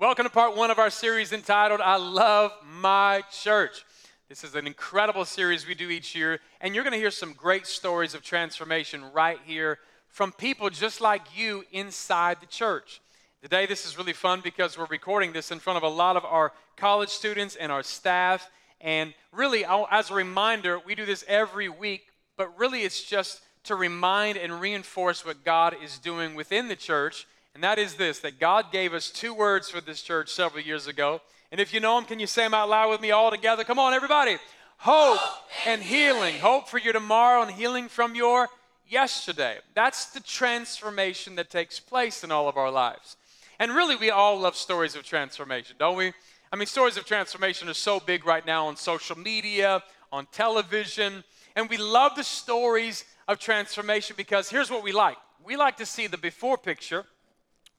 Welcome 0.00 0.24
to 0.24 0.30
part 0.30 0.56
one 0.56 0.70
of 0.70 0.78
our 0.78 0.88
series 0.88 1.30
entitled 1.30 1.82
I 1.82 1.96
Love 1.96 2.52
My 2.64 3.22
Church. 3.30 3.84
This 4.30 4.44
is 4.44 4.54
an 4.54 4.66
incredible 4.66 5.26
series 5.26 5.66
we 5.66 5.74
do 5.74 5.90
each 5.90 6.14
year, 6.14 6.40
and 6.62 6.74
you're 6.74 6.84
going 6.84 6.94
to 6.94 6.98
hear 6.98 7.10
some 7.10 7.34
great 7.34 7.66
stories 7.66 8.14
of 8.14 8.22
transformation 8.22 9.04
right 9.12 9.38
here 9.44 9.78
from 10.08 10.32
people 10.32 10.70
just 10.70 11.02
like 11.02 11.36
you 11.36 11.64
inside 11.70 12.40
the 12.40 12.46
church. 12.46 13.02
Today, 13.42 13.66
this 13.66 13.84
is 13.84 13.98
really 13.98 14.14
fun 14.14 14.40
because 14.42 14.78
we're 14.78 14.86
recording 14.86 15.34
this 15.34 15.50
in 15.50 15.58
front 15.58 15.76
of 15.76 15.82
a 15.82 15.94
lot 15.94 16.16
of 16.16 16.24
our 16.24 16.54
college 16.78 17.10
students 17.10 17.54
and 17.54 17.70
our 17.70 17.82
staff. 17.82 18.48
And 18.80 19.12
really, 19.32 19.66
as 19.90 20.10
a 20.10 20.14
reminder, 20.14 20.78
we 20.78 20.94
do 20.94 21.04
this 21.04 21.26
every 21.28 21.68
week, 21.68 22.06
but 22.38 22.58
really 22.58 22.84
it's 22.84 23.04
just 23.04 23.42
to 23.64 23.74
remind 23.74 24.38
and 24.38 24.62
reinforce 24.62 25.26
what 25.26 25.44
God 25.44 25.76
is 25.84 25.98
doing 25.98 26.34
within 26.34 26.68
the 26.68 26.76
church 26.76 27.26
and 27.54 27.64
that 27.64 27.78
is 27.78 27.94
this 27.94 28.20
that 28.20 28.38
God 28.38 28.72
gave 28.72 28.94
us 28.94 29.10
two 29.10 29.34
words 29.34 29.70
for 29.70 29.80
this 29.80 30.02
church 30.02 30.30
several 30.30 30.62
years 30.62 30.86
ago. 30.86 31.20
And 31.52 31.60
if 31.60 31.74
you 31.74 31.80
know 31.80 31.96
them, 31.96 32.04
can 32.04 32.20
you 32.20 32.26
say 32.26 32.42
them 32.42 32.54
out 32.54 32.68
loud 32.68 32.90
with 32.90 33.00
me 33.00 33.10
all 33.10 33.30
together? 33.30 33.64
Come 33.64 33.78
on, 33.78 33.92
everybody. 33.92 34.36
Hope, 34.78 35.18
Hope 35.18 35.66
and 35.66 35.82
healing. 35.82 36.34
healing. 36.34 36.40
Hope 36.40 36.68
for 36.68 36.78
your 36.78 36.92
tomorrow 36.92 37.42
and 37.42 37.50
healing 37.50 37.88
from 37.88 38.14
your 38.14 38.48
yesterday. 38.88 39.58
That's 39.74 40.06
the 40.06 40.20
transformation 40.20 41.34
that 41.36 41.50
takes 41.50 41.80
place 41.80 42.24
in 42.24 42.30
all 42.30 42.48
of 42.48 42.56
our 42.56 42.70
lives. 42.70 43.16
And 43.58 43.72
really, 43.72 43.96
we 43.96 44.10
all 44.10 44.38
love 44.38 44.56
stories 44.56 44.96
of 44.96 45.02
transformation, 45.02 45.76
don't 45.78 45.96
we? 45.96 46.12
I 46.52 46.56
mean, 46.56 46.66
stories 46.66 46.96
of 46.96 47.04
transformation 47.04 47.68
are 47.68 47.74
so 47.74 48.00
big 48.00 48.24
right 48.24 48.44
now 48.44 48.66
on 48.66 48.76
social 48.76 49.18
media, 49.18 49.82
on 50.10 50.26
television, 50.32 51.24
and 51.54 51.68
we 51.68 51.76
love 51.76 52.16
the 52.16 52.24
stories 52.24 53.04
of 53.28 53.38
transformation 53.38 54.14
because 54.16 54.50
here's 54.50 54.70
what 54.70 54.82
we 54.82 54.92
like 54.92 55.16
we 55.44 55.56
like 55.56 55.76
to 55.78 55.86
see 55.86 56.06
the 56.06 56.18
before 56.18 56.58
picture 56.58 57.04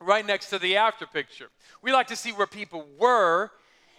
right 0.02 0.26
next 0.26 0.50
to 0.50 0.60
the 0.60 0.78
after 0.78 1.06
picture. 1.06 1.50
We 1.82 1.94
like 1.94 2.08
to 2.08 2.16
see 2.16 2.32
where 2.32 2.48
people 2.48 2.86
were 3.00 3.52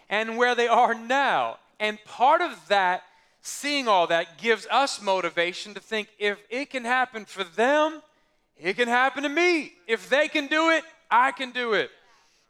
and 0.09 0.37
where 0.37 0.55
they 0.55 0.69
are 0.69 0.95
now. 0.95 1.59
And 1.81 1.99
part 2.05 2.41
of 2.41 2.69
that, 2.69 3.03
seeing 3.41 3.89
all 3.89 4.07
that, 4.09 4.39
gives 4.39 4.67
us 4.71 5.01
motivation 5.01 5.75
to 5.75 5.81
think 5.81 6.09
if 6.19 6.39
it 6.51 6.71
can 6.71 6.85
happen 6.85 7.25
for 7.25 7.45
them, 7.45 8.03
it 8.57 8.77
can 8.77 8.89
happen 8.89 9.23
to 9.23 9.29
me. 9.29 9.73
If 9.87 10.09
they 10.09 10.29
can 10.29 10.47
do 10.47 10.71
it, 10.71 10.85
I 11.11 11.33
can 11.33 11.51
do 11.51 11.73
it. 11.73 11.91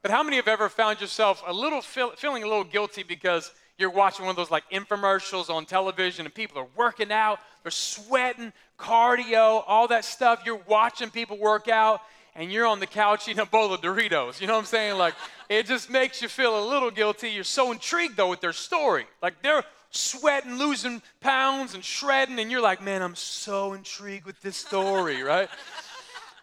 But 0.03 0.11
how 0.11 0.23
many 0.23 0.37
have 0.37 0.49
ever 0.49 0.69
found 0.69 1.01
yourself 1.01 1.43
a 1.47 1.53
little 1.53 1.81
feel, 1.81 2.11
feeling 2.11 2.43
a 2.43 2.47
little 2.47 2.65
guilty 2.65 3.05
because 3.05 3.53
you're 3.79 3.91
watching 3.91 4.27
one 4.27 4.31
of 4.31 4.37
those 4.37 4.51
like 4.51 4.69
infomercials 4.71 5.49
on 5.49 5.65
television 5.65 6.27
and 6.27 6.35
people 6.35 6.59
are 6.59 6.67
working 6.77 7.13
out, 7.13 7.39
they're 7.63 7.71
sweating, 7.71 8.53
cardio, 8.79 9.63
all 9.67 9.89
that 9.89 10.05
stuff. 10.05 10.43
You're 10.45 10.61
watching 10.67 11.11
people 11.11 11.39
work 11.39 11.69
out 11.69 12.01
and 12.35 12.51
you're 12.51 12.67
on 12.67 12.81
the 12.81 12.87
couch 12.87 13.29
eating 13.29 13.43
a 13.43 13.47
bowl 13.47 13.75
of 13.75 13.81
Doritos. 13.81 14.41
You 14.41 14.47
know 14.47 14.55
what 14.55 14.61
I'm 14.61 14.65
saying? 14.67 14.99
Like, 14.99 15.15
it 15.49 15.67
just 15.67 15.91
makes 15.91 16.23
you 16.23 16.29
feel 16.29 16.59
a 16.59 16.65
little 16.67 16.91
guilty. 16.91 17.31
You're 17.31 17.45
so 17.45 17.73
intrigued, 17.73 18.17
though, 18.17 18.31
with 18.31 18.41
their 18.41 18.53
story. 18.53 19.07
Like, 19.21 19.43
they're 19.43 19.65
sweating, 19.91 20.57
losing 20.57 21.03
pounds, 21.21 21.75
and 21.75 21.85
shredding, 21.85 22.39
and 22.39 22.51
you're 22.51 22.63
like, 22.63 22.83
man, 22.83 23.03
I'm 23.03 23.15
so 23.15 23.75
intrigued 23.75 24.25
with 24.25 24.41
this 24.41 24.57
story, 24.57 25.23
right? 25.23 25.49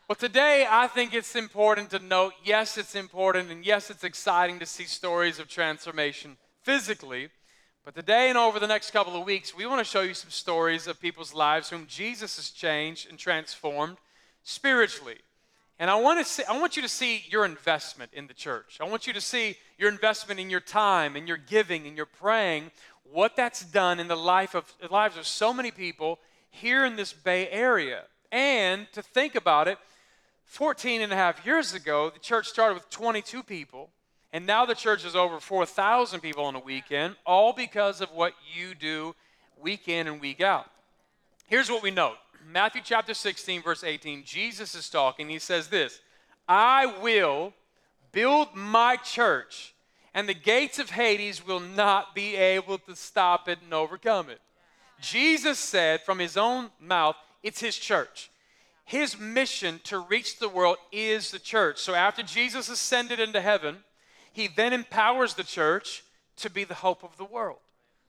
Well, 0.07 0.15
today, 0.15 0.65
I 0.69 0.87
think 0.87 1.13
it's 1.13 1.35
important 1.35 1.91
to 1.91 1.99
note 1.99 2.33
yes, 2.43 2.77
it's 2.77 2.95
important, 2.95 3.51
and 3.51 3.65
yes, 3.65 3.89
it's 3.89 4.03
exciting 4.03 4.59
to 4.59 4.65
see 4.65 4.85
stories 4.85 5.39
of 5.39 5.47
transformation 5.47 6.37
physically. 6.63 7.29
But 7.85 7.95
today 7.95 8.29
and 8.29 8.37
over 8.37 8.59
the 8.59 8.67
next 8.67 8.91
couple 8.91 9.19
of 9.19 9.25
weeks, 9.25 9.55
we 9.55 9.65
want 9.65 9.79
to 9.79 9.83
show 9.83 10.01
you 10.01 10.13
some 10.13 10.29
stories 10.29 10.85
of 10.85 10.99
people's 10.99 11.33
lives 11.33 11.69
whom 11.69 11.87
Jesus 11.87 12.35
has 12.35 12.51
changed 12.51 13.09
and 13.09 13.17
transformed 13.17 13.97
spiritually. 14.43 15.17
And 15.79 15.89
I 15.89 15.95
want, 15.95 16.19
to 16.19 16.25
see, 16.25 16.43
I 16.43 16.59
want 16.59 16.75
you 16.75 16.81
to 16.81 16.89
see 16.89 17.23
your 17.29 17.45
investment 17.45 18.11
in 18.13 18.27
the 18.27 18.33
church. 18.33 18.79
I 18.81 18.83
want 18.83 19.07
you 19.07 19.13
to 19.13 19.21
see 19.21 19.55
your 19.77 19.89
investment 19.89 20.37
in 20.37 20.49
your 20.49 20.59
time 20.59 21.15
and 21.15 21.25
your 21.25 21.37
giving 21.37 21.87
and 21.87 21.95
your 21.95 22.05
praying, 22.05 22.71
what 23.09 23.37
that's 23.37 23.63
done 23.63 23.99
in 23.99 24.09
the 24.09 24.17
life 24.17 24.55
of 24.55 24.71
the 24.81 24.91
lives 24.91 25.15
of 25.15 25.25
so 25.25 25.53
many 25.53 25.71
people 25.71 26.19
here 26.49 26.85
in 26.85 26.97
this 26.97 27.13
Bay 27.13 27.47
Area. 27.49 28.03
And 28.29 28.87
to 28.91 29.01
think 29.01 29.35
about 29.35 29.69
it, 29.69 29.77
14 30.43 31.01
and 31.01 31.13
a 31.13 31.15
half 31.15 31.45
years 31.45 31.73
ago, 31.73 32.09
the 32.09 32.19
church 32.19 32.47
started 32.47 32.73
with 32.73 32.89
22 32.89 33.41
people, 33.43 33.89
and 34.33 34.45
now 34.45 34.65
the 34.65 34.75
church 34.75 35.05
is 35.05 35.15
over 35.15 35.39
4,000 35.39 36.19
people 36.19 36.43
on 36.43 36.55
a 36.55 36.59
weekend, 36.59 37.15
all 37.25 37.53
because 37.53 38.01
of 38.01 38.11
what 38.11 38.33
you 38.53 38.75
do 38.75 39.15
week 39.61 39.87
in 39.87 40.07
and 40.07 40.19
week 40.19 40.41
out. 40.41 40.69
Here's 41.47 41.69
what 41.69 41.81
we 41.81 41.91
note 41.91 42.17
Matthew 42.51 42.81
chapter 42.83 43.13
16, 43.13 43.61
verse 43.61 43.83
18, 43.83 44.23
Jesus 44.23 44.73
is 44.73 44.89
talking. 44.89 45.29
He 45.29 45.37
says 45.37 45.67
this 45.67 45.99
I 46.47 46.87
will 47.01 47.53
build 48.11 48.55
my 48.55 48.95
church, 48.95 49.75
and 50.15 50.27
the 50.27 50.33
gates 50.33 50.79
of 50.79 50.89
Hades 50.89 51.45
will 51.45 51.59
not 51.59 52.15
be 52.15 52.35
able 52.35 52.79
to 52.79 52.95
stop 52.95 53.47
it 53.47 53.59
and 53.63 53.71
overcome 53.71 54.29
it. 54.29 54.41
Jesus 54.99 55.59
said 55.59 56.01
from 56.01 56.17
his 56.17 56.37
own 56.37 56.71
mouth, 56.79 57.15
it's 57.43 57.61
his 57.61 57.77
church. 57.77 58.31
His 58.83 59.19
mission 59.19 59.79
to 59.83 59.99
reach 59.99 60.39
the 60.39 60.49
world 60.49 60.77
is 60.91 61.29
the 61.29 61.37
church. 61.37 61.77
So 61.77 61.93
after 61.93 62.23
Jesus 62.23 62.67
ascended 62.67 63.19
into 63.19 63.39
heaven, 63.39 63.77
he 64.33 64.47
then 64.47 64.73
empowers 64.73 65.35
the 65.35 65.43
church 65.43 66.03
to 66.37 66.49
be 66.49 66.63
the 66.63 66.73
hope 66.73 67.03
of 67.03 67.15
the 67.17 67.25
world. 67.25 67.59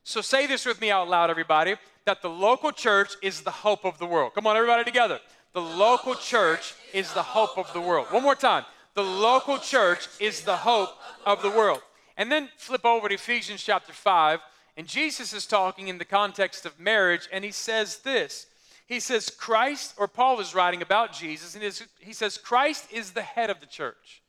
So 0.04 0.20
say 0.20 0.46
this 0.46 0.66
with 0.66 0.80
me 0.80 0.90
out 0.90 1.08
loud, 1.08 1.30
everybody 1.30 1.76
that 2.06 2.22
the 2.22 2.30
local 2.30 2.72
church 2.72 3.14
is 3.22 3.42
the 3.42 3.50
hope 3.50 3.84
of 3.84 3.98
the 3.98 4.06
world. 4.06 4.34
Come 4.34 4.46
on, 4.46 4.56
everybody 4.56 4.84
together. 4.84 5.20
The 5.52 5.60
local 5.60 6.14
church 6.14 6.74
is 6.94 7.12
the 7.12 7.22
hope 7.22 7.58
of 7.58 7.72
the 7.72 7.80
world. 7.80 8.06
One 8.10 8.22
more 8.22 8.34
time. 8.34 8.64
The 8.94 9.02
local 9.04 9.58
church 9.58 10.08
is 10.18 10.42
the 10.42 10.56
hope 10.56 10.90
of 11.24 11.42
the 11.42 11.50
world. 11.50 11.80
And 12.16 12.30
then 12.30 12.48
flip 12.56 12.84
over 12.84 13.08
to 13.08 13.14
Ephesians 13.14 13.62
chapter 13.62 13.92
5, 13.92 14.40
and 14.76 14.86
Jesus 14.86 15.32
is 15.32 15.46
talking 15.46 15.88
in 15.88 15.98
the 15.98 16.04
context 16.04 16.66
of 16.66 16.80
marriage, 16.80 17.28
and 17.32 17.44
he 17.44 17.52
says 17.52 17.98
this. 17.98 18.46
He 18.86 18.98
says, 18.98 19.30
Christ, 19.30 19.94
or 19.96 20.08
Paul 20.08 20.40
is 20.40 20.54
writing 20.54 20.82
about 20.82 21.12
Jesus, 21.12 21.54
and 21.54 21.62
he 22.00 22.12
says, 22.12 22.38
Christ 22.38 22.92
is 22.92 23.12
the 23.12 23.22
head 23.22 23.50
of 23.50 23.60
the 23.60 23.66
church. 23.66 24.22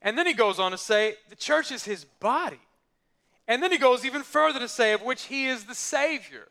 And 0.00 0.18
then 0.18 0.26
he 0.26 0.34
goes 0.34 0.58
on 0.58 0.72
to 0.72 0.78
say, 0.78 1.14
the 1.28 1.36
church 1.36 1.70
is 1.70 1.84
his 1.84 2.04
body. 2.04 2.58
And 3.48 3.62
then 3.62 3.72
he 3.72 3.78
goes 3.78 4.04
even 4.04 4.22
further 4.22 4.58
to 4.58 4.68
say, 4.68 4.92
of 4.92 5.02
which 5.02 5.24
he 5.24 5.46
is 5.46 5.64
the 5.64 5.74
Savior. 5.74 6.48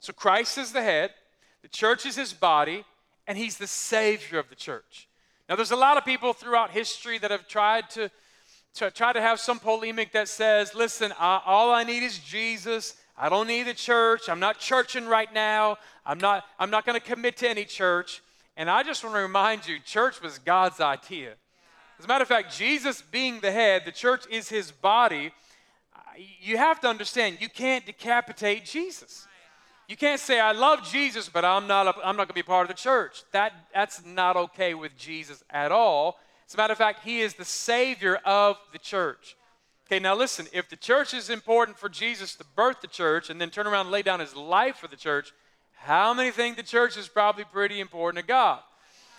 So 0.00 0.12
Christ 0.12 0.58
is 0.58 0.72
the 0.72 0.82
head, 0.82 1.10
the 1.62 1.68
church 1.68 2.04
is 2.06 2.16
his 2.16 2.32
body, 2.32 2.84
and 3.26 3.38
he's 3.38 3.56
the 3.56 3.66
savior 3.68 4.38
of 4.38 4.48
the 4.48 4.56
church. 4.56 5.08
Now, 5.48 5.56
there's 5.56 5.70
a 5.70 5.76
lot 5.76 5.96
of 5.96 6.04
people 6.04 6.32
throughout 6.32 6.70
history 6.70 7.18
that 7.18 7.30
have 7.30 7.46
tried 7.46 7.88
to, 7.90 8.10
to 8.74 8.90
try 8.90 9.12
to 9.12 9.20
have 9.20 9.38
some 9.38 9.58
polemic 9.58 10.12
that 10.12 10.28
says, 10.28 10.74
listen, 10.74 11.12
uh, 11.12 11.40
all 11.44 11.72
I 11.72 11.84
need 11.84 12.02
is 12.02 12.18
Jesus. 12.18 12.96
I 13.16 13.28
don't 13.28 13.46
need 13.46 13.64
the 13.64 13.74
church. 13.74 14.28
I'm 14.28 14.40
not 14.40 14.58
churching 14.58 15.06
right 15.06 15.32
now. 15.32 15.76
I'm 16.04 16.18
not, 16.18 16.44
I'm 16.58 16.70
not 16.70 16.84
going 16.84 16.98
to 16.98 17.06
commit 17.06 17.36
to 17.38 17.48
any 17.48 17.64
church. 17.64 18.22
And 18.56 18.68
I 18.68 18.82
just 18.82 19.04
want 19.04 19.14
to 19.14 19.22
remind 19.22 19.68
you, 19.68 19.78
church 19.78 20.20
was 20.20 20.38
God's 20.38 20.80
idea. 20.80 21.34
As 21.98 22.06
a 22.06 22.08
matter 22.08 22.22
of 22.22 22.28
fact, 22.28 22.56
Jesus 22.56 23.02
being 23.02 23.40
the 23.40 23.52
head, 23.52 23.82
the 23.84 23.92
church 23.92 24.24
is 24.30 24.48
his 24.48 24.72
body. 24.72 25.32
You 26.40 26.56
have 26.56 26.80
to 26.80 26.88
understand, 26.88 27.38
you 27.40 27.48
can't 27.48 27.86
decapitate 27.86 28.64
Jesus. 28.64 29.26
You 29.88 29.96
can't 29.96 30.20
say, 30.20 30.40
I 30.40 30.52
love 30.52 30.88
Jesus, 30.88 31.28
but 31.28 31.44
I'm 31.44 31.66
not, 31.66 31.86
a, 31.86 31.94
I'm 31.98 32.16
not 32.16 32.28
going 32.28 32.28
to 32.28 32.34
be 32.34 32.42
part 32.42 32.68
of 32.70 32.74
the 32.74 32.80
church. 32.80 33.22
That, 33.32 33.52
that's 33.74 34.04
not 34.04 34.36
okay 34.36 34.74
with 34.74 34.96
Jesus 34.96 35.42
at 35.50 35.72
all. 35.72 36.18
As 36.46 36.54
a 36.54 36.56
matter 36.56 36.72
of 36.72 36.78
fact, 36.78 37.00
he 37.04 37.20
is 37.20 37.34
the 37.34 37.44
Savior 37.44 38.16
of 38.24 38.56
the 38.72 38.78
church. 38.78 39.36
Okay, 39.86 39.98
now 39.98 40.14
listen, 40.14 40.46
if 40.52 40.68
the 40.68 40.76
church 40.76 41.12
is 41.12 41.28
important 41.28 41.78
for 41.78 41.88
Jesus 41.88 42.34
to 42.36 42.44
birth 42.56 42.80
the 42.80 42.86
church 42.86 43.28
and 43.28 43.40
then 43.40 43.50
turn 43.50 43.66
around 43.66 43.86
and 43.86 43.90
lay 43.90 44.02
down 44.02 44.20
his 44.20 44.34
life 44.34 44.76
for 44.76 44.88
the 44.88 44.96
church, 44.96 45.32
how 45.72 46.14
many 46.14 46.30
think 46.30 46.56
the 46.56 46.62
church 46.62 46.96
is 46.96 47.08
probably 47.08 47.44
pretty 47.44 47.80
important 47.80 48.22
to 48.22 48.26
God? 48.26 48.60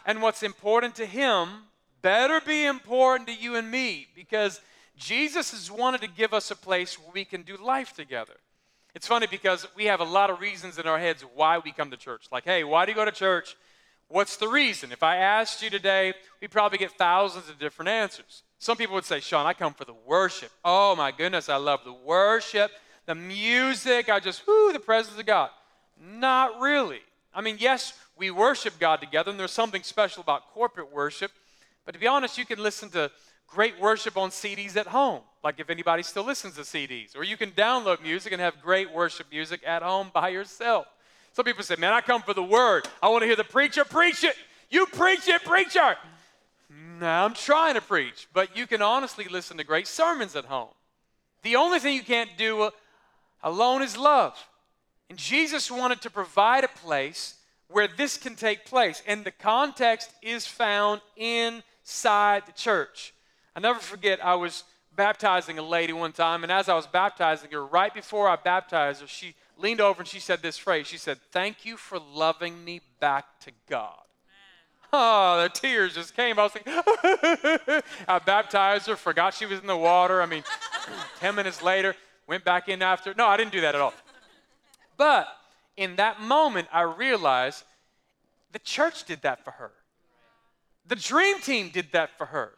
And 0.05 0.21
what's 0.21 0.43
important 0.43 0.95
to 0.95 1.05
him 1.05 1.49
better 2.01 2.41
be 2.41 2.65
important 2.65 3.27
to 3.27 3.35
you 3.35 3.55
and 3.55 3.69
me 3.69 4.07
because 4.15 4.61
Jesus 4.97 5.51
has 5.51 5.71
wanted 5.71 6.01
to 6.01 6.07
give 6.07 6.33
us 6.33 6.51
a 6.51 6.55
place 6.55 6.99
where 6.99 7.11
we 7.13 7.25
can 7.25 7.41
do 7.41 7.57
life 7.57 7.93
together. 7.93 8.33
It's 8.95 9.07
funny 9.07 9.25
because 9.25 9.67
we 9.75 9.85
have 9.85 10.01
a 10.01 10.05
lot 10.05 10.29
of 10.29 10.39
reasons 10.39 10.77
in 10.77 10.85
our 10.85 10.99
heads 10.99 11.25
why 11.33 11.57
we 11.57 11.71
come 11.71 11.89
to 11.91 11.97
church. 11.97 12.27
Like, 12.31 12.43
hey, 12.43 12.63
why 12.63 12.85
do 12.85 12.91
you 12.91 12.95
go 12.95 13.05
to 13.05 13.11
church? 13.11 13.55
What's 14.07 14.37
the 14.37 14.47
reason? 14.47 14.91
If 14.91 15.01
I 15.01 15.17
asked 15.17 15.63
you 15.63 15.71
today, 15.71 16.13
we'd 16.39 16.51
probably 16.51 16.77
get 16.77 16.91
thousands 16.91 17.49
of 17.49 17.57
different 17.57 17.89
answers. 17.89 18.43
Some 18.59 18.77
people 18.77 18.93
would 18.93 19.05
say, 19.05 19.19
Sean, 19.19 19.47
I 19.47 19.53
come 19.53 19.73
for 19.73 19.85
the 19.85 19.95
worship. 20.05 20.51
Oh 20.63 20.95
my 20.95 21.11
goodness, 21.11 21.49
I 21.49 21.55
love 21.55 21.79
the 21.83 21.93
worship, 21.93 22.71
the 23.07 23.15
music. 23.15 24.09
I 24.09 24.19
just, 24.19 24.45
whoo, 24.47 24.71
the 24.71 24.79
presence 24.79 25.19
of 25.19 25.25
God. 25.25 25.49
Not 25.99 26.59
really. 26.59 27.01
I 27.33 27.41
mean, 27.41 27.57
yes, 27.59 27.93
we 28.15 28.29
worship 28.29 28.77
God 28.79 29.01
together, 29.01 29.31
and 29.31 29.39
there's 29.39 29.51
something 29.51 29.81
special 29.81 30.21
about 30.21 30.53
corporate 30.53 30.93
worship. 30.93 31.31
But 31.83 31.93
to 31.93 31.99
be 31.99 32.07
honest, 32.07 32.37
you 32.37 32.45
can 32.45 32.61
listen 32.61 32.89
to 32.91 33.09
great 33.47 33.79
worship 33.79 34.17
on 34.17 34.29
CDs 34.29 34.75
at 34.75 34.87
home, 34.87 35.21
like 35.43 35.59
if 35.59 35.69
anybody 35.69 36.03
still 36.03 36.23
listens 36.23 36.55
to 36.55 36.61
CDs. 36.61 37.15
Or 37.15 37.23
you 37.23 37.37
can 37.37 37.51
download 37.51 38.01
music 38.01 38.31
and 38.31 38.41
have 38.41 38.61
great 38.61 38.91
worship 38.91 39.27
music 39.31 39.61
at 39.65 39.83
home 39.83 40.11
by 40.13 40.29
yourself. 40.29 40.87
Some 41.33 41.45
people 41.45 41.63
say, 41.63 41.75
Man, 41.77 41.93
I 41.93 42.01
come 42.01 42.21
for 42.21 42.33
the 42.33 42.43
word. 42.43 42.87
I 43.01 43.09
want 43.09 43.21
to 43.23 43.27
hear 43.27 43.35
the 43.35 43.43
preacher 43.43 43.83
preach 43.85 44.23
it. 44.23 44.35
You 44.69 44.85
preach 44.87 45.27
it, 45.27 45.43
preacher. 45.43 45.95
Now 46.99 47.25
I'm 47.25 47.33
trying 47.33 47.75
to 47.75 47.81
preach, 47.81 48.27
but 48.33 48.55
you 48.55 48.65
can 48.65 48.81
honestly 48.81 49.25
listen 49.25 49.57
to 49.57 49.63
great 49.63 49.87
sermons 49.87 50.35
at 50.35 50.45
home. 50.45 50.69
The 51.43 51.57
only 51.57 51.79
thing 51.79 51.95
you 51.95 52.03
can't 52.03 52.29
do 52.37 52.63
uh, 52.63 52.71
alone 53.43 53.81
is 53.81 53.97
love. 53.97 54.37
And 55.09 55.17
Jesus 55.19 55.69
wanted 55.69 56.01
to 56.01 56.09
provide 56.09 56.63
a 56.63 56.69
place 56.69 57.35
where 57.67 57.87
this 57.87 58.17
can 58.17 58.35
take 58.35 58.65
place. 58.65 59.03
And 59.05 59.25
the 59.25 59.31
context 59.31 60.11
is 60.21 60.47
found 60.47 61.01
inside 61.17 62.43
the 62.45 62.53
church. 62.53 63.13
I 63.55 63.59
never 63.59 63.79
forget, 63.79 64.23
I 64.23 64.35
was 64.35 64.63
baptizing 64.95 65.59
a 65.59 65.63
lady 65.63 65.93
one 65.93 66.11
time, 66.11 66.43
and 66.43 66.51
as 66.51 66.69
I 66.69 66.75
was 66.75 66.87
baptizing 66.87 67.51
her, 67.51 67.65
right 67.65 67.93
before 67.93 68.27
I 68.27 68.35
baptized 68.35 69.01
her, 69.01 69.07
she 69.07 69.35
leaned 69.57 69.81
over 69.81 70.01
and 70.01 70.07
she 70.07 70.19
said 70.19 70.41
this 70.41 70.57
phrase. 70.57 70.87
She 70.87 70.97
said, 70.97 71.19
Thank 71.31 71.65
you 71.65 71.77
for 71.77 71.99
loving 71.99 72.63
me 72.63 72.81
back 72.99 73.25
to 73.41 73.51
God. 73.69 73.99
Oh, 74.95 75.41
the 75.41 75.49
tears 75.49 75.95
just 75.95 76.15
came. 76.15 76.37
I 76.37 76.43
was 76.43 76.53
like, 76.53 76.67
I 78.07 78.19
baptized 78.19 78.87
her, 78.87 78.95
forgot 78.95 79.33
she 79.33 79.47
was 79.47 79.59
in 79.59 79.65
the 79.65 79.77
water. 79.77 80.21
I 80.21 80.27
mean, 80.27 80.43
10 81.19 81.33
minutes 81.33 81.63
later, 81.63 81.95
went 82.27 82.43
back 82.43 82.69
in 82.69 82.83
after. 82.83 83.13
No, 83.15 83.25
I 83.25 83.35
didn't 83.35 83.51
do 83.51 83.61
that 83.61 83.73
at 83.73 83.81
all. 83.81 83.93
But 84.95 85.27
in 85.77 85.95
that 85.95 86.21
moment, 86.21 86.67
I 86.71 86.81
realized 86.81 87.63
the 88.51 88.59
church 88.59 89.05
did 89.05 89.23
that 89.23 89.43
for 89.43 89.51
her. 89.51 89.71
The 90.87 90.95
dream 90.95 91.39
team 91.39 91.69
did 91.69 91.91
that 91.93 92.15
for 92.17 92.27
her. 92.27 92.53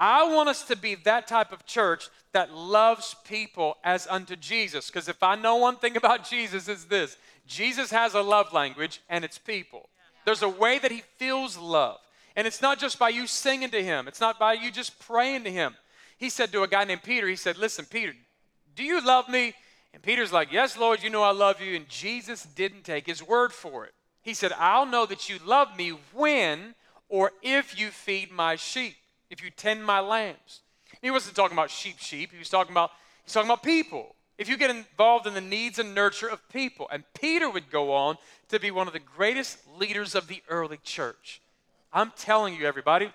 I 0.00 0.24
want 0.34 0.48
us 0.48 0.62
to 0.64 0.76
be 0.76 0.94
that 0.94 1.28
type 1.28 1.52
of 1.52 1.66
church 1.66 2.08
that 2.32 2.54
loves 2.54 3.14
people 3.24 3.76
as 3.84 4.06
unto 4.08 4.34
Jesus. 4.34 4.86
Because 4.86 5.08
if 5.08 5.22
I 5.22 5.34
know 5.34 5.56
one 5.56 5.76
thing 5.76 5.96
about 5.96 6.28
Jesus, 6.28 6.68
is 6.68 6.86
this 6.86 7.18
Jesus 7.46 7.90
has 7.90 8.14
a 8.14 8.22
love 8.22 8.52
language, 8.54 9.02
and 9.10 9.24
it's 9.24 9.36
people. 9.36 9.90
There's 10.24 10.42
a 10.42 10.48
way 10.48 10.78
that 10.78 10.90
he 10.90 11.02
feels 11.18 11.58
love. 11.58 11.98
And 12.34 12.46
it's 12.46 12.62
not 12.62 12.78
just 12.78 12.98
by 12.98 13.10
you 13.10 13.26
singing 13.26 13.70
to 13.70 13.82
him, 13.82 14.08
it's 14.08 14.20
not 14.20 14.38
by 14.38 14.54
you 14.54 14.70
just 14.70 14.98
praying 15.00 15.44
to 15.44 15.50
him. 15.50 15.74
He 16.16 16.30
said 16.30 16.50
to 16.52 16.62
a 16.62 16.68
guy 16.68 16.84
named 16.84 17.02
Peter, 17.02 17.28
he 17.28 17.36
said, 17.36 17.58
Listen, 17.58 17.84
Peter, 17.84 18.14
do 18.74 18.82
you 18.82 19.04
love 19.04 19.28
me? 19.28 19.54
And 19.92 20.02
Peter's 20.02 20.32
like, 20.32 20.50
Yes, 20.50 20.78
Lord, 20.78 21.02
you 21.02 21.10
know 21.10 21.22
I 21.22 21.32
love 21.32 21.60
you. 21.60 21.76
And 21.76 21.88
Jesus 21.88 22.44
didn't 22.44 22.84
take 22.84 23.06
his 23.06 23.22
word 23.22 23.52
for 23.52 23.84
it. 23.84 23.92
He 24.22 24.32
said, 24.32 24.52
I'll 24.58 24.86
know 24.86 25.04
that 25.06 25.28
you 25.28 25.38
love 25.44 25.76
me 25.76 25.90
when 26.12 26.74
or 27.08 27.32
if 27.42 27.78
you 27.78 27.88
feed 27.88 28.30
my 28.30 28.56
sheep, 28.56 28.94
if 29.30 29.42
you 29.42 29.50
tend 29.50 29.84
my 29.84 30.00
lambs. 30.00 30.60
He 31.00 31.10
wasn't 31.10 31.36
talking 31.36 31.56
about 31.56 31.70
sheep, 31.70 31.98
sheep. 31.98 32.32
He 32.32 32.38
was 32.38 32.50
talking 32.50 32.72
about, 32.72 32.90
he's 33.24 33.32
talking 33.32 33.48
about 33.48 33.62
people. 33.62 34.14
If 34.36 34.48
you 34.48 34.56
get 34.56 34.70
involved 34.70 35.26
in 35.26 35.34
the 35.34 35.40
needs 35.40 35.78
and 35.78 35.94
nurture 35.94 36.28
of 36.28 36.46
people. 36.48 36.88
And 36.90 37.04
Peter 37.14 37.48
would 37.48 37.70
go 37.70 37.92
on 37.92 38.16
to 38.48 38.58
be 38.58 38.70
one 38.70 38.86
of 38.86 38.92
the 38.92 38.98
greatest 38.98 39.58
leaders 39.78 40.14
of 40.14 40.28
the 40.28 40.42
early 40.48 40.78
church. 40.82 41.40
I'm 41.92 42.12
telling 42.16 42.54
you, 42.54 42.66
everybody, 42.66 43.10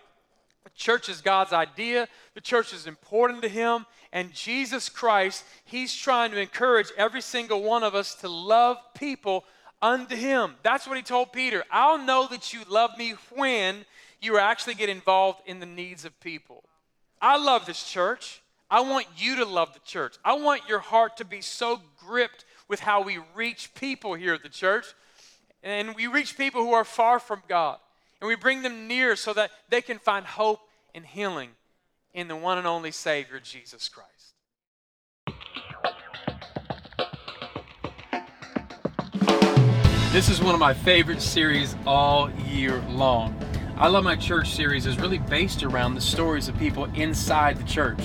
the 0.64 0.70
church 0.76 1.10
is 1.10 1.22
God's 1.22 1.54
idea. 1.54 2.08
The 2.34 2.42
church 2.42 2.74
is 2.74 2.88
important 2.88 3.42
to 3.42 3.50
Him. 3.50 3.86
And 4.12 4.34
Jesus 4.34 4.90
Christ, 4.90 5.44
He's 5.64 5.96
trying 5.96 6.32
to 6.32 6.40
encourage 6.40 6.88
every 6.98 7.22
single 7.22 7.64
one 7.64 7.84
of 7.84 7.96
us 7.96 8.16
to 8.16 8.30
love 8.30 8.78
people 8.96 9.46
unto 9.82 10.16
Him. 10.16 10.56
That's 10.64 10.88
what 10.88 10.98
He 10.98 11.04
told 11.04 11.34
Peter. 11.34 11.64
I'll 11.72 11.98
know 11.98 12.28
that 12.28 12.54
you 12.54 12.62
love 12.70 12.92
me 12.98 13.16
when 13.34 13.86
you 14.26 14.40
actually 14.40 14.74
get 14.74 14.90
involved 14.90 15.40
in 15.46 15.60
the 15.60 15.66
needs 15.66 16.04
of 16.04 16.20
people. 16.20 16.64
I 17.22 17.38
love 17.38 17.66
this 17.66 17.84
church. 17.84 18.42
I 18.70 18.82
want 18.82 19.06
you 19.16 19.36
to 19.38 19.46
love 19.46 19.74
the 19.74 19.80
church. 19.86 20.16
I 20.26 20.34
want 20.34 20.68
your 20.68 20.80
heart 20.80 21.18
to 21.18 21.26
be 21.26 21.42
so 21.42 21.80
gripped 22.00 22.44
with 22.68 22.80
how 22.80 23.04
we 23.04 23.20
reach 23.36 23.74
people 23.76 24.16
here 24.16 24.34
at 24.34 24.42
the 24.42 24.50
church. 24.50 24.86
And 25.64 25.96
we 25.96 26.08
reach 26.08 26.38
people 26.38 26.64
who 26.64 26.74
are 26.74 26.84
far 26.84 27.20
from 27.20 27.44
God. 27.48 27.78
And 28.20 28.28
we 28.28 28.36
bring 28.36 28.64
them 28.64 28.88
near 28.88 29.16
so 29.16 29.34
that 29.34 29.52
they 29.70 29.82
can 29.82 30.00
find 30.00 30.26
hope 30.26 30.62
and 30.96 31.06
healing 31.06 31.52
in 32.14 32.28
the 32.28 32.36
one 32.36 32.58
and 32.58 32.66
only 32.66 32.92
Savior, 32.92 33.40
Jesus 33.40 33.90
Christ. 33.90 34.12
This 40.12 40.30
is 40.30 40.42
one 40.42 40.54
of 40.54 40.60
my 40.60 40.74
favorite 40.74 41.22
series 41.22 41.76
all 41.86 42.32
year 42.48 42.82
long. 42.90 43.36
I 43.78 43.90
Love 43.90 44.06
My 44.06 44.16
Church 44.16 44.52
series 44.52 44.86
is 44.86 44.98
really 45.00 45.18
based 45.18 45.62
around 45.62 45.96
the 45.96 46.02
stories 46.02 46.48
of 46.48 46.58
people 46.58 46.86
inside 46.96 47.58
the 47.58 47.64
church, 47.66 48.00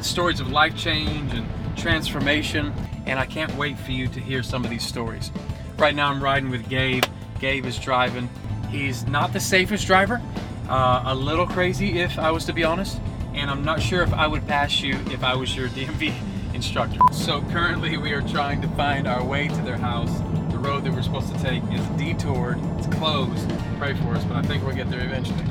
stories 0.00 0.38
of 0.38 0.52
life 0.52 0.76
change 0.76 1.32
and 1.34 1.48
transformation, 1.76 2.72
and 3.06 3.18
I 3.18 3.26
can't 3.26 3.52
wait 3.56 3.76
for 3.76 3.90
you 3.90 4.06
to 4.06 4.20
hear 4.20 4.44
some 4.44 4.62
of 4.62 4.70
these 4.70 4.86
stories. 4.86 5.32
Right 5.78 5.96
now, 5.96 6.10
I'm 6.10 6.22
riding 6.22 6.48
with 6.48 6.68
Gabe. 6.68 7.02
Gabe 7.40 7.66
is 7.66 7.76
driving 7.76 8.30
He's 8.70 9.04
not 9.06 9.32
the 9.32 9.40
safest 9.40 9.88
driver, 9.88 10.22
uh, 10.68 11.02
a 11.06 11.14
little 11.14 11.46
crazy 11.46 11.98
if 11.98 12.20
I 12.20 12.30
was 12.30 12.44
to 12.44 12.52
be 12.52 12.62
honest, 12.62 13.00
and 13.34 13.50
I'm 13.50 13.64
not 13.64 13.82
sure 13.82 14.02
if 14.02 14.12
I 14.12 14.28
would 14.28 14.46
pass 14.46 14.80
you 14.80 14.94
if 15.10 15.24
I 15.24 15.34
was 15.34 15.56
your 15.56 15.68
DMV 15.70 16.14
instructor. 16.54 16.98
So 17.10 17.42
currently 17.50 17.96
we 17.96 18.12
are 18.12 18.22
trying 18.22 18.62
to 18.62 18.68
find 18.68 19.08
our 19.08 19.24
way 19.24 19.48
to 19.48 19.62
their 19.62 19.76
house. 19.76 20.20
The 20.56 20.62
road 20.62 20.84
that 20.84 20.92
we're 20.94 21.02
supposed 21.02 21.30
to 21.34 21.42
take 21.42 21.62
is 21.64 21.86
detoured, 21.98 22.58
it's 22.78 22.86
closed. 22.86 23.46
Pray 23.76 23.92
for 23.92 24.14
us, 24.14 24.24
but 24.24 24.38
I 24.38 24.42
think 24.42 24.64
we'll 24.64 24.74
get 24.74 24.88
there 24.88 25.04
eventually. 25.04 25.44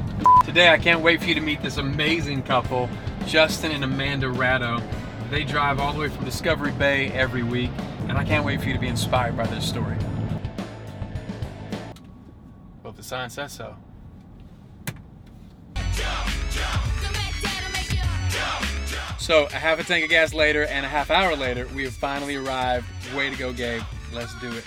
Today 0.44 0.70
I 0.70 0.80
can't 0.80 1.02
wait 1.02 1.22
for 1.22 1.28
you 1.28 1.36
to 1.36 1.42
meet 1.42 1.62
this 1.62 1.78
amazing 1.78 2.42
couple, 2.42 2.90
Justin 3.28 3.72
and 3.72 3.84
Amanda 3.84 4.30
Ratto. 4.30 4.82
They 5.30 5.44
drive 5.44 5.80
all 5.80 5.94
the 5.94 6.00
way 6.00 6.10
from 6.10 6.26
Discovery 6.26 6.72
Bay 6.72 7.10
every 7.10 7.44
week, 7.44 7.70
and 8.08 8.18
I 8.18 8.24
can't 8.24 8.44
wait 8.44 8.62
for 8.62 8.66
you 8.66 8.74
to 8.74 8.80
be 8.80 8.88
inspired 8.88 9.38
by 9.38 9.46
their 9.46 9.62
story 9.62 9.96
Well, 12.82 12.90
if 12.90 12.96
the 12.96 13.04
sign 13.04 13.30
says 13.30 13.52
so. 13.52 13.76
So, 19.20 19.46
a 19.46 19.52
half 19.52 19.80
a 19.80 19.84
tank 19.84 20.04
of 20.04 20.10
gas 20.10 20.34
later 20.34 20.66
and 20.66 20.84
a 20.84 20.90
half 20.90 21.12
hour 21.12 21.36
later, 21.36 21.68
we 21.76 21.84
have 21.84 21.94
finally 21.94 22.38
arrived. 22.38 22.88
Way 23.16 23.30
to 23.30 23.36
go, 23.36 23.54
Gabe. 23.54 23.84
Let's 24.12 24.34
do 24.40 24.52
it. 24.52 24.64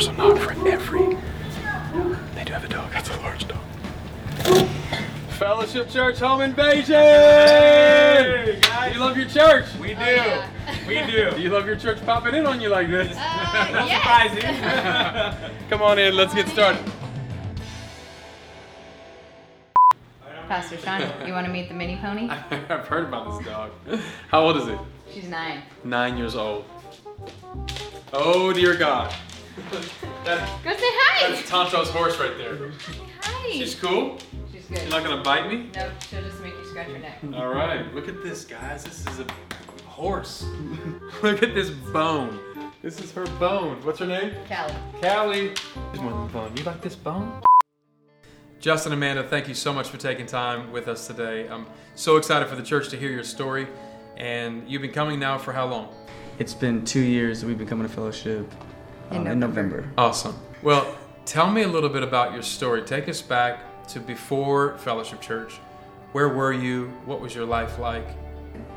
Universal 0.00 0.14
knock 0.14 0.38
for 0.38 0.68
every. 0.68 1.16
They 2.34 2.44
do 2.44 2.52
have 2.52 2.64
a 2.64 2.68
dog. 2.68 2.90
That's 2.92 3.10
a 3.10 3.16
large 3.18 3.46
dog. 3.46 4.68
Fellowship 5.30 5.88
Church 5.88 6.18
Home 6.18 6.42
Invasion! 6.42 6.94
Hey, 6.94 8.58
guys. 8.60 8.94
You 8.94 9.00
love 9.00 9.16
your 9.16 9.28
church? 9.28 9.66
We 9.80 9.88
do. 9.88 9.94
Oh, 9.98 10.04
yeah. 10.04 10.48
We 10.86 10.94
do. 11.10 11.30
Do 11.36 11.40
you 11.40 11.48
love 11.48 11.66
your 11.66 11.76
church 11.76 12.04
popping 12.04 12.34
in 12.34 12.46
on 12.46 12.60
you 12.60 12.68
like 12.68 12.88
this? 12.90 13.16
Uh, 13.16 13.16
yes. 13.88 14.30
surprising. 14.32 15.60
Come 15.70 15.82
on 15.82 15.98
in, 15.98 16.14
let's 16.14 16.34
get 16.34 16.48
started. 16.48 16.82
Pastor 20.48 20.78
Sean, 20.78 21.00
you 21.26 21.32
want 21.32 21.46
to 21.46 21.52
meet 21.52 21.68
the 21.68 21.74
mini 21.74 21.96
pony? 21.96 22.28
I've 22.28 22.88
heard 22.88 23.04
about 23.04 23.38
this 23.38 23.46
dog. 23.46 23.70
How 24.28 24.42
old 24.42 24.56
is 24.56 24.66
it? 24.66 24.78
She's 25.12 25.28
nine. 25.28 25.62
Nine 25.84 26.16
years 26.16 26.34
old. 26.34 26.64
Oh 28.12 28.52
dear 28.52 28.74
God. 28.74 29.14
That, 30.24 30.62
Go 30.64 30.70
say 30.72 30.78
hi. 30.80 31.30
That's 31.30 31.48
Tonto's 31.48 31.90
horse 31.90 32.18
right 32.18 32.36
there. 32.36 32.56
Say 32.56 32.94
Hi. 33.22 33.50
She's 33.50 33.74
cool? 33.74 34.18
She's 34.52 34.64
good. 34.66 34.82
You're 34.82 34.90
not 34.90 35.04
gonna 35.04 35.22
bite 35.22 35.48
me? 35.48 35.70
Nope, 35.74 35.92
she'll 36.08 36.22
just 36.22 36.40
make 36.40 36.52
you 36.54 36.64
scratch 36.66 36.88
her 36.88 36.98
neck. 36.98 37.18
All 37.34 37.48
right, 37.48 37.92
look 37.94 38.08
at 38.08 38.22
this, 38.22 38.44
guys. 38.44 38.84
This 38.84 39.06
is 39.06 39.20
a 39.20 39.26
horse. 39.86 40.44
look 41.22 41.42
at 41.42 41.54
this 41.54 41.70
bone. 41.70 42.38
This 42.82 43.00
is 43.00 43.12
her 43.12 43.26
bone. 43.38 43.84
What's 43.84 43.98
her 43.98 44.06
name? 44.06 44.32
Callie. 44.48 44.74
Callie. 45.02 45.54
There's 45.92 46.00
more 46.00 46.12
than 46.12 46.28
bone. 46.28 46.56
You 46.56 46.62
like 46.64 46.80
this 46.80 46.96
bone? 46.96 47.42
Justin, 48.58 48.92
Amanda, 48.92 49.22
thank 49.22 49.48
you 49.48 49.54
so 49.54 49.72
much 49.72 49.88
for 49.88 49.96
taking 49.96 50.26
time 50.26 50.70
with 50.72 50.88
us 50.88 51.06
today. 51.06 51.48
I'm 51.48 51.66
so 51.94 52.16
excited 52.16 52.48
for 52.48 52.56
the 52.56 52.62
church 52.62 52.88
to 52.90 52.96
hear 52.96 53.10
your 53.10 53.24
story. 53.24 53.66
And 54.16 54.68
you've 54.68 54.82
been 54.82 54.92
coming 54.92 55.18
now 55.18 55.38
for 55.38 55.52
how 55.52 55.66
long? 55.66 55.94
It's 56.38 56.54
been 56.54 56.84
two 56.84 57.00
years 57.00 57.40
that 57.40 57.46
we've 57.46 57.58
been 57.58 57.66
coming 57.66 57.86
to 57.86 57.92
fellowship 57.92 58.50
in, 59.10 59.26
uh, 59.26 59.30
in 59.30 59.40
November. 59.40 59.90
Awesome. 59.98 60.36
Well, 60.62 60.96
tell 61.24 61.50
me 61.50 61.62
a 61.62 61.68
little 61.68 61.88
bit 61.88 62.02
about 62.02 62.32
your 62.32 62.42
story. 62.42 62.82
Take 62.82 63.08
us 63.08 63.22
back 63.22 63.86
to 63.88 64.00
before 64.00 64.78
Fellowship 64.78 65.20
Church. 65.20 65.54
Where 66.12 66.28
were 66.28 66.52
you? 66.52 66.88
What 67.04 67.20
was 67.20 67.34
your 67.34 67.46
life 67.46 67.78
like? 67.78 68.06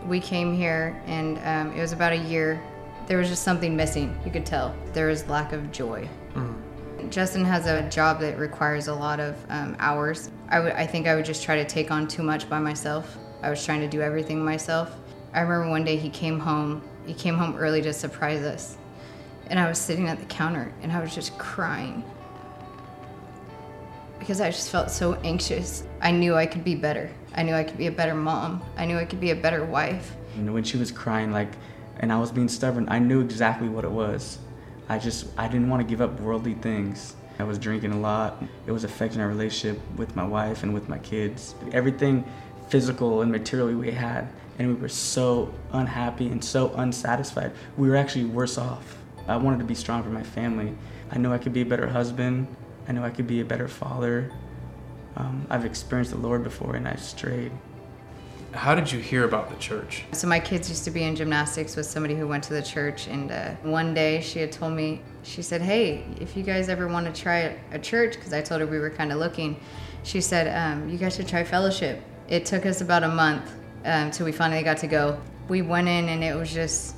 We 0.06 0.20
came 0.20 0.56
here, 0.56 1.02
and 1.08 1.40
um, 1.40 1.75
it 1.78 1.82
was 1.82 1.92
about 1.92 2.13
a 2.13 2.18
year. 2.18 2.62
There 3.08 3.18
was 3.18 3.28
just 3.28 3.44
something 3.44 3.75
missing. 3.75 4.18
You 4.25 4.32
could 4.32 4.46
tell 4.46 4.75
there 4.94 5.08
was 5.08 5.28
lack 5.28 5.52
of 5.52 5.72
joy. 5.72 6.08
Mm-hmm. 6.34 7.10
Justin 7.10 7.44
has 7.44 7.66
a 7.66 7.88
job 7.90 8.20
that 8.22 8.38
requires 8.38 8.88
a 8.88 8.94
lot 8.94 9.20
of 9.20 9.36
um, 9.50 9.75
hours. 9.80 10.32
I, 10.50 10.56
w- 10.56 10.74
I 10.75 10.86
think 10.86 11.06
I 11.08 11.16
would 11.16 11.25
just 11.25 11.44
try 11.44 11.56
to 11.56 11.66
take 11.66 11.92
on 11.92 12.08
too 12.08 12.24
much 12.24 12.50
by 12.50 12.60
myself. 12.60 13.18
I 13.42 13.50
was 13.50 13.66
trying 13.66 13.82
to 13.82 13.90
do 13.90 14.02
everything 14.02 14.44
myself. 14.44 14.96
I 15.34 15.42
remember 15.42 15.70
one 15.70 15.84
day 15.84 15.98
he 15.98 16.10
came 16.10 16.40
home. 16.40 16.82
He 17.06 17.13
came 17.13 17.36
home 17.36 17.56
early 17.58 17.82
to 17.82 17.92
surprise 17.92 18.44
us 18.44 18.78
and 19.48 19.60
I 19.60 19.68
was 19.68 19.78
sitting 19.78 20.08
at 20.10 20.20
the 20.20 20.26
counter 20.26 20.72
and 20.82 20.92
I 20.92 21.00
was 21.02 21.14
just 21.14 21.38
crying. 21.38 22.04
because 24.20 24.40
I 24.40 24.50
just 24.52 24.70
felt 24.70 24.90
so 24.90 25.16
anxious. 25.24 25.84
I 26.02 26.12
knew 26.12 26.36
I 26.36 26.46
could 26.46 26.64
be 26.64 26.76
better. 26.76 27.10
I 27.36 27.44
knew 27.44 27.54
I 27.54 27.64
could 27.66 27.78
be 27.78 27.88
a 27.88 27.92
better 27.92 28.16
mom. 28.16 28.62
I 28.78 28.86
knew 28.86 28.98
I 28.98 29.04
could 29.06 29.20
be 29.20 29.32
a 29.32 29.36
better 29.36 29.66
wife. 29.66 30.16
And 30.38 30.54
when 30.54 30.64
she 30.64 30.78
was 30.78 30.92
crying, 30.94 31.32
like, 31.32 31.50
and 32.00 32.12
I 32.12 32.18
was 32.18 32.32
being 32.32 32.48
stubborn, 32.48 32.88
I 32.90 33.00
knew 33.00 33.20
exactly 33.20 33.68
what 33.68 33.84
it 33.84 33.92
was. 33.92 34.40
I 34.88 34.98
just, 34.98 35.28
I 35.38 35.48
didn't 35.50 35.70
want 35.70 35.82
to 35.82 35.88
give 35.88 36.00
up 36.00 36.20
worldly 36.22 36.54
things. 36.54 37.16
I 37.38 37.44
was 37.44 37.58
drinking 37.58 37.92
a 37.92 38.00
lot. 38.00 38.42
It 38.66 38.72
was 38.72 38.86
affecting 38.86 39.20
our 39.20 39.28
relationship 39.28 39.82
with 39.98 40.16
my 40.16 40.26
wife 40.26 40.64
and 40.64 40.74
with 40.74 40.88
my 40.88 41.00
kids. 41.00 41.56
Everything 41.74 42.24
physical 42.70 43.22
and 43.24 43.32
material 43.32 43.78
we 43.78 43.92
had, 43.92 44.30
and 44.58 44.68
we 44.70 44.76
were 44.76 44.88
so 44.90 45.54
unhappy 45.74 46.28
and 46.30 46.44
so 46.44 46.74
unsatisfied. 46.76 47.52
We 47.76 47.90
were 47.90 47.98
actually 47.98 48.26
worse 48.26 48.58
off. 48.58 48.98
I 49.27 49.38
wanted 49.38 49.60
to 49.60 49.65
be 49.65 49.75
strong 49.75 50.03
for 50.03 50.10
my 50.10 50.24
family. 50.24 50.75
I 51.12 51.18
knew 51.18 51.32
I 51.32 51.38
could 51.38 51.53
be 51.53 51.62
a 51.62 51.65
better 51.65 51.88
husband. 51.88 52.48
I 52.88 52.92
knew 52.92 53.03
I 53.03 53.10
could 53.10 53.27
be 53.27 53.39
a 53.39 53.46
better 53.46 53.68
father. 53.68 54.32
Um, 55.15 55.46
I've 55.50 55.65
experienced 55.65 56.12
the 56.12 56.18
Lord 56.18 56.44
before 56.44 56.75
and 56.75 56.88
I've 56.88 57.01
strayed. 57.01 57.51
How 58.53 58.75
did 58.75 58.92
you 58.92 59.00
hear 59.00 59.24
about 59.24 59.50
the 59.50 59.56
church? 59.56 60.06
So 60.12 60.27
my 60.27 60.39
kids 60.39 60.70
used 60.70 60.84
to 60.84 60.92
be 60.92 61.03
in 61.03 61.15
gymnastics 61.15 61.75
with 61.75 61.88
somebody 61.88 62.15
who 62.15 62.27
went 62.27 62.44
to 62.46 62.53
the 62.53 62.62
church, 62.62 63.08
and 63.08 63.32
uh, 63.32 63.51
one 63.63 63.96
day 63.96 64.22
she 64.22 64.39
had 64.39 64.51
told 64.51 64.74
me, 64.74 65.01
she 65.24 65.42
said, 65.42 65.60
"Hey, 65.60 66.06
if 66.22 66.38
you 66.38 66.44
guys 66.44 66.70
ever 66.70 66.88
want 66.88 67.08
to 67.13 67.22
try 67.22 67.58
a 67.72 67.80
church, 67.80 68.13
because 68.13 68.32
I 68.32 68.44
told 68.44 68.62
her 68.62 68.68
we 68.68 68.77
were 68.77 68.92
kind 68.92 69.12
of 69.12 69.18
looking, 69.18 69.60
she 70.03 70.22
said 70.22 70.48
um, 70.56 70.88
you 70.88 71.00
guys 71.00 71.15
should 71.15 71.27
try 71.27 71.44
fellowship." 71.44 72.03
It 72.27 72.46
took 72.46 72.68
us 72.68 72.82
about 72.82 73.01
a 73.01 73.08
month 73.08 73.51
um, 73.86 74.12
till 74.12 74.27
we 74.27 74.32
finally 74.32 74.62
got 74.62 74.77
to 74.77 74.88
go. 74.88 75.20
We 75.48 75.63
went 75.63 75.88
in, 75.88 76.10
and 76.10 76.24
it 76.24 76.36
was 76.36 76.53
just 76.53 76.96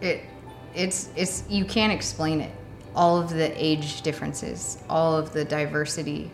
it. 0.00 0.22
It's 0.74 1.08
it's 1.16 1.44
you 1.48 1.64
can't 1.64 1.92
explain 1.92 2.40
it. 2.40 2.52
All 2.94 3.18
of 3.18 3.30
the 3.30 3.52
age 3.56 4.02
differences, 4.02 4.78
all 4.88 5.16
of 5.16 5.32
the 5.32 5.44
diversity 5.44 6.30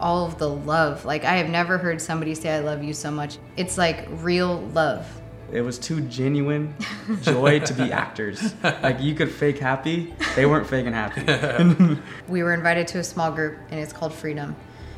all 0.00 0.26
of 0.26 0.38
the 0.38 0.48
love. 0.48 1.04
Like 1.04 1.24
I 1.24 1.36
have 1.36 1.48
never 1.48 1.78
heard 1.78 2.00
somebody 2.00 2.34
say 2.34 2.54
I 2.54 2.60
love 2.60 2.82
you 2.82 2.92
so 2.92 3.10
much. 3.10 3.38
It's 3.56 3.78
like 3.78 4.06
real 4.10 4.60
love. 4.74 5.06
It 5.52 5.60
was 5.60 5.78
too 5.78 6.00
genuine 6.02 6.74
joy 7.22 7.60
to 7.60 7.72
be 7.72 7.92
actors. 7.92 8.54
Like 8.62 9.00
you 9.00 9.14
could 9.14 9.30
fake 9.30 9.58
happy, 9.58 10.14
they 10.34 10.44
weren't 10.44 10.66
faking 10.66 10.92
happy. 10.92 12.00
we 12.28 12.42
were 12.42 12.52
invited 12.52 12.88
to 12.88 12.98
a 12.98 13.04
small 13.04 13.30
group 13.30 13.56
and 13.70 13.78
it's 13.78 13.92
called 13.92 14.12
Freedom. 14.12 14.56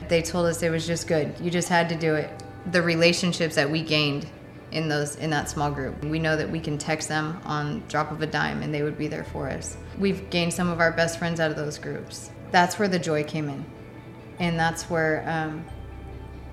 They 0.09 0.23
told 0.23 0.47
us 0.47 0.63
it 0.63 0.71
was 0.71 0.87
just 0.87 1.07
good. 1.07 1.35
You 1.41 1.51
just 1.51 1.69
had 1.69 1.91
to 1.91 1.97
do 1.97 2.15
it. 2.15 2.31
The 2.73 2.81
relationships 2.81 3.57
that 3.57 3.71
we 3.71 3.83
gained 3.83 4.27
in 4.73 4.89
those 4.89 5.17
in 5.17 5.31
that 5.31 5.49
small 5.49 5.71
group. 5.71 6.05
We 6.05 6.19
know 6.19 6.37
that 6.37 6.51
we 6.51 6.61
can 6.61 6.79
text 6.79 7.09
them 7.09 7.41
on 7.45 7.83
drop 7.89 8.11
of 8.11 8.23
a 8.23 8.27
dime 8.27 8.63
and 8.63 8.73
they 8.75 8.83
would 8.83 8.99
be 8.99 9.09
there 9.09 9.25
for 9.25 9.49
us. 9.49 9.77
We've 9.99 10.29
gained 10.31 10.53
some 10.53 10.69
of 10.69 10.81
our 10.81 10.93
best 10.93 11.19
friends 11.19 11.41
out 11.41 11.51
of 11.51 11.57
those 11.57 11.79
groups. 11.79 12.31
That's 12.51 12.79
where 12.79 12.89
the 12.89 12.99
joy 12.99 13.25
came 13.25 13.49
in 13.49 13.65
and 14.39 14.59
that's 14.59 14.85
where 14.85 15.25
um, 15.27 15.65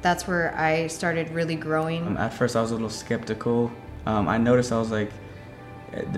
that's 0.01 0.27
where 0.27 0.55
I 0.57 0.87
started 0.87 1.29
really 1.31 1.55
growing. 1.55 2.05
Um, 2.05 2.17
at 2.17 2.33
first, 2.33 2.55
I 2.55 2.61
was 2.61 2.71
a 2.71 2.75
little 2.75 2.89
skeptical. 2.89 3.71
Um, 4.05 4.27
I 4.27 4.37
noticed 4.37 4.71
I 4.71 4.77
was 4.77 4.91
like, 4.91 5.11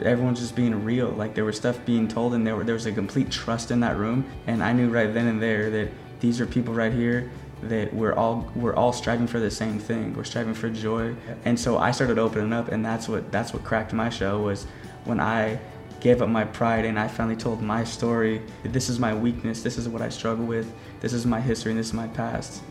everyone's 0.04 0.40
just 0.40 0.56
being 0.56 0.84
real. 0.84 1.10
Like 1.10 1.34
there 1.36 1.46
was 1.46 1.56
stuff 1.56 1.84
being 1.86 2.08
told, 2.08 2.34
and 2.34 2.46
there 2.46 2.56
were, 2.56 2.64
there 2.64 2.74
was 2.74 2.86
a 2.86 2.92
complete 2.92 3.32
trust 3.32 3.72
in 3.72 3.80
that 3.82 3.98
room. 3.98 4.30
And 4.46 4.62
I 4.62 4.74
knew 4.74 4.90
right 4.90 5.14
then 5.14 5.28
and 5.28 5.42
there 5.42 5.70
that 5.70 5.90
these 6.20 6.42
are 6.42 6.46
people 6.46 6.74
right 6.74 6.92
here 6.92 7.32
that 7.64 7.94
we're 7.94 8.14
all 8.14 8.52
we're 8.56 8.76
all 8.76 8.94
striving 8.94 9.28
for 9.28 9.40
the 9.40 9.52
same 9.52 9.80
thing. 9.80 10.14
We're 10.14 10.24
striving 10.24 10.54
for 10.54 10.70
joy. 10.70 11.16
And 11.46 11.60
so 11.60 11.78
I 11.78 11.92
started 11.92 12.20
opening 12.20 12.54
up, 12.54 12.70
and 12.70 12.86
that's 12.86 13.08
what 13.08 13.32
that's 13.32 13.54
what 13.54 13.64
cracked 13.64 13.94
my 13.94 14.10
show 14.10 14.42
was 14.42 14.66
when 15.06 15.20
I 15.20 15.60
gave 16.00 16.22
up 16.22 16.30
my 16.30 16.44
pride 16.44 16.86
and 16.86 17.00
I 17.00 17.08
finally 17.08 17.36
told 17.36 17.62
my 17.62 17.84
story. 17.84 18.42
This 18.64 18.90
is 18.90 19.00
my 19.00 19.14
weakness. 19.14 19.64
This 19.64 19.78
is 19.78 19.90
what 19.90 20.02
I 20.02 20.10
struggle 20.10 20.46
with. 20.46 20.72
This 21.00 21.14
is 21.14 21.26
my 21.26 21.42
history 21.42 21.72
and 21.72 21.80
this 21.80 21.88
is 21.88 21.94
my 21.94 22.08
past. 22.08 22.62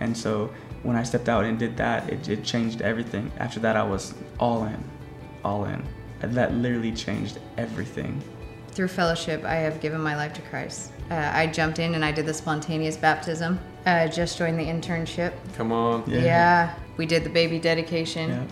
And 0.00 0.16
so 0.16 0.50
when 0.82 0.96
I 0.96 1.02
stepped 1.02 1.28
out 1.28 1.44
and 1.44 1.58
did 1.58 1.76
that, 1.78 2.08
it, 2.10 2.28
it 2.28 2.44
changed 2.44 2.82
everything. 2.82 3.32
After 3.38 3.60
that, 3.60 3.76
I 3.76 3.82
was 3.82 4.14
all 4.38 4.64
in, 4.64 4.84
all 5.44 5.64
in. 5.64 5.82
And 6.20 6.34
that 6.34 6.54
literally 6.54 6.92
changed 6.92 7.38
everything. 7.56 8.22
Through 8.74 8.88
fellowship, 8.88 9.44
I 9.44 9.54
have 9.56 9.80
given 9.80 10.00
my 10.00 10.16
life 10.16 10.32
to 10.34 10.42
Christ. 10.42 10.90
Uh, 11.10 11.30
I 11.32 11.46
jumped 11.46 11.78
in 11.78 11.94
and 11.94 12.04
I 12.04 12.12
did 12.12 12.26
the 12.26 12.34
spontaneous 12.34 12.96
baptism. 12.96 13.60
Uh, 13.86 14.08
just 14.08 14.36
joined 14.36 14.58
the 14.58 14.64
internship. 14.64 15.32
Come 15.54 15.70
on. 15.70 16.02
Yeah. 16.06 16.20
yeah. 16.20 16.74
We 16.96 17.06
did 17.06 17.24
the 17.24 17.30
baby 17.30 17.58
dedication. 17.58 18.30
Yeah. 18.30 18.44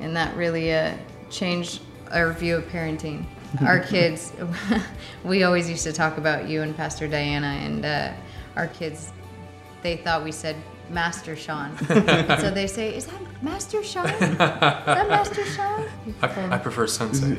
And 0.00 0.16
that 0.16 0.34
really 0.36 0.72
uh, 0.72 0.94
changed 1.30 1.82
our 2.10 2.32
view 2.32 2.56
of 2.56 2.64
parenting 2.64 3.24
our 3.66 3.80
kids, 3.80 4.32
we 5.24 5.42
always 5.42 5.68
used 5.68 5.84
to 5.84 5.92
talk 5.92 6.16
about 6.16 6.48
you 6.48 6.62
and 6.62 6.76
Pastor 6.76 7.06
Diana, 7.06 7.48
and 7.48 7.84
uh, 7.84 8.12
our 8.56 8.68
kids, 8.68 9.12
they 9.82 9.96
thought 9.96 10.24
we 10.24 10.32
said 10.32 10.56
Master 10.88 11.36
Sean. 11.36 11.76
so 11.86 12.50
they 12.50 12.66
say, 12.66 12.94
"Is 12.96 13.06
that 13.06 13.42
Master 13.42 13.82
Sean? 13.82 14.08
Is 14.08 14.36
that 14.38 15.08
Master 15.08 15.44
Sean?" 15.44 15.86
I, 16.22 16.54
I 16.54 16.58
prefer 16.58 16.86
Sensei. 16.86 17.34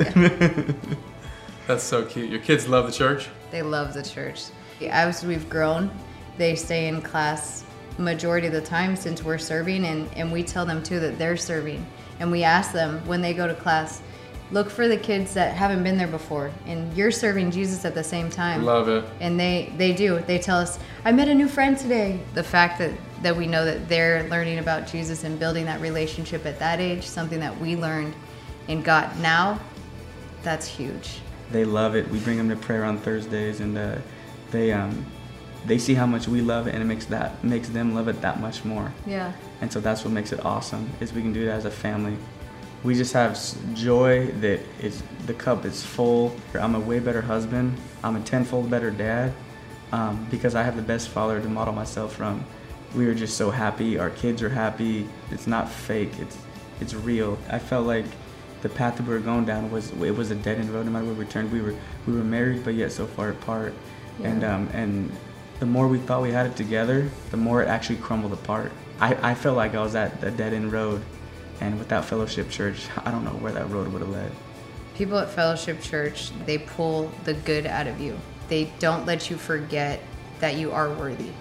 That's 1.67 1.83
so 1.83 2.05
cute. 2.05 2.29
Your 2.29 2.41
kids 2.41 2.67
love 2.67 2.85
the 2.85 2.91
church. 2.91 3.29
They 3.51 3.61
love 3.61 3.93
the 3.93 4.03
church. 4.03 4.45
As 4.81 5.23
we've 5.23 5.49
grown, 5.49 5.89
they 6.37 6.55
stay 6.55 6.87
in 6.87 7.01
class 7.01 7.63
majority 7.97 8.47
of 8.47 8.53
the 8.53 8.61
time 8.61 8.95
since 8.95 9.23
we're 9.23 9.37
serving, 9.37 9.85
and, 9.85 10.09
and 10.15 10.31
we 10.31 10.43
tell 10.43 10.65
them 10.65 10.81
too 10.81 10.99
that 10.99 11.17
they're 11.17 11.37
serving. 11.37 11.85
And 12.19 12.31
we 12.31 12.43
ask 12.43 12.71
them 12.71 13.05
when 13.07 13.21
they 13.21 13.33
go 13.33 13.47
to 13.47 13.53
class, 13.53 14.01
look 14.51 14.69
for 14.69 14.87
the 14.87 14.97
kids 14.97 15.33
that 15.33 15.55
haven't 15.55 15.83
been 15.83 15.97
there 15.97 16.07
before 16.07 16.51
and 16.67 16.95
you're 16.95 17.09
serving 17.09 17.49
jesus 17.49 17.85
at 17.85 17.95
the 17.95 18.03
same 18.03 18.29
time 18.29 18.63
love 18.63 18.87
it 18.87 19.03
and 19.19 19.39
they 19.39 19.73
they 19.77 19.93
do 19.93 20.19
they 20.27 20.37
tell 20.37 20.57
us 20.57 20.77
i 21.05 21.11
met 21.11 21.27
a 21.27 21.33
new 21.33 21.47
friend 21.47 21.77
today 21.77 22.19
the 22.35 22.43
fact 22.43 22.77
that 22.77 22.91
that 23.23 23.35
we 23.35 23.47
know 23.47 23.65
that 23.65 23.87
they're 23.89 24.27
learning 24.29 24.59
about 24.59 24.85
jesus 24.85 25.23
and 25.23 25.39
building 25.39 25.65
that 25.65 25.81
relationship 25.81 26.45
at 26.45 26.59
that 26.59 26.79
age 26.79 27.03
something 27.03 27.39
that 27.39 27.57
we 27.59 27.75
learned 27.75 28.13
and 28.67 28.83
got 28.83 29.17
now 29.17 29.59
that's 30.43 30.67
huge 30.67 31.19
they 31.53 31.63
love 31.63 31.95
it 31.95 32.07
we 32.09 32.19
bring 32.19 32.37
them 32.37 32.49
to 32.49 32.55
prayer 32.55 32.83
on 32.83 32.97
thursdays 32.97 33.59
and 33.61 33.77
uh, 33.77 33.95
they 34.51 34.71
um 34.71 35.05
they 35.65 35.77
see 35.77 35.93
how 35.93 36.05
much 36.05 36.27
we 36.27 36.41
love 36.41 36.67
it 36.67 36.73
and 36.73 36.83
it 36.83 36.85
makes 36.85 37.05
that 37.05 37.41
makes 37.43 37.69
them 37.69 37.95
love 37.95 38.09
it 38.09 38.19
that 38.21 38.41
much 38.41 38.65
more 38.65 38.91
yeah 39.05 39.31
and 39.61 39.71
so 39.71 39.79
that's 39.79 40.03
what 40.03 40.11
makes 40.11 40.33
it 40.33 40.43
awesome 40.43 40.89
is 40.99 41.13
we 41.13 41.21
can 41.21 41.31
do 41.31 41.43
it 41.43 41.49
as 41.49 41.63
a 41.63 41.71
family 41.71 42.17
we 42.83 42.95
just 42.95 43.13
have 43.13 43.39
joy 43.73 44.27
that 44.41 44.59
is 44.81 45.01
the 45.25 45.33
cup 45.33 45.63
is 45.65 45.83
full. 45.83 46.35
I'm 46.53 46.75
a 46.75 46.79
way 46.79 46.99
better 46.99 47.21
husband. 47.21 47.77
I'm 48.03 48.17
a 48.17 48.19
tenfold 48.19 48.69
better 48.69 48.91
dad 48.91 49.33
um, 49.93 50.27
because 50.29 50.53
I 50.53 50.63
have 50.63 50.75
the 50.75 50.81
best 50.81 51.07
father 51.09 51.39
to 51.39 51.47
model 51.47 51.73
myself 51.73 52.13
from. 52.13 52.43
We 52.93 53.07
are 53.07 53.15
just 53.15 53.37
so 53.37 53.51
happy. 53.51 53.97
Our 53.97 54.09
kids 54.09 54.43
are 54.43 54.49
happy. 54.49 55.07
It's 55.31 55.47
not 55.47 55.69
fake. 55.69 56.11
It's 56.19 56.37
it's 56.81 56.93
real. 56.93 57.37
I 57.49 57.59
felt 57.59 57.87
like 57.87 58.05
the 58.63 58.69
path 58.69 58.97
that 58.97 59.05
we 59.05 59.13
were 59.13 59.19
going 59.19 59.45
down 59.45 59.69
was 59.69 59.91
it 59.91 60.15
was 60.15 60.31
a 60.31 60.35
dead 60.35 60.57
end 60.57 60.71
road. 60.71 60.85
No 60.85 60.91
matter 60.91 61.05
where 61.05 61.13
we 61.13 61.25
turned, 61.25 61.51
we 61.51 61.61
were 61.61 61.75
we 62.07 62.13
were 62.13 62.23
married 62.23 62.63
but 62.63 62.73
yet 62.73 62.91
so 62.91 63.05
far 63.05 63.29
apart. 63.29 63.73
Yeah. 64.19 64.29
And 64.29 64.43
um, 64.43 64.69
and 64.73 65.11
the 65.59 65.65
more 65.65 65.87
we 65.87 65.99
thought 65.99 66.21
we 66.21 66.31
had 66.31 66.47
it 66.47 66.55
together, 66.55 67.09
the 67.29 67.37
more 67.37 67.61
it 67.61 67.67
actually 67.67 67.97
crumbled 67.97 68.33
apart. 68.33 68.71
I, 68.99 69.31
I 69.31 69.35
felt 69.35 69.57
like 69.57 69.75
I 69.75 69.81
was 69.81 69.95
at 69.95 70.23
a 70.23 70.31
dead 70.31 70.53
end 70.53 70.71
road 70.71 71.03
and 71.61 71.77
without 71.77 72.05
Fellowship 72.05 72.49
Church, 72.49 72.87
I 73.05 73.11
don't 73.11 73.23
know 73.23 73.31
where 73.31 73.51
that 73.51 73.69
road 73.69 73.91
would 73.91 74.01
have 74.01 74.09
led. 74.09 74.31
People 74.95 75.17
at 75.17 75.29
Fellowship 75.29 75.81
Church, 75.81 76.31
they 76.45 76.57
pull 76.57 77.11
the 77.25 77.33
good 77.33 77.65
out 77.65 77.87
of 77.87 77.99
you. 77.99 78.17
They 78.47 78.71
don't 78.79 79.05
let 79.05 79.29
you 79.29 79.37
forget 79.37 79.99
that 80.39 80.55
you 80.55 80.71
are 80.71 80.89
worthy. 80.89 81.31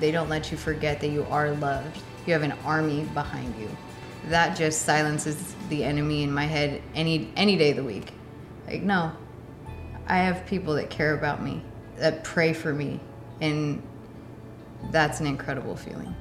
They 0.00 0.10
don't 0.10 0.28
let 0.28 0.50
you 0.50 0.56
forget 0.56 1.00
that 1.00 1.08
you 1.08 1.24
are 1.28 1.50
loved. 1.52 2.00
You 2.26 2.32
have 2.32 2.42
an 2.42 2.52
army 2.64 3.04
behind 3.12 3.54
you. 3.60 3.68
That 4.26 4.56
just 4.56 4.82
silences 4.82 5.54
the 5.68 5.84
enemy 5.84 6.22
in 6.22 6.32
my 6.32 6.44
head 6.44 6.80
any 6.94 7.32
any 7.36 7.56
day 7.56 7.70
of 7.70 7.76
the 7.76 7.84
week. 7.84 8.12
Like, 8.66 8.82
no. 8.82 9.12
I 10.06 10.18
have 10.18 10.46
people 10.46 10.74
that 10.74 10.90
care 10.90 11.14
about 11.14 11.42
me, 11.42 11.62
that 11.96 12.24
pray 12.24 12.52
for 12.52 12.72
me, 12.72 13.00
and 13.40 13.82
that's 14.90 15.20
an 15.20 15.26
incredible 15.26 15.76
feeling. 15.76 16.14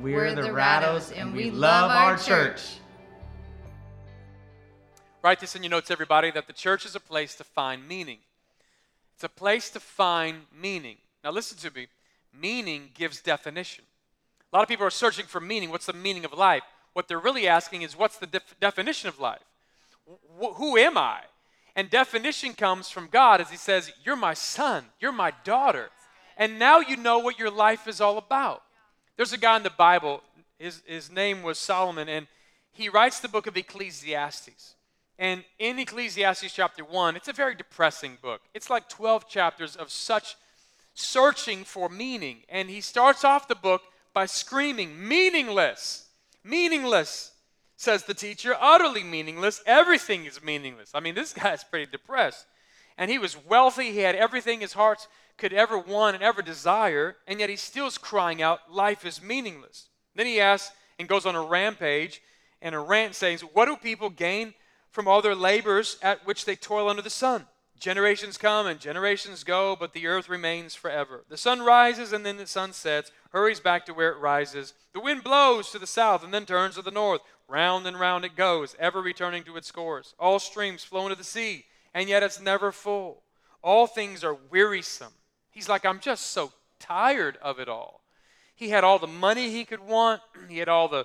We're, 0.00 0.16
We're 0.16 0.34
the, 0.34 0.42
the 0.42 0.48
Rattos, 0.48 1.12
and 1.16 1.32
we 1.32 1.50
love 1.50 1.90
our 1.90 2.18
church. 2.18 2.60
Write 5.22 5.38
this 5.38 5.54
in 5.54 5.62
your 5.62 5.70
notes, 5.70 5.90
everybody, 5.90 6.32
that 6.32 6.48
the 6.48 6.52
church 6.52 6.84
is 6.84 6.96
a 6.96 7.00
place 7.00 7.36
to 7.36 7.44
find 7.44 7.86
meaning. 7.86 8.18
It's 9.14 9.22
a 9.22 9.28
place 9.28 9.70
to 9.70 9.80
find 9.80 10.46
meaning. 10.52 10.96
Now, 11.22 11.30
listen 11.30 11.56
to 11.58 11.70
me. 11.70 11.86
Meaning 12.36 12.90
gives 12.92 13.20
definition. 13.20 13.84
A 14.52 14.56
lot 14.56 14.62
of 14.62 14.68
people 14.68 14.86
are 14.86 14.90
searching 14.90 15.26
for 15.26 15.40
meaning. 15.40 15.70
What's 15.70 15.86
the 15.86 15.92
meaning 15.92 16.24
of 16.24 16.32
life? 16.32 16.62
What 16.92 17.08
they're 17.08 17.18
really 17.18 17.48
asking 17.48 17.82
is, 17.82 17.96
what's 17.96 18.18
the 18.18 18.26
def- 18.26 18.60
definition 18.60 19.08
of 19.08 19.18
life? 19.18 19.42
Wh- 20.40 20.54
who 20.56 20.76
am 20.76 20.98
I? 20.98 21.20
And 21.74 21.88
definition 21.88 22.52
comes 22.52 22.90
from 22.90 23.08
God 23.10 23.40
as 23.40 23.50
He 23.50 23.56
says, 23.56 23.92
You're 24.04 24.16
my 24.16 24.34
son, 24.34 24.86
you're 25.00 25.12
my 25.12 25.32
daughter. 25.44 25.88
And 26.36 26.58
now 26.58 26.80
you 26.80 26.96
know 26.96 27.18
what 27.18 27.38
your 27.38 27.50
life 27.50 27.88
is 27.88 28.00
all 28.00 28.18
about. 28.18 28.62
There's 29.16 29.32
a 29.32 29.38
guy 29.38 29.56
in 29.56 29.62
the 29.62 29.70
Bible, 29.70 30.22
his, 30.58 30.82
his 30.86 31.10
name 31.10 31.42
was 31.42 31.58
Solomon, 31.58 32.08
and 32.08 32.26
he 32.72 32.88
writes 32.88 33.20
the 33.20 33.28
book 33.28 33.46
of 33.46 33.56
Ecclesiastes. 33.56 34.74
And 35.18 35.44
in 35.58 35.78
Ecclesiastes 35.78 36.52
chapter 36.52 36.84
1, 36.84 37.16
it's 37.16 37.28
a 37.28 37.32
very 37.32 37.54
depressing 37.54 38.18
book. 38.20 38.40
It's 38.54 38.70
like 38.70 38.88
12 38.88 39.28
chapters 39.28 39.76
of 39.76 39.90
such 39.90 40.36
searching 40.94 41.64
for 41.64 41.88
meaning. 41.88 42.38
And 42.48 42.68
he 42.68 42.80
starts 42.80 43.24
off 43.24 43.46
the 43.46 43.54
book 43.54 43.82
by 44.14 44.26
screaming, 44.26 45.08
Meaningless! 45.08 46.08
Meaningless! 46.44 47.32
Says 47.76 48.04
the 48.04 48.14
teacher, 48.14 48.54
utterly 48.60 49.02
meaningless. 49.02 49.62
Everything 49.66 50.24
is 50.24 50.42
meaningless. 50.42 50.92
I 50.94 51.00
mean, 51.00 51.14
this 51.14 51.32
guy's 51.34 51.64
pretty 51.64 51.90
depressed. 51.90 52.46
And 52.96 53.10
he 53.10 53.18
was 53.18 53.36
wealthy, 53.36 53.92
he 53.92 54.00
had 54.00 54.14
everything 54.14 54.60
his 54.60 54.74
heart 54.74 55.08
could 55.38 55.52
ever 55.52 55.78
want 55.78 56.14
and 56.14 56.22
ever 56.22 56.42
desire, 56.42 57.16
and 57.26 57.40
yet 57.40 57.50
he 57.50 57.56
still 57.56 57.86
is 57.86 57.98
crying 57.98 58.42
out, 58.42 58.70
Life 58.70 59.04
is 59.04 59.22
meaningless. 59.22 59.88
Then 60.14 60.26
he 60.26 60.40
asks 60.40 60.74
and 60.98 61.08
goes 61.08 61.26
on 61.26 61.34
a 61.34 61.42
rampage 61.42 62.20
and 62.60 62.74
a 62.74 62.78
rant 62.78 63.14
saying, 63.14 63.38
What 63.52 63.66
do 63.66 63.76
people 63.76 64.10
gain 64.10 64.54
from 64.90 65.08
all 65.08 65.22
their 65.22 65.34
labors 65.34 65.96
at 66.02 66.24
which 66.26 66.44
they 66.44 66.54
toil 66.54 66.88
under 66.88 67.02
the 67.02 67.10
sun? 67.10 67.46
Generations 67.82 68.38
come 68.38 68.68
and 68.68 68.78
generations 68.78 69.42
go, 69.42 69.74
but 69.74 69.92
the 69.92 70.06
earth 70.06 70.28
remains 70.28 70.72
forever. 70.72 71.24
The 71.28 71.36
sun 71.36 71.62
rises 71.62 72.12
and 72.12 72.24
then 72.24 72.36
the 72.36 72.46
sun 72.46 72.72
sets, 72.72 73.10
hurries 73.32 73.58
back 73.58 73.86
to 73.86 73.92
where 73.92 74.12
it 74.12 74.20
rises. 74.20 74.72
The 74.94 75.00
wind 75.00 75.24
blows 75.24 75.72
to 75.72 75.80
the 75.80 75.86
south 75.88 76.22
and 76.22 76.32
then 76.32 76.46
turns 76.46 76.76
to 76.76 76.82
the 76.82 76.92
north. 76.92 77.22
Round 77.48 77.84
and 77.84 77.98
round 77.98 78.24
it 78.24 78.36
goes, 78.36 78.76
ever 78.78 79.02
returning 79.02 79.42
to 79.42 79.56
its 79.56 79.72
course. 79.72 80.14
All 80.16 80.38
streams 80.38 80.84
flow 80.84 81.06
into 81.06 81.16
the 81.16 81.24
sea, 81.24 81.64
and 81.92 82.08
yet 82.08 82.22
it's 82.22 82.40
never 82.40 82.70
full. 82.70 83.24
All 83.64 83.88
things 83.88 84.22
are 84.22 84.38
wearisome. 84.48 85.14
He's 85.50 85.68
like, 85.68 85.84
I'm 85.84 85.98
just 85.98 86.28
so 86.28 86.52
tired 86.78 87.36
of 87.42 87.58
it 87.58 87.68
all. 87.68 88.04
He 88.54 88.68
had 88.68 88.84
all 88.84 89.00
the 89.00 89.08
money 89.08 89.50
he 89.50 89.64
could 89.64 89.80
want, 89.80 90.20
he 90.48 90.58
had 90.58 90.68
all 90.68 90.86
the 90.86 91.04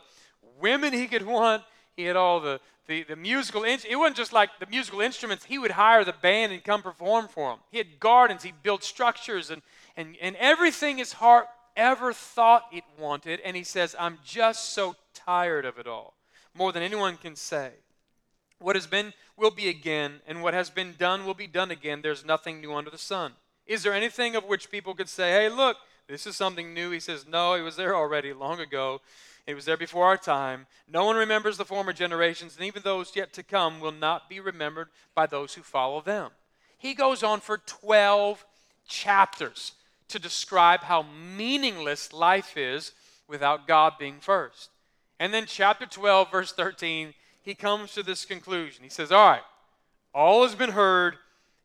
women 0.59 0.93
he 0.93 1.07
could 1.07 1.25
want, 1.25 1.63
he 1.97 2.03
had 2.03 2.15
all 2.15 2.39
the, 2.39 2.61
the, 2.87 3.03
the 3.03 3.15
musical 3.15 3.63
in- 3.63 3.79
it 3.89 3.97
wasn't 3.97 4.15
just 4.15 4.31
like 4.31 4.51
the 4.59 4.67
musical 4.67 5.01
instruments. 5.01 5.43
He 5.43 5.57
would 5.57 5.71
hire 5.71 6.05
the 6.05 6.13
band 6.13 6.53
and 6.53 6.63
come 6.63 6.81
perform 6.81 7.27
for 7.27 7.51
him 7.51 7.59
he 7.71 7.79
had 7.79 7.99
gardens. 7.99 8.43
He 8.43 8.53
built 8.63 8.83
structures 8.83 9.49
and, 9.49 9.61
and, 9.97 10.15
and 10.21 10.35
everything 10.37 10.97
his 10.97 11.13
heart 11.13 11.47
ever 11.75 12.13
thought 12.13 12.65
it 12.71 12.83
wanted. 12.97 13.41
And 13.41 13.57
he 13.57 13.63
says 13.63 13.95
i'm 13.99 14.19
just 14.23 14.69
so 14.69 14.95
tired 15.13 15.65
of 15.65 15.77
it 15.77 15.87
all 15.87 16.13
more 16.55 16.71
than 16.71 16.83
anyone 16.83 17.17
can 17.17 17.35
say. 17.35 17.71
What 18.59 18.75
has 18.75 18.87
been 18.87 19.13
will 19.35 19.51
be 19.51 19.69
again 19.69 20.21
and 20.25 20.41
what 20.41 20.53
has 20.53 20.69
been 20.69 20.95
done 20.97 21.25
will 21.25 21.35
be 21.35 21.45
done 21.45 21.69
again. 21.69 22.01
There's 22.01 22.25
nothing 22.25 22.61
new 22.61 22.73
under 22.73 22.89
the 22.89 22.97
sun. 22.97 23.33
Is 23.67 23.83
there 23.83 23.93
anything 23.93 24.35
of 24.35 24.45
which 24.45 24.71
people 24.71 24.95
could 24.95 25.09
say 25.09 25.31
hey 25.31 25.49
look 25.49 25.77
this 26.07 26.25
is 26.25 26.35
something 26.35 26.73
new? 26.73 26.91
He 26.91 26.99
says 26.99 27.25
no 27.27 27.53
it 27.53 27.61
was 27.61 27.75
there 27.75 27.95
already 27.95 28.33
long 28.33 28.59
ago 28.59 29.01
it 29.47 29.55
was 29.55 29.63
there 29.63 29.77
before 29.77 30.05
our 30.05 30.17
time. 30.17 30.67
No 30.91 31.05
one 31.05 31.15
remembers 31.15 31.57
the 31.57 31.65
former 31.65 31.93
generations, 31.93 32.57
and 32.57 32.65
even 32.65 32.83
those 32.83 33.15
yet 33.15 33.31
to 33.33 33.43
come 33.43 33.79
will 33.79 33.93
not 33.93 34.29
be 34.29 34.41
remembered 34.41 34.89
by 35.15 35.25
those 35.25 35.53
who 35.53 35.61
follow 35.61 36.01
them. 36.01 36.31
He 36.77 36.93
goes 36.93 37.23
on 37.23 37.39
for 37.39 37.57
12 37.57 38.45
chapters 38.87 39.71
to 40.09 40.19
describe 40.19 40.81
how 40.81 41.05
meaningless 41.37 42.11
life 42.11 42.57
is 42.57 42.91
without 43.27 43.67
God 43.67 43.93
being 43.97 44.19
first. 44.19 44.69
And 45.19 45.33
then, 45.33 45.45
chapter 45.47 45.85
12, 45.85 46.29
verse 46.29 46.51
13, 46.51 47.13
he 47.41 47.55
comes 47.55 47.93
to 47.93 48.03
this 48.03 48.25
conclusion. 48.25 48.83
He 48.83 48.89
says, 48.89 49.11
All 49.11 49.29
right, 49.29 49.41
all 50.13 50.43
has 50.43 50.55
been 50.55 50.71
heard. 50.71 51.15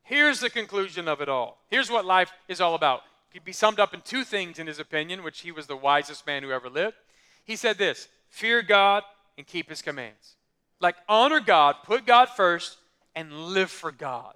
Here's 0.05 0.41
the 0.41 0.51
conclusion 0.51 1.09
of 1.09 1.21
it 1.21 1.29
all. 1.29 1.59
Here's 1.69 1.91
what 1.91 2.05
life 2.05 2.33
is 2.49 2.61
all 2.61 2.75
about. 2.75 3.01
It 3.31 3.35
could 3.35 3.45
be 3.45 3.53
summed 3.53 3.81
up 3.81 3.93
in 3.93 4.01
two 4.01 4.25
things, 4.25 4.59
in 4.59 4.67
his 4.67 4.79
opinion, 4.79 5.23
which 5.23 5.41
he 5.41 5.53
was 5.53 5.67
the 5.67 5.77
wisest 5.77 6.27
man 6.27 6.43
who 6.43 6.53
ever 6.53 6.71
lived. 6.71 6.97
He 7.45 7.57
said 7.57 7.79
this 7.79 8.09
fear 8.29 8.63
God 8.63 9.03
and 9.37 9.47
keep 9.47 9.69
his 9.69 9.83
commands. 9.83 10.37
Like 10.81 10.97
honor 11.09 11.41
God, 11.41 11.77
put 11.85 12.07
God 12.07 12.29
first, 12.29 12.77
and 13.15 13.33
live 13.33 13.71
for 13.71 13.93
God. 13.93 14.35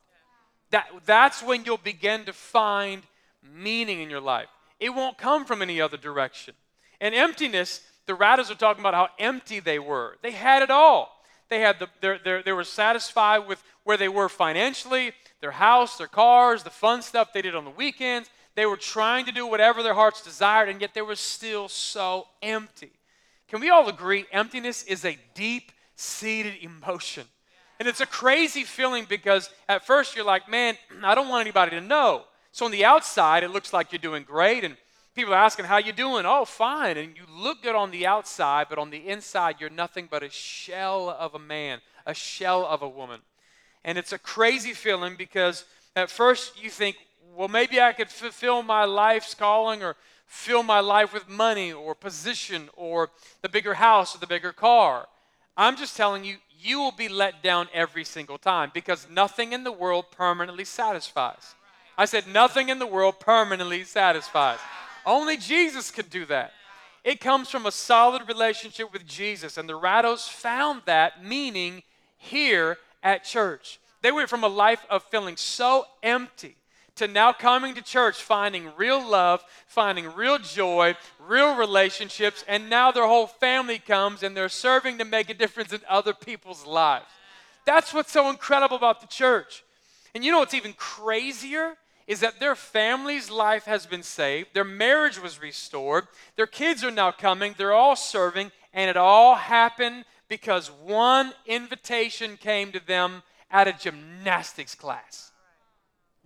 That, 0.71 0.87
that's 1.05 1.43
when 1.43 1.65
you'll 1.65 1.79
begin 1.79 2.25
to 2.25 2.33
find 2.33 3.03
meaning 3.43 4.01
in 4.01 4.11
your 4.11 4.21
life. 4.21 4.49
It 4.79 4.91
won't 4.91 5.19
come 5.19 5.45
from 5.45 5.63
any 5.63 5.81
other 5.81 5.97
direction. 5.97 6.55
And 7.01 7.15
emptiness, 7.15 7.81
the 8.07 8.15
Rattos 8.15 8.51
are 8.51 8.57
talking 8.57 8.81
about 8.81 8.95
how 8.95 9.09
empty 9.19 9.61
they 9.61 9.79
were. 9.79 10.17
They 10.23 10.33
had 10.33 10.63
it 10.63 10.71
all. 10.71 11.13
They 11.49 11.61
had 11.61 11.79
the, 11.79 11.89
they're, 12.01 12.19
they're, 12.23 12.43
they 12.43 12.53
were 12.53 12.65
satisfied 12.65 13.47
with 13.47 13.63
where 13.85 13.97
they 13.97 14.09
were 14.09 14.29
financially, 14.29 15.13
their 15.41 15.53
house, 15.53 15.97
their 15.97 16.09
cars, 16.09 16.63
the 16.63 16.71
fun 16.71 17.03
stuff 17.03 17.33
they 17.33 17.43
did 17.43 17.55
on 17.55 17.65
the 17.65 17.71
weekends. 17.71 18.29
They 18.57 18.67
were 18.67 18.77
trying 18.77 19.27
to 19.27 19.33
do 19.33 19.47
whatever 19.47 19.83
their 19.83 19.95
hearts 19.95 20.23
desired, 20.23 20.69
and 20.69 20.81
yet 20.81 20.95
they 20.95 21.03
were 21.03 21.15
still 21.15 21.69
so 21.69 22.27
empty. 22.43 22.93
Can 23.49 23.61
we 23.61 23.71
all 23.71 23.89
agree 23.89 24.27
emptiness 24.33 24.83
is 24.85 25.05
a 25.05 25.19
deep 25.35 25.71
seated 25.95 26.55
emotion? 26.63 27.27
And 27.79 27.87
it's 27.87 28.01
a 28.01 28.07
crazy 28.07 28.65
feeling 28.65 29.07
because 29.09 29.51
at 29.69 29.87
first 29.87 30.17
you're 30.17 30.25
like, 30.25 30.49
man, 30.49 30.77
I 31.03 31.15
don't 31.15 31.29
want 31.29 31.43
anybody 31.43 31.73
to 31.73 31.81
know. 31.81 32.25
So 32.51 32.65
on 32.65 32.71
the 32.71 32.85
outside, 32.85 33.45
it 33.45 33.51
looks 33.51 33.73
like 33.73 33.93
you're 33.93 33.99
doing 33.99 34.23
great, 34.23 34.65
and 34.65 34.77
people 35.15 35.35
are 35.35 35.37
asking, 35.37 35.67
how 35.67 35.77
you 35.77 35.93
doing? 35.93 36.25
Oh, 36.27 36.47
fine. 36.47 36.97
And 36.97 37.15
you 37.17 37.25
look 37.29 37.63
good 37.63 37.75
on 37.75 37.91
the 37.91 38.07
outside, 38.07 38.67
but 38.71 38.79
on 38.79 38.91
the 38.91 39.09
inside, 39.09 39.57
you're 39.61 39.71
nothing 39.71 40.09
but 40.11 40.23
a 40.23 40.31
shell 40.31 41.11
of 41.11 41.35
a 41.35 41.39
man, 41.39 41.81
a 42.07 42.15
shell 42.15 42.65
of 42.65 42.81
a 42.81 42.89
woman. 42.89 43.21
And 43.85 43.99
it's 43.99 44.13
a 44.13 44.19
crazy 44.19 44.73
feeling 44.73 45.17
because 45.17 45.65
at 45.95 46.11
first 46.11 46.63
you 46.63 46.71
think, 46.71 46.97
well, 47.37 47.49
maybe 47.49 47.81
I 47.81 47.93
could 47.93 48.09
fulfill 48.09 48.63
my 48.63 48.85
life's 48.85 49.35
calling 49.35 49.83
or 49.83 49.95
fill 50.27 50.63
my 50.63 50.81
life 50.81 51.15
with 51.15 51.29
money 51.29 51.73
or 51.73 51.95
position 51.95 52.69
or 52.77 53.11
the 53.43 53.49
bigger 53.49 53.75
house 53.75 54.15
or 54.15 54.19
the 54.19 54.27
bigger 54.27 54.53
car. 54.53 55.07
I'm 55.57 55.77
just 55.77 55.97
telling 55.97 56.25
you, 56.25 56.37
you 56.61 56.79
will 56.79 56.93
be 56.93 57.09
let 57.09 57.43
down 57.43 57.69
every 57.73 58.05
single 58.05 58.39
time 58.39 58.71
because 58.75 59.07
nothing 59.11 59.53
in 59.53 59.65
the 59.65 59.73
world 59.73 60.07
permanently 60.11 60.65
satisfies. 60.65 61.55
I 61.97 62.05
said, 62.05 62.27
nothing 62.27 62.69
in 62.69 62.79
the 62.79 62.87
world 62.87 63.21
permanently 63.21 63.85
satisfies. 63.85 64.59
Only 65.07 65.37
Jesus 65.37 65.91
could 65.91 66.11
do 66.11 66.27
that. 66.27 66.53
It 67.05 67.21
comes 67.21 67.49
from 67.49 67.67
a 67.67 67.73
solid 67.73 68.29
relationship 68.29 68.93
with 68.93 69.07
Jesus, 69.07 69.57
and 69.57 69.69
the 69.69 69.79
Rattos 69.79 70.29
found 70.29 70.83
that 70.87 71.25
meaning 71.25 71.85
here 72.19 72.79
at 73.03 73.25
church. 73.25 73.79
They 74.03 74.11
went 74.11 74.29
from 74.29 74.43
a 74.43 74.49
life 74.49 74.85
of 74.91 75.05
feeling 75.05 75.37
so 75.37 75.87
empty 76.03 76.57
to 76.97 77.07
now 77.07 77.33
coming 77.33 77.75
to 77.75 77.83
church, 77.83 78.23
finding 78.23 78.71
real 78.77 79.07
love, 79.07 79.45
finding 79.67 80.13
real 80.15 80.39
joy, 80.39 80.95
real 81.27 81.55
relationships, 81.57 82.45
and 82.49 82.69
now 82.69 82.91
their 82.91 83.07
whole 83.07 83.27
family 83.27 83.79
comes 83.79 84.23
and 84.23 84.37
they're 84.37 84.49
serving 84.49 84.99
to 84.99 85.05
make 85.05 85.31
a 85.31 85.35
difference 85.35 85.73
in 85.73 85.81
other 85.89 86.13
people's 86.13 86.67
lives. 86.67 87.07
That's 87.65 87.93
what's 87.93 88.13
so 88.13 88.31
incredible 88.31 88.77
about 88.77 89.01
the 89.01 89.07
church. 89.07 89.65
And 90.15 90.25
you 90.25 90.33
know 90.33 90.39
what's 90.39 90.55
even 90.55 90.73
crazier? 90.73 91.75
Is 92.07 92.21
that 92.21 92.39
their 92.39 92.55
family's 92.55 93.31
life 93.31 93.65
has 93.65 93.85
been 93.85 94.05
saved, 94.05 94.51
their 94.55 94.63
marriage 94.63 95.21
was 95.21 95.43
restored, 95.43 96.07
their 96.37 96.47
kids 96.47 96.85
are 96.85 96.91
now 96.93 97.11
coming, 97.11 97.57
they're 97.59 97.73
all 97.73 97.97
serving, 97.97 98.53
and 98.73 98.89
it 98.89 98.97
all 98.97 99.35
happened 99.35 100.05
because 100.29 100.71
one 100.71 101.33
invitation 101.47 102.37
came 102.37 102.71
to 102.73 102.87
them 102.87 103.25
at 103.51 103.67
a 103.67 103.73
gymnastics 103.73 104.77
class. 104.77 105.33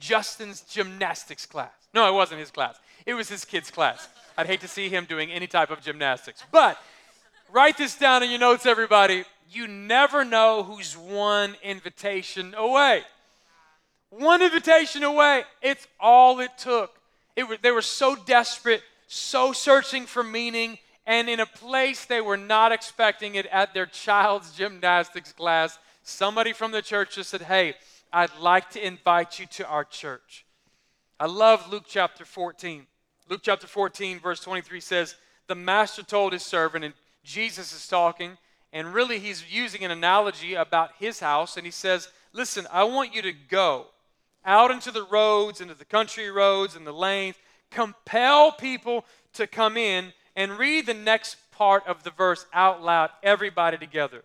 Justin's 0.00 0.62
gymnastics 0.62 1.46
class. 1.46 1.70
No, 1.94 2.08
it 2.08 2.14
wasn't 2.14 2.40
his 2.40 2.50
class, 2.50 2.78
it 3.06 3.14
was 3.14 3.28
his 3.28 3.44
kid's 3.44 3.70
class. 3.70 4.08
I'd 4.36 4.46
hate 4.46 4.60
to 4.62 4.68
see 4.68 4.88
him 4.88 5.04
doing 5.04 5.30
any 5.30 5.46
type 5.46 5.70
of 5.70 5.82
gymnastics. 5.82 6.42
But 6.50 6.78
write 7.52 7.76
this 7.76 7.96
down 7.96 8.22
in 8.22 8.30
your 8.30 8.38
notes, 8.38 8.64
everybody. 8.64 9.24
You 9.50 9.66
never 9.66 10.24
know 10.24 10.62
who's 10.62 10.96
one 10.96 11.56
invitation 11.62 12.54
away. 12.56 13.02
One 14.10 14.40
invitation 14.40 15.02
away. 15.02 15.44
It's 15.60 15.86
all 15.98 16.40
it 16.40 16.56
took. 16.56 16.98
It, 17.36 17.62
they 17.62 17.70
were 17.70 17.82
so 17.82 18.16
desperate, 18.16 18.82
so 19.08 19.52
searching 19.52 20.06
for 20.06 20.22
meaning, 20.22 20.78
and 21.06 21.28
in 21.28 21.40
a 21.40 21.46
place 21.46 22.04
they 22.04 22.20
were 22.20 22.36
not 22.36 22.72
expecting 22.72 23.34
it 23.34 23.46
at 23.46 23.74
their 23.74 23.86
child's 23.86 24.52
gymnastics 24.52 25.32
class. 25.32 25.78
Somebody 26.02 26.52
from 26.52 26.72
the 26.72 26.82
church 26.82 27.16
just 27.16 27.30
said, 27.30 27.42
Hey, 27.42 27.74
I'd 28.12 28.36
like 28.40 28.70
to 28.70 28.84
invite 28.84 29.38
you 29.38 29.46
to 29.46 29.66
our 29.66 29.84
church. 29.84 30.44
I 31.18 31.26
love 31.26 31.70
Luke 31.70 31.84
chapter 31.86 32.24
14. 32.24 32.86
Luke 33.28 33.40
chapter 33.42 33.66
14, 33.66 34.18
verse 34.18 34.40
23 34.40 34.80
says, 34.80 35.14
The 35.46 35.54
master 35.54 36.02
told 36.02 36.32
his 36.32 36.42
servant, 36.42 36.84
and 36.84 36.94
Jesus 37.22 37.72
is 37.72 37.86
talking, 37.86 38.36
and 38.72 38.92
really 38.92 39.18
he's 39.20 39.44
using 39.52 39.84
an 39.84 39.92
analogy 39.92 40.54
about 40.54 40.90
his 40.98 41.20
house, 41.20 41.56
and 41.56 41.64
he 41.64 41.70
says, 41.70 42.08
Listen, 42.32 42.66
I 42.72 42.84
want 42.84 43.14
you 43.14 43.22
to 43.22 43.32
go 43.32 43.86
out 44.44 44.70
into 44.70 44.90
the 44.90 45.04
roads, 45.04 45.60
into 45.60 45.74
the 45.74 45.84
country 45.84 46.30
roads 46.30 46.74
and 46.74 46.86
the 46.86 46.92
lanes, 46.92 47.36
compel 47.70 48.50
people 48.50 49.04
to 49.34 49.46
come 49.46 49.76
in, 49.76 50.12
and 50.34 50.58
read 50.58 50.86
the 50.86 50.94
next 50.94 51.36
part 51.52 51.86
of 51.86 52.02
the 52.02 52.10
verse 52.10 52.46
out 52.52 52.82
loud, 52.82 53.10
everybody 53.22 53.76
together. 53.76 54.24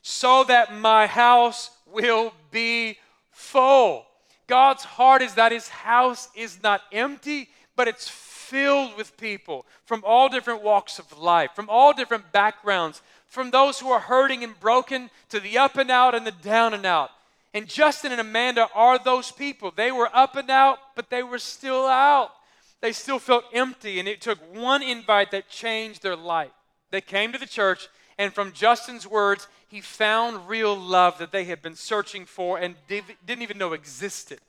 So 0.00 0.44
that 0.44 0.74
my 0.74 1.06
house 1.06 1.70
will 1.86 2.32
be 2.50 2.98
full. 3.36 4.06
God's 4.46 4.84
heart 4.84 5.20
is 5.22 5.34
that 5.34 5.52
his 5.52 5.68
house 5.68 6.28
is 6.34 6.62
not 6.62 6.80
empty, 6.90 7.48
but 7.76 7.86
it's 7.86 8.08
filled 8.08 8.96
with 8.96 9.16
people 9.18 9.66
from 9.84 10.02
all 10.06 10.28
different 10.28 10.62
walks 10.62 10.98
of 10.98 11.18
life, 11.18 11.50
from 11.54 11.68
all 11.68 11.92
different 11.92 12.32
backgrounds, 12.32 13.02
from 13.28 13.50
those 13.50 13.78
who 13.78 13.90
are 13.90 14.00
hurting 14.00 14.42
and 14.42 14.58
broken 14.58 15.10
to 15.28 15.38
the 15.38 15.58
up 15.58 15.76
and 15.76 15.90
out 15.90 16.14
and 16.14 16.26
the 16.26 16.32
down 16.32 16.72
and 16.72 16.86
out. 16.86 17.10
And 17.52 17.68
Justin 17.68 18.12
and 18.12 18.20
Amanda 18.20 18.68
are 18.74 18.98
those 18.98 19.30
people. 19.30 19.72
They 19.74 19.92
were 19.92 20.10
up 20.14 20.36
and 20.36 20.50
out, 20.50 20.78
but 20.94 21.10
they 21.10 21.22
were 21.22 21.38
still 21.38 21.86
out. 21.86 22.32
they 22.80 22.92
still 22.92 23.18
felt 23.18 23.44
empty, 23.52 23.98
and 23.98 24.08
it 24.08 24.20
took 24.20 24.38
one 24.54 24.82
invite 24.82 25.30
that 25.30 25.48
changed 25.48 26.02
their 26.02 26.16
life. 26.16 26.52
They 26.90 27.00
came 27.00 27.32
to 27.32 27.38
the 27.38 27.46
church, 27.46 27.88
and 28.18 28.32
from 28.32 28.52
Justin's 28.52 29.06
words, 29.06 29.48
he 29.68 29.80
found 29.80 30.48
real 30.48 30.76
love 30.76 31.18
that 31.18 31.32
they 31.32 31.44
had 31.44 31.60
been 31.60 31.74
searching 31.74 32.24
for 32.24 32.58
and 32.58 32.74
didn't 32.88 33.42
even 33.42 33.58
know 33.58 33.72
existed. 33.72 34.40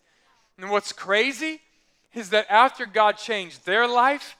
And 0.58 0.70
what's 0.70 0.94
crazy 0.94 1.62
is 2.14 2.30
that 2.30 2.48
after 2.50 2.86
God 2.86 3.18
changed 3.18 3.66
their 3.66 3.88
life, 3.88 4.38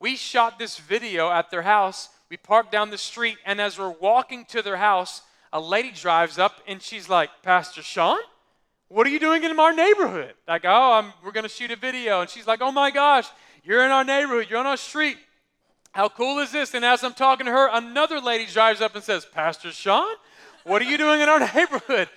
we 0.00 0.16
shot 0.16 0.58
this 0.58 0.78
video 0.78 1.30
at 1.30 1.50
their 1.50 1.62
house. 1.62 2.08
We 2.28 2.36
parked 2.36 2.72
down 2.72 2.90
the 2.90 2.98
street, 2.98 3.38
and 3.46 3.60
as 3.60 3.78
we're 3.78 3.90
walking 3.90 4.44
to 4.46 4.60
their 4.60 4.76
house, 4.76 5.22
a 5.52 5.60
lady 5.60 5.92
drives 5.92 6.38
up 6.38 6.60
and 6.66 6.82
she's 6.82 7.08
like, 7.08 7.30
Pastor 7.42 7.80
Sean, 7.80 8.18
what 8.88 9.06
are 9.06 9.10
you 9.10 9.20
doing 9.20 9.44
in 9.44 9.58
our 9.58 9.72
neighborhood? 9.72 10.34
Like, 10.48 10.64
oh, 10.64 10.92
I'm, 10.92 11.12
we're 11.24 11.32
going 11.32 11.44
to 11.44 11.48
shoot 11.48 11.70
a 11.70 11.76
video. 11.76 12.20
And 12.20 12.28
she's 12.28 12.46
like, 12.46 12.60
oh 12.60 12.72
my 12.72 12.90
gosh, 12.90 13.28
you're 13.62 13.84
in 13.84 13.90
our 13.90 14.04
neighborhood, 14.04 14.48
you're 14.50 14.58
on 14.58 14.66
our 14.66 14.76
street. 14.76 15.16
How 15.94 16.08
cool 16.08 16.40
is 16.40 16.50
this? 16.50 16.74
And 16.74 16.84
as 16.84 17.04
I'm 17.04 17.14
talking 17.14 17.46
to 17.46 17.52
her, 17.52 17.68
another 17.72 18.20
lady 18.20 18.46
drives 18.46 18.80
up 18.80 18.96
and 18.96 19.04
says, 19.04 19.24
Pastor 19.24 19.70
Sean, 19.70 20.16
what 20.64 20.82
are 20.82 20.86
you 20.86 20.98
doing 20.98 21.20
in 21.20 21.28
our 21.28 21.38
neighborhood? 21.54 22.08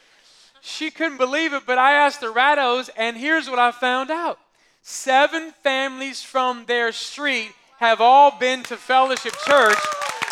She 0.62 0.90
couldn't 0.90 1.20
believe 1.20 1.54
it, 1.54 1.64
but 1.68 1.78
I 1.78 1.94
asked 1.94 2.20
the 2.20 2.34
Rattos, 2.34 2.90
and 2.98 3.16
here's 3.16 3.48
what 3.48 3.60
I 3.60 3.72
found 3.72 4.10
out 4.10 4.40
seven 4.82 5.52
families 5.64 6.24
from 6.24 6.66
their 6.66 6.92
street 6.92 7.52
have 7.78 8.02
all 8.02 8.32
been 8.32 8.64
to 8.64 8.78
Fellowship 8.78 9.36
Church 9.46 9.78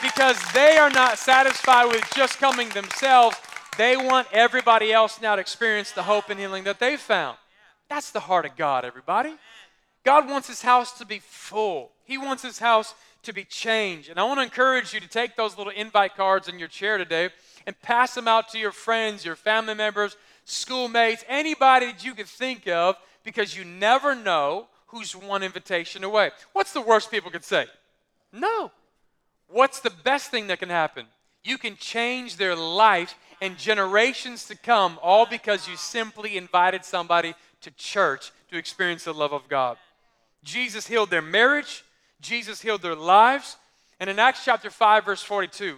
because 0.02 0.38
they 0.54 0.78
are 0.78 0.90
not 0.90 1.20
satisfied 1.20 1.86
with 1.86 2.04
just 2.16 2.40
coming 2.40 2.70
themselves. 2.70 3.38
They 3.78 3.96
want 3.96 4.28
everybody 4.32 4.92
else 4.92 5.22
now 5.22 5.36
to 5.36 5.42
experience 5.42 5.92
the 5.92 6.04
hope 6.04 6.32
and 6.32 6.40
healing 6.40 6.64
that 6.64 6.80
they 6.80 6.98
found. 6.98 7.38
That's 7.90 8.10
the 8.10 8.22
heart 8.22 8.48
of 8.48 8.56
God, 8.56 8.86
everybody. 8.86 9.36
God 10.04 10.28
wants 10.28 10.48
his 10.48 10.64
house 10.64 10.98
to 10.98 11.06
be 11.06 11.20
full. 11.20 11.92
He 12.06 12.18
wants 12.18 12.42
his 12.42 12.60
house 12.60 12.96
to 13.26 13.34
be 13.34 13.44
changed. 13.44 14.10
And 14.10 14.20
I 14.20 14.24
want 14.24 14.40
to 14.40 14.44
encourage 14.44 14.94
you 14.94 15.00
to 15.00 15.08
take 15.08 15.36
those 15.36 15.58
little 15.58 15.74
invite 15.74 16.16
cards 16.16 16.48
in 16.48 16.60
your 16.60 16.68
chair 16.68 16.98
today 16.98 17.30
and 17.68 17.80
pass 17.82 18.14
them 18.16 18.28
out 18.28 18.50
to 18.50 18.58
your 18.58 18.72
friends, 18.72 19.26
your 19.26 19.36
family 19.36 19.74
members, 19.74 20.18
schoolmates, 20.46 21.24
anybody 21.28 21.88
that 21.88 22.06
you 22.06 22.14
could 22.14 22.28
think 22.28 22.68
of 22.68 22.96
because 23.24 23.58
you 23.58 23.66
never 23.66 24.16
know 24.16 24.68
who's 24.88 25.16
one 25.16 25.44
invitation 25.44 26.04
away. 26.04 26.32
What's 26.54 26.74
the 26.74 26.82
worst 26.82 27.12
people 27.12 27.32
could 27.32 27.44
say? 27.44 27.66
No. 28.32 28.72
What's 29.48 29.80
the 29.80 29.94
best 30.04 30.32
thing 30.32 30.48
that 30.48 30.60
can 30.60 30.70
happen? 30.70 31.06
You 31.44 31.58
can 31.58 31.76
change 31.76 32.38
their 32.38 32.56
life 32.56 33.16
and 33.42 33.58
generations 33.58 34.48
to 34.48 34.58
come 34.58 34.98
all 35.02 35.26
because 35.26 35.68
you 35.68 35.76
simply 35.76 36.38
invited 36.38 36.84
somebody 36.84 37.34
to 37.62 37.72
church 37.72 38.32
to 38.50 38.58
experience 38.58 39.04
the 39.04 39.14
love 39.14 39.34
of 39.34 39.48
God. 39.48 39.78
Jesus 40.44 40.88
healed 40.88 41.10
their 41.10 41.22
marriage, 41.22 41.84
Jesus 42.26 42.62
healed 42.62 42.82
their 42.82 42.96
lives. 42.96 43.58
And 44.00 44.10
in 44.10 44.20
Acts 44.20 44.44
chapter 44.44 44.70
5, 44.70 45.06
verse 45.06 45.22
42, 45.22 45.78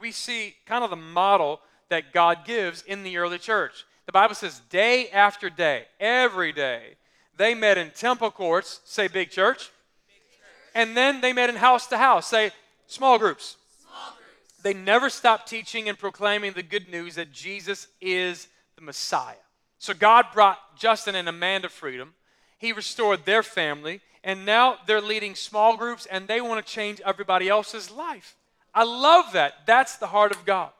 we 0.00 0.12
see 0.12 0.54
kind 0.66 0.84
of 0.84 0.90
the 0.90 0.96
model 0.96 1.60
that 1.88 2.12
God 2.12 2.44
gives 2.44 2.82
in 2.82 3.02
the 3.02 3.16
early 3.16 3.38
church. 3.38 3.86
The 4.06 4.12
Bible 4.12 4.34
says, 4.34 4.60
day 4.70 5.08
after 5.08 5.48
day, 5.48 5.86
every 5.98 6.52
day, 6.52 6.96
they 7.36 7.54
met 7.54 7.78
in 7.78 7.90
temple 7.90 8.30
courts, 8.30 8.80
say 8.84 9.08
big 9.08 9.30
church, 9.30 9.70
big 10.06 10.16
church. 10.30 10.70
and 10.74 10.96
then 10.96 11.20
they 11.20 11.32
met 11.32 11.50
in 11.50 11.56
house 11.56 11.86
to 11.88 11.98
house, 11.98 12.26
say 12.26 12.50
small 12.86 13.18
groups. 13.18 13.56
small 13.82 14.14
groups. 14.16 14.62
They 14.62 14.74
never 14.74 15.10
stopped 15.10 15.48
teaching 15.48 15.88
and 15.88 15.98
proclaiming 15.98 16.52
the 16.52 16.62
good 16.62 16.88
news 16.88 17.14
that 17.16 17.32
Jesus 17.32 17.88
is 18.00 18.48
the 18.76 18.82
Messiah. 18.82 19.34
So 19.78 19.92
God 19.92 20.26
brought 20.32 20.76
Justin 20.76 21.14
and 21.14 21.28
Amanda 21.28 21.68
freedom. 21.68 22.14
He 22.58 22.72
restored 22.72 23.24
their 23.24 23.42
family, 23.42 24.00
and 24.26 24.44
now 24.44 24.76
they're 24.86 25.00
leading 25.00 25.36
small 25.36 25.76
groups 25.76 26.04
and 26.04 26.26
they 26.26 26.40
want 26.40 26.64
to 26.64 26.72
change 26.72 27.00
everybody 27.06 27.48
else's 27.48 27.92
life. 27.92 28.34
I 28.74 28.82
love 28.82 29.32
that. 29.34 29.64
That's 29.66 29.96
the 29.96 30.08
heart 30.08 30.32
of 30.32 30.44
God. 30.44 30.70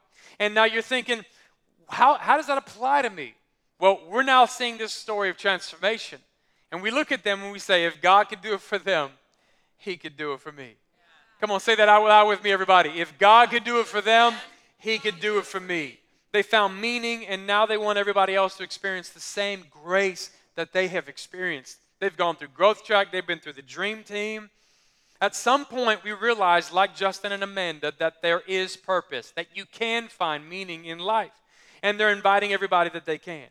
And 0.40 0.52
now 0.52 0.64
you're 0.64 0.82
thinking, 0.82 1.24
how, 1.88 2.14
how 2.14 2.36
does 2.36 2.48
that 2.48 2.58
apply 2.58 3.02
to 3.02 3.10
me? 3.10 3.34
Well, 3.78 4.00
we're 4.10 4.24
now 4.24 4.46
seeing 4.46 4.78
this 4.78 4.92
story 4.92 5.30
of 5.30 5.36
transformation. 5.36 6.18
And 6.72 6.82
we 6.82 6.90
look 6.90 7.12
at 7.12 7.22
them 7.22 7.40
and 7.44 7.52
we 7.52 7.60
say, 7.60 7.84
if 7.84 8.00
God 8.02 8.24
could 8.24 8.42
do 8.42 8.52
it 8.54 8.60
for 8.60 8.80
them, 8.80 9.10
He 9.76 9.96
could 9.96 10.16
do 10.16 10.32
it 10.32 10.40
for 10.40 10.50
me. 10.50 10.74
Come 11.40 11.52
on, 11.52 11.60
say 11.60 11.76
that 11.76 11.88
out 11.88 12.02
loud 12.02 12.26
with 12.26 12.42
me, 12.42 12.50
everybody. 12.50 13.00
If 13.00 13.16
God 13.16 13.50
could 13.50 13.62
do 13.62 13.78
it 13.78 13.86
for 13.86 14.00
them, 14.00 14.34
He 14.76 14.98
could 14.98 15.20
do 15.20 15.38
it 15.38 15.46
for 15.46 15.60
me. 15.60 16.00
They 16.32 16.42
found 16.42 16.80
meaning, 16.80 17.24
and 17.24 17.46
now 17.46 17.64
they 17.64 17.78
want 17.78 17.96
everybody 17.96 18.34
else 18.34 18.56
to 18.56 18.64
experience 18.64 19.10
the 19.10 19.20
same 19.20 19.66
grace 19.70 20.32
that 20.56 20.72
they 20.72 20.88
have 20.88 21.08
experienced. 21.08 21.78
They've 21.98 22.16
gone 22.16 22.36
through 22.36 22.48
Growth 22.48 22.84
Track, 22.84 23.10
they've 23.10 23.26
been 23.26 23.38
through 23.38 23.54
the 23.54 23.62
Dream 23.62 24.02
Team. 24.02 24.50
At 25.20 25.34
some 25.34 25.64
point, 25.64 26.04
we 26.04 26.12
realized, 26.12 26.72
like 26.72 26.94
Justin 26.94 27.32
and 27.32 27.42
Amanda, 27.42 27.92
that 27.98 28.20
there 28.20 28.42
is 28.46 28.76
purpose, 28.76 29.30
that 29.30 29.46
you 29.54 29.64
can 29.64 30.08
find 30.08 30.48
meaning 30.48 30.84
in 30.84 30.98
life. 30.98 31.32
And 31.82 31.98
they're 31.98 32.12
inviting 32.12 32.52
everybody 32.52 32.90
that 32.90 33.06
they 33.06 33.16
can. 33.16 33.46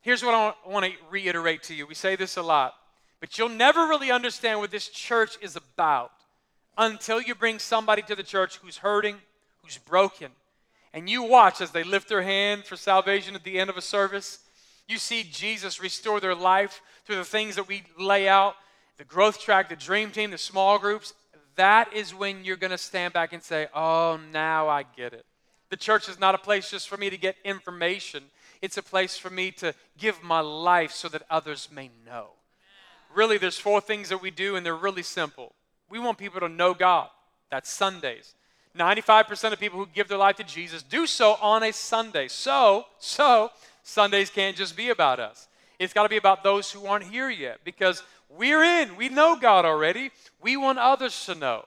Here's 0.00 0.24
what 0.24 0.34
I 0.34 0.52
want 0.68 0.84
to 0.84 0.92
reiterate 1.10 1.62
to 1.64 1.74
you. 1.74 1.86
We 1.86 1.94
say 1.94 2.16
this 2.16 2.36
a 2.36 2.42
lot, 2.42 2.74
but 3.20 3.38
you'll 3.38 3.48
never 3.48 3.86
really 3.86 4.10
understand 4.10 4.58
what 4.58 4.72
this 4.72 4.88
church 4.88 5.38
is 5.40 5.56
about 5.56 6.10
until 6.76 7.20
you 7.20 7.36
bring 7.36 7.60
somebody 7.60 8.02
to 8.02 8.16
the 8.16 8.24
church 8.24 8.56
who's 8.56 8.78
hurting, 8.78 9.16
who's 9.62 9.78
broken, 9.78 10.32
and 10.92 11.08
you 11.08 11.22
watch 11.22 11.60
as 11.60 11.70
they 11.70 11.84
lift 11.84 12.08
their 12.08 12.22
hand 12.22 12.64
for 12.64 12.76
salvation 12.76 13.36
at 13.36 13.44
the 13.44 13.60
end 13.60 13.70
of 13.70 13.76
a 13.76 13.80
service 13.80 14.40
you 14.86 14.98
see 14.98 15.22
Jesus 15.22 15.80
restore 15.80 16.20
their 16.20 16.34
life 16.34 16.82
through 17.04 17.16
the 17.16 17.24
things 17.24 17.56
that 17.56 17.68
we 17.68 17.84
lay 17.98 18.28
out 18.28 18.56
the 18.96 19.04
growth 19.04 19.40
track, 19.40 19.68
the 19.68 19.76
dream 19.76 20.10
team, 20.10 20.30
the 20.30 20.38
small 20.38 20.78
groups. 20.78 21.14
That 21.56 21.92
is 21.92 22.14
when 22.14 22.44
you're 22.44 22.56
going 22.56 22.70
to 22.70 22.78
stand 22.78 23.12
back 23.12 23.32
and 23.32 23.42
say, 23.42 23.68
Oh, 23.74 24.18
now 24.32 24.68
I 24.68 24.84
get 24.96 25.12
it. 25.12 25.24
The 25.70 25.76
church 25.76 26.08
is 26.08 26.20
not 26.20 26.34
a 26.34 26.38
place 26.38 26.70
just 26.70 26.88
for 26.88 26.96
me 26.96 27.10
to 27.10 27.16
get 27.16 27.36
information, 27.44 28.24
it's 28.62 28.76
a 28.76 28.82
place 28.82 29.16
for 29.16 29.30
me 29.30 29.50
to 29.52 29.74
give 29.98 30.22
my 30.22 30.40
life 30.40 30.92
so 30.92 31.08
that 31.08 31.22
others 31.28 31.68
may 31.72 31.90
know. 32.06 32.28
Really, 33.14 33.38
there's 33.38 33.58
four 33.58 33.80
things 33.80 34.08
that 34.08 34.22
we 34.22 34.30
do, 34.30 34.56
and 34.56 34.64
they're 34.64 34.74
really 34.74 35.02
simple. 35.02 35.52
We 35.88 35.98
want 35.98 36.18
people 36.18 36.40
to 36.40 36.48
know 36.48 36.74
God. 36.74 37.08
That's 37.50 37.70
Sundays. 37.70 38.34
95% 38.76 39.52
of 39.52 39.60
people 39.60 39.78
who 39.78 39.86
give 39.86 40.08
their 40.08 40.18
life 40.18 40.36
to 40.36 40.44
Jesus 40.44 40.82
do 40.82 41.06
so 41.06 41.36
on 41.40 41.62
a 41.62 41.72
Sunday. 41.72 42.26
So, 42.26 42.86
so 42.98 43.50
Sundays 43.84 44.30
can't 44.30 44.56
just 44.56 44.76
be 44.76 44.90
about 44.90 45.20
us. 45.20 45.46
It's 45.84 45.92
got 45.92 46.04
to 46.04 46.08
be 46.08 46.16
about 46.16 46.42
those 46.42 46.72
who 46.72 46.86
aren't 46.86 47.04
here 47.04 47.30
yet 47.30 47.60
because 47.64 48.02
we're 48.28 48.62
in. 48.62 48.96
We 48.96 49.08
know 49.08 49.36
God 49.36 49.64
already. 49.64 50.10
We 50.40 50.56
want 50.56 50.78
others 50.78 51.24
to 51.26 51.34
know. 51.34 51.66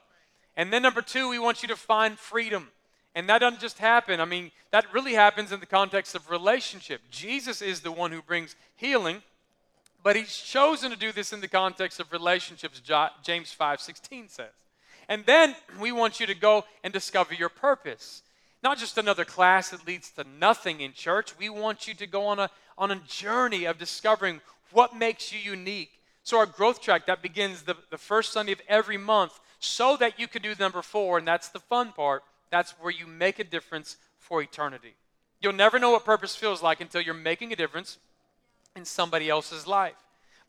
And 0.56 0.72
then, 0.72 0.82
number 0.82 1.02
two, 1.02 1.28
we 1.28 1.38
want 1.38 1.62
you 1.62 1.68
to 1.68 1.76
find 1.76 2.18
freedom. 2.18 2.68
And 3.14 3.28
that 3.28 3.38
doesn't 3.38 3.60
just 3.60 3.78
happen. 3.78 4.20
I 4.20 4.24
mean, 4.24 4.50
that 4.70 4.92
really 4.92 5.14
happens 5.14 5.52
in 5.52 5.60
the 5.60 5.66
context 5.66 6.14
of 6.14 6.30
relationship. 6.30 7.00
Jesus 7.10 7.62
is 7.62 7.80
the 7.80 7.92
one 7.92 8.12
who 8.12 8.22
brings 8.22 8.56
healing, 8.76 9.22
but 10.02 10.16
he's 10.16 10.36
chosen 10.36 10.90
to 10.90 10.96
do 10.96 11.12
this 11.12 11.32
in 11.32 11.40
the 11.40 11.48
context 11.48 12.00
of 12.00 12.12
relationships, 12.12 12.82
James 13.22 13.52
5 13.52 13.80
16 13.80 14.28
says. 14.28 14.46
And 15.08 15.24
then 15.24 15.56
we 15.80 15.90
want 15.90 16.20
you 16.20 16.26
to 16.26 16.34
go 16.34 16.64
and 16.84 16.92
discover 16.92 17.34
your 17.34 17.48
purpose 17.48 18.22
not 18.62 18.78
just 18.78 18.98
another 18.98 19.24
class 19.24 19.70
that 19.70 19.86
leads 19.86 20.10
to 20.12 20.24
nothing 20.24 20.80
in 20.80 20.92
church. 20.92 21.38
We 21.38 21.48
want 21.48 21.86
you 21.86 21.94
to 21.94 22.06
go 22.06 22.26
on 22.26 22.38
a, 22.38 22.50
on 22.76 22.90
a 22.90 23.00
journey 23.06 23.64
of 23.64 23.78
discovering 23.78 24.40
what 24.72 24.96
makes 24.96 25.32
you 25.32 25.38
unique. 25.38 25.90
So, 26.24 26.38
our 26.38 26.46
growth 26.46 26.82
track 26.82 27.06
that 27.06 27.22
begins 27.22 27.62
the, 27.62 27.76
the 27.90 27.98
first 27.98 28.32
Sunday 28.32 28.52
of 28.52 28.60
every 28.68 28.98
month 28.98 29.38
so 29.60 29.96
that 29.96 30.18
you 30.18 30.28
can 30.28 30.42
do 30.42 30.54
number 30.58 30.82
four, 30.82 31.18
and 31.18 31.26
that's 31.26 31.48
the 31.48 31.60
fun 31.60 31.92
part. 31.92 32.22
That's 32.50 32.72
where 32.80 32.92
you 32.92 33.06
make 33.06 33.38
a 33.38 33.44
difference 33.44 33.96
for 34.18 34.42
eternity. 34.42 34.94
You'll 35.40 35.52
never 35.52 35.78
know 35.78 35.90
what 35.90 36.04
purpose 36.04 36.36
feels 36.36 36.62
like 36.62 36.80
until 36.80 37.00
you're 37.00 37.14
making 37.14 37.52
a 37.52 37.56
difference 37.56 37.98
in 38.76 38.84
somebody 38.84 39.28
else's 39.28 39.66
life. 39.66 39.94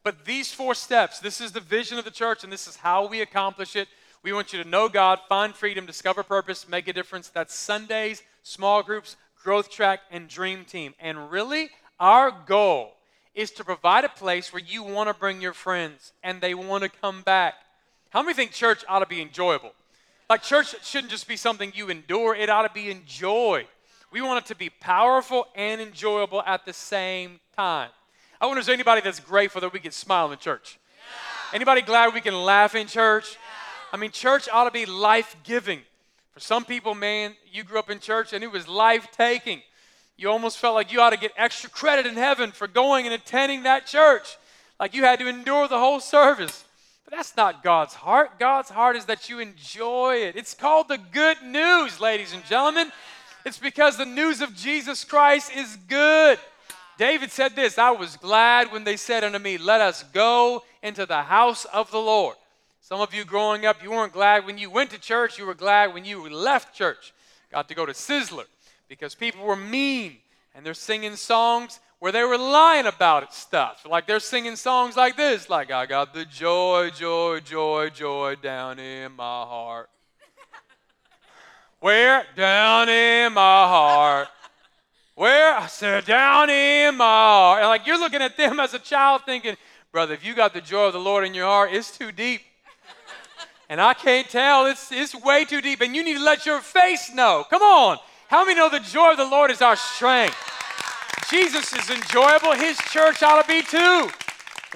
But 0.04 0.26
these 0.26 0.52
four 0.52 0.76
steps, 0.76 1.19
this 1.19 1.41
is 1.41 1.52
the 1.52 1.60
vision 1.60 1.98
of 1.98 2.06
the 2.06 2.12
church, 2.12 2.43
and 2.43 2.52
this 2.52 2.67
is 2.67 2.78
how 2.78 3.08
we 3.08 3.22
accomplish 3.22 3.76
it. 3.76 3.88
We 4.21 4.34
want 4.34 4.51
you 4.51 4.62
to 4.62 4.67
know 4.67 4.89
God, 4.89 5.19
find 5.29 5.55
freedom, 5.55 5.86
discover 5.86 6.23
purpose, 6.23 6.67
make 6.67 6.88
a 6.88 6.93
difference. 6.93 7.29
That's 7.29 7.55
Sundays, 7.55 8.21
small 8.43 8.84
groups, 8.84 9.15
growth 9.41 9.71
track, 9.71 10.01
and 10.12 10.27
dream 10.27 10.65
team. 10.65 10.93
And 10.99 11.32
really, 11.32 11.69
our 11.99 12.32
goal 12.32 12.93
is 13.34 13.51
to 13.51 13.63
provide 13.63 14.03
a 14.03 14.10
place 14.10 14.51
where 14.51 14.62
you 14.62 14.84
want 14.84 15.08
to 15.08 15.13
bring 15.13 15.41
your 15.41 15.53
friends 15.53 16.12
and 16.23 16.41
they 16.41 16.53
want 16.53 16.84
to 16.84 16.89
come 16.89 17.21
back. 17.21 17.53
How 18.10 18.21
many 18.21 18.34
think 18.34 18.51
church 18.51 18.84
ought 18.89 18.99
to 18.99 19.05
be 19.05 19.21
enjoyable? 19.21 19.71
Like, 20.29 20.43
church 20.43 20.75
shouldn't 20.84 21.12
just 21.12 21.27
be 21.27 21.38
something 21.38 21.71
you 21.73 21.89
endure, 21.89 22.36
it 22.36 22.49
ought 22.49 22.67
to 22.67 22.73
be 22.73 22.91
enjoyed. 22.91 23.67
We 24.12 24.21
want 24.21 24.43
it 24.43 24.47
to 24.47 24.55
be 24.55 24.69
powerful 24.69 25.47
and 25.55 25.79
enjoyable 25.79 26.41
at 26.43 26.65
the 26.65 26.73
same 26.73 27.39
time. 27.55 27.89
I 28.41 28.45
wonder, 28.45 28.60
is 28.60 28.65
there's 28.65 28.75
anybody 28.75 29.01
that's 29.01 29.19
grateful 29.19 29.62
that 29.62 29.71
we 29.71 29.79
can 29.79 29.91
smile 29.91 30.32
in 30.32 30.39
church. 30.39 30.79
Yeah. 30.91 31.55
Anybody 31.55 31.82
glad 31.82 32.13
we 32.13 32.21
can 32.21 32.34
laugh 32.34 32.75
in 32.75 32.88
church? 32.88 33.34
Yeah. 33.34 33.49
I 33.91 33.97
mean, 33.97 34.12
church 34.12 34.47
ought 34.52 34.65
to 34.65 34.71
be 34.71 34.86
life 34.86 35.36
giving. 35.43 35.82
For 36.32 36.39
some 36.39 36.65
people, 36.65 36.93
man, 36.95 37.36
you 37.52 37.63
grew 37.63 37.80
up 37.80 37.89
in 37.89 37.99
church 37.99 38.34
and 38.34 38.43
it 38.43 38.52
was 38.52 38.67
life 38.67 39.08
taking. 39.12 39.62
You 40.17 40.30
almost 40.30 40.58
felt 40.58 40.75
like 40.75 40.91
you 40.91 41.02
ought 41.02 41.12
to 41.12 41.17
get 41.17 41.32
extra 41.38 41.69
credit 41.69 42.06
in 42.06 42.15
heaven 42.15 42.52
for 42.52 42.67
going 42.67 43.06
and 43.06 43.13
attending 43.13 43.63
that 43.63 43.86
church. 43.88 44.38
Like 44.80 44.93
you 44.93 45.04
had 45.04 45.19
to 45.19 45.28
endure 45.28 45.67
the 45.67 45.80
whole 45.80 45.99
service. 45.99 46.65
But 47.06 47.17
that's 47.17 47.36
not 47.36 47.63
God's 47.63 47.95
heart. 47.95 48.38
God's 48.38 48.69
heart 48.69 48.95
is 48.95 49.06
that 49.06 49.30
you 49.30 49.39
enjoy 49.39 50.17
it. 50.17 50.36
It's 50.36 50.54
called 50.54 50.88
the 50.88 50.99
good 50.99 51.41
news, 51.43 51.99
ladies 51.99 52.34
and 52.34 52.45
gentlemen. 52.45 52.91
It's 53.45 53.58
because 53.58 53.97
the 53.97 54.06
news 54.06 54.41
of 54.41 54.56
Jesus 54.56 55.04
Christ 55.04 55.52
is 55.56 55.78
good. 55.88 56.38
David 56.97 57.32
said 57.32 57.56
this 57.56 57.78
I 57.78 57.91
was 57.91 58.17
glad 58.17 58.71
when 58.71 58.84
they 58.84 58.97
said 58.97 59.23
unto 59.23 59.39
me, 59.39 59.58
Let 59.58 59.82
us 59.82 60.04
go 60.13 60.63
into 60.84 61.06
the 61.06 61.23
house 61.23 61.65
of 61.65 61.89
the 61.91 61.97
Lord. 61.97 62.36
Some 62.89 63.02
of 63.02 63.13
you 63.13 63.23
growing 63.23 63.67
up, 63.67 63.84
you 63.84 63.91
weren't 63.91 64.13
glad 64.13 64.47
when 64.47 64.58
you 64.58 64.71
went 64.71 64.89
to 64.89 64.99
church, 64.99 65.38
you 65.38 65.45
were 65.45 65.54
glad 65.54 65.93
when 65.93 66.06
you 66.06 66.28
left 66.28 66.73
church. 66.73 67.13
Got 67.52 67.67
to 67.67 67.75
go 67.75 67.86
to 67.86 67.91
Sizzler 67.91 68.45
because 68.88 69.13
people 69.13 69.45
were 69.45 69.56
mean 69.56 70.17
and 70.56 70.65
they're 70.65 70.73
singing 70.73 71.15
songs 71.15 71.80
where 71.99 72.12
they 72.12 72.23
were 72.23 72.36
lying 72.36 72.88
about 72.88 73.21
it 73.21 73.32
stuff. 73.32 73.86
Like 73.88 74.08
they're 74.08 74.19
singing 74.19 74.56
songs 74.56 74.97
like 74.97 75.15
this, 75.15 75.52
like 75.52 75.69
I 75.69 75.86
got 75.86 76.15
the 76.15 76.25
joy, 76.25 76.89
joy, 76.89 77.41
joy, 77.41 77.91
joy 77.91 78.34
down 78.41 78.80
in 78.80 79.12
my 79.12 79.43
heart. 79.43 79.91
Where? 81.82 82.25
Down 82.36 82.89
in 82.89 83.34
my 83.34 83.67
heart. 83.67 84.30
Where? 85.13 85.56
I 85.56 85.67
said, 85.67 86.06
down 86.06 86.49
in 86.49 86.97
my 86.97 87.06
heart. 87.06 87.60
And 87.60 87.67
like 87.67 87.86
you're 87.86 87.99
looking 87.99 88.23
at 88.23 88.36
them 88.36 88.60
as 88.60 88.73
a 88.73 88.80
child 88.80 89.21
thinking, 89.28 89.58
brother, 89.91 90.15
if 90.15 90.25
you 90.25 90.34
got 90.34 90.56
the 90.56 90.62
joy 90.62 90.88
of 90.88 90.93
the 90.93 90.99
Lord 90.99 91.23
in 91.23 91.36
your 91.36 91.45
heart, 91.45 91.69
it's 91.71 91.95
too 91.95 92.12
deep. 92.12 92.41
And 93.69 93.79
I 93.79 93.93
can't 93.93 94.27
tell, 94.27 94.65
it's, 94.65 94.91
it's 94.91 95.15
way 95.15 95.45
too 95.45 95.62
deep. 95.62 95.82
And 95.82 95.95
you 95.95 96.03
need 96.03 96.17
to 96.17 96.23
let 96.23 96.45
your 96.45 96.60
face 96.60 97.13
know. 97.13 97.45
Come 97.49 97.62
on. 97.62 97.99
How 98.27 98.43
many 98.43 98.60
know 98.60 98.69
the 98.69 98.79
joy 98.79 99.12
of 99.12 99.17
the 99.17 99.25
Lord 99.25 99.51
is 99.51 99.62
our 99.62 99.75
strength? 99.75 100.36
Jesus 101.29 101.71
is 101.73 101.89
enjoyable. 101.91 102.53
His 102.53 102.77
church 102.77 103.21
ought 103.21 103.41
to 103.41 103.47
be 103.47 103.62
too. 103.62 104.10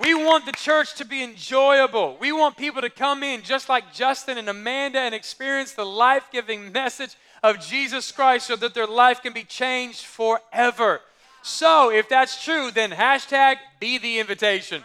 We 0.01 0.13
want 0.15 0.45
the 0.45 0.51
church 0.51 0.95
to 0.95 1.05
be 1.05 1.23
enjoyable. 1.23 2.17
We 2.19 2.31
want 2.31 2.57
people 2.57 2.81
to 2.81 2.89
come 2.89 3.23
in 3.23 3.43
just 3.43 3.69
like 3.69 3.93
Justin 3.93 4.37
and 4.37 4.49
Amanda 4.49 4.99
and 4.99 5.13
experience 5.13 5.73
the 5.73 5.85
life 5.85 6.27
giving 6.31 6.71
message 6.71 7.15
of 7.43 7.59
Jesus 7.59 8.11
Christ 8.11 8.47
so 8.47 8.55
that 8.55 8.73
their 8.73 8.87
life 8.87 9.21
can 9.21 9.33
be 9.33 9.43
changed 9.43 10.05
forever. 10.05 11.01
So, 11.43 11.91
if 11.91 12.09
that's 12.09 12.43
true, 12.43 12.71
then 12.71 12.91
hashtag 12.91 13.57
be 13.79 13.97
the 13.97 14.19
invitation. 14.19 14.83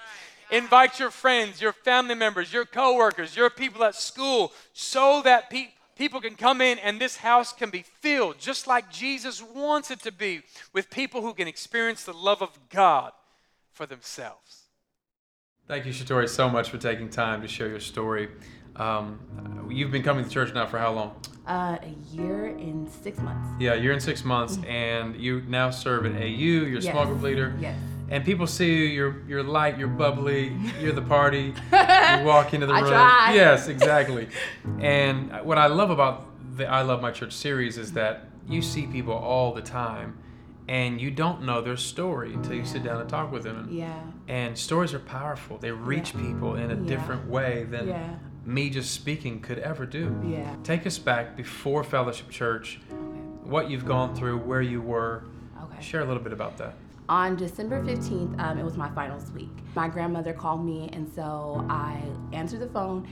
Invite 0.50 0.98
your 0.98 1.11
friends, 1.11 1.61
your 1.61 1.72
family 1.72 2.14
members, 2.14 2.52
your 2.52 2.64
coworkers, 2.64 3.37
your 3.37 3.50
people 3.50 3.84
at 3.84 3.94
school 3.94 4.52
so 4.72 5.22
that 5.22 5.50
people 5.50 5.74
people 5.98 6.20
can 6.20 6.37
come 6.37 6.61
in 6.61 6.78
and 6.78 7.00
this 7.00 7.16
house 7.16 7.52
can 7.52 7.70
be 7.70 7.82
filled 7.82 8.38
just 8.38 8.66
like 8.66 8.90
Jesus 8.90 9.42
wants 9.42 9.90
it 9.90 10.00
to 10.00 10.12
be 10.12 10.42
with 10.72 10.88
people 10.90 11.20
who 11.20 11.34
can 11.34 11.48
experience 11.48 12.04
the 12.04 12.14
love 12.14 12.40
of 12.40 12.56
God 12.70 13.12
for 13.72 13.84
themselves. 13.84 14.62
Thank 15.66 15.84
you, 15.84 15.92
Shatori, 15.92 16.28
so 16.28 16.48
much 16.48 16.70
for 16.70 16.78
taking 16.78 17.11
time 17.11 17.42
to 17.42 17.48
share 17.48 17.68
your 17.68 17.80
story. 17.80 18.28
Um, 18.76 19.68
you've 19.70 19.90
been 19.90 20.04
coming 20.04 20.24
to 20.24 20.30
church 20.30 20.54
now 20.54 20.66
for 20.66 20.78
how 20.78 20.92
long? 20.92 21.20
Uh, 21.46 21.76
a 21.82 22.14
year 22.14 22.46
and 22.46 22.88
six 22.88 23.18
months. 23.18 23.50
Yeah, 23.61 23.74
a 23.74 23.76
year 23.76 23.92
and 23.92 24.02
six 24.02 24.24
months, 24.24 24.56
mm-hmm. 24.56 24.70
and 24.70 25.16
you 25.16 25.42
now 25.42 25.70
serve 25.70 26.06
at 26.06 26.12
AU. 26.12 26.26
You're 26.26 26.78
a 26.78 26.80
yes. 26.80 26.92
small 26.92 27.04
group 27.04 27.22
leader. 27.22 27.54
Yes 27.61 27.76
and 28.10 28.24
people 28.24 28.46
see 28.46 28.74
you, 28.74 28.84
you're 28.84 29.22
you're 29.28 29.42
light, 29.42 29.78
you're 29.78 29.88
bubbly, 29.88 30.56
you're 30.80 30.92
the 30.92 31.02
party. 31.02 31.54
you 31.72 32.24
walk 32.24 32.54
into 32.54 32.66
the 32.66 32.72
I 32.72 32.80
room. 32.80 32.90
Try. 32.90 33.32
Yes, 33.34 33.68
exactly. 33.68 34.28
and 34.80 35.44
what 35.44 35.58
I 35.58 35.66
love 35.66 35.90
about 35.90 36.26
the 36.56 36.66
I 36.66 36.82
Love 36.82 37.00
My 37.00 37.10
Church 37.10 37.32
series 37.32 37.78
is 37.78 37.92
that 37.92 38.28
you 38.48 38.62
see 38.62 38.86
people 38.86 39.14
all 39.14 39.52
the 39.52 39.62
time 39.62 40.18
and 40.68 41.00
you 41.00 41.10
don't 41.10 41.42
know 41.42 41.62
their 41.62 41.76
story 41.76 42.34
until 42.34 42.54
you 42.54 42.64
sit 42.64 42.82
down 42.82 43.00
and 43.00 43.08
talk 43.08 43.32
with 43.32 43.42
them. 43.42 43.68
Yeah. 43.70 43.98
And 44.28 44.56
stories 44.56 44.92
are 44.92 44.98
powerful. 44.98 45.56
They 45.56 45.70
reach 45.70 46.14
yeah. 46.14 46.20
people 46.20 46.54
in 46.56 46.70
a 46.70 46.74
yeah. 46.74 46.86
different 46.86 47.28
way 47.28 47.64
than 47.64 47.88
yeah. 47.88 48.14
me 48.44 48.68
just 48.68 48.90
speaking 48.90 49.40
could 49.40 49.58
ever 49.58 49.86
do. 49.86 50.20
Yeah. 50.26 50.54
Take 50.64 50.86
us 50.86 50.98
back 50.98 51.36
before 51.36 51.84
Fellowship 51.84 52.28
Church, 52.28 52.80
what 53.44 53.70
you've 53.70 53.86
gone 53.86 54.14
through, 54.14 54.38
where 54.38 54.62
you 54.62 54.82
were. 54.82 55.24
Okay. 55.62 55.82
Share 55.82 56.02
a 56.02 56.04
little 56.04 56.22
bit 56.22 56.34
about 56.34 56.58
that. 56.58 56.74
On 57.08 57.36
December 57.36 57.82
15th, 57.82 58.38
um, 58.38 58.58
it 58.58 58.64
was 58.64 58.76
my 58.76 58.90
finals 58.90 59.30
week. 59.30 59.48
My 59.74 59.88
grandmother 59.88 60.34
called 60.34 60.64
me, 60.64 60.90
and 60.92 61.10
so 61.10 61.64
I 61.70 62.02
answered 62.32 62.60
the 62.60 62.68
phone. 62.68 63.08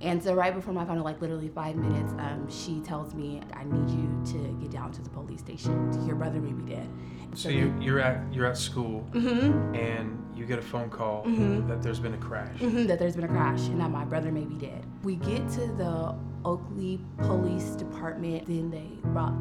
And 0.00 0.22
so 0.22 0.34
right 0.34 0.54
before 0.54 0.72
my 0.72 0.84
final, 0.84 1.04
like 1.04 1.20
literally 1.20 1.48
five 1.48 1.76
minutes, 1.76 2.12
um, 2.18 2.48
she 2.48 2.80
tells 2.80 3.12
me, 3.12 3.40
"I 3.52 3.64
need 3.64 3.90
you 3.90 4.22
to 4.32 4.58
get 4.60 4.70
down 4.70 4.92
to 4.92 5.02
the 5.02 5.10
police 5.10 5.40
station. 5.40 6.06
Your 6.06 6.16
brother 6.16 6.40
may 6.40 6.52
be 6.52 6.62
dead." 6.74 6.88
So, 7.34 7.42
so 7.42 7.48
you, 7.50 7.74
you're 7.80 8.00
at 8.00 8.32
you're 8.32 8.46
at 8.46 8.56
school, 8.56 9.06
mm-hmm. 9.10 9.74
and 9.74 10.16
you 10.34 10.46
get 10.46 10.58
a 10.58 10.62
phone 10.62 10.88
call 10.88 11.24
mm-hmm. 11.24 11.68
that 11.68 11.82
there's 11.82 12.00
been 12.00 12.14
a 12.14 12.18
crash. 12.18 12.56
Mm-hmm, 12.58 12.86
that 12.86 12.98
there's 12.98 13.16
been 13.16 13.24
a 13.24 13.28
crash, 13.28 13.60
and 13.66 13.80
that 13.80 13.90
my 13.90 14.04
brother 14.04 14.30
may 14.32 14.44
be 14.44 14.54
dead. 14.54 14.86
We 15.02 15.16
get 15.16 15.48
to 15.50 15.66
the 15.66 16.14
Oakley 16.44 17.00
Police 17.18 17.70
Department. 17.70 18.46
Then 18.46 18.70
they 18.70 18.88
brought, 19.10 19.34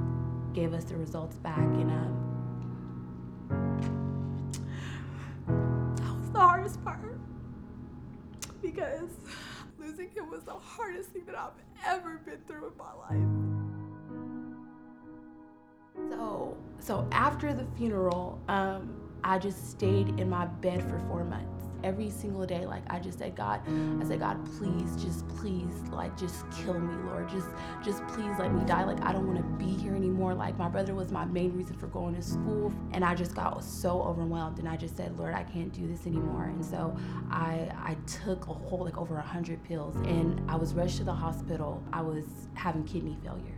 gave 0.53 0.73
us 0.73 0.85
the 0.85 0.97
results 0.97 1.37
back, 1.37 1.59
and 1.59 1.89
um, 1.89 2.28
the 6.39 6.45
hardest 6.45 6.81
part 6.85 7.19
because 8.61 9.09
losing 9.77 10.09
him 10.11 10.31
was 10.31 10.41
the 10.43 10.53
hardest 10.53 11.09
thing 11.09 11.25
that 11.25 11.37
I've 11.37 11.51
ever 11.85 12.21
been 12.25 12.39
through 12.47 12.67
in 12.67 12.77
my 12.77 12.93
life. 12.93 13.27
So, 16.09 16.55
so 16.79 17.05
after 17.11 17.53
the 17.53 17.65
funeral, 17.75 18.39
um, 18.47 19.01
I 19.21 19.37
just 19.37 19.69
stayed 19.69 20.17
in 20.17 20.29
my 20.29 20.45
bed 20.45 20.81
for 20.81 20.97
four 21.09 21.25
months 21.25 21.58
every 21.83 22.09
single 22.09 22.45
day 22.45 22.65
like 22.65 22.83
i 22.89 22.99
just 22.99 23.19
said 23.19 23.35
god 23.35 23.61
i 24.01 24.05
said 24.05 24.19
god 24.19 24.37
please 24.57 24.95
just 25.03 25.27
please 25.29 25.73
like 25.91 26.17
just 26.17 26.45
kill 26.51 26.79
me 26.79 26.93
lord. 27.09 27.29
Just 27.29 27.47
just 27.83 28.05
please 28.07 28.31
let 28.39 28.53
me 28.53 28.63
die. 28.65 28.83
Like 28.83 29.01
i 29.03 29.11
don't 29.11 29.27
want 29.27 29.37
to 29.37 29.65
be 29.65 29.71
here 29.71 29.95
anymore. 29.95 30.33
Like 30.33 30.57
my 30.57 30.67
brother 30.67 30.93
was 30.93 31.11
my 31.11 31.25
main 31.25 31.55
reason 31.55 31.75
for 31.75 31.87
going 31.87 32.15
to 32.15 32.21
school 32.21 32.71
and 32.93 33.03
i 33.03 33.15
just 33.15 33.35
got 33.35 33.63
so 33.63 34.01
overwhelmed 34.01 34.59
and 34.59 34.67
i 34.67 34.75
just 34.75 34.97
said 34.97 35.17
lord 35.17 35.33
i 35.33 35.43
can't 35.43 35.71
do 35.73 35.87
this 35.87 36.05
anymore. 36.05 36.45
And 36.45 36.63
so 36.63 36.95
i 37.29 37.69
i 37.83 37.97
took 38.05 38.47
a 38.47 38.53
whole 38.53 38.83
like 38.85 38.97
over 38.97 39.17
a 39.17 39.21
hundred 39.21 39.63
pills 39.63 39.95
and 40.07 40.41
i 40.49 40.55
was 40.55 40.73
rushed 40.73 40.97
to 40.97 41.03
the 41.03 41.13
hospital. 41.13 41.83
I 41.93 42.01
was 42.01 42.25
having 42.53 42.83
kidney 42.83 43.17
failure. 43.23 43.57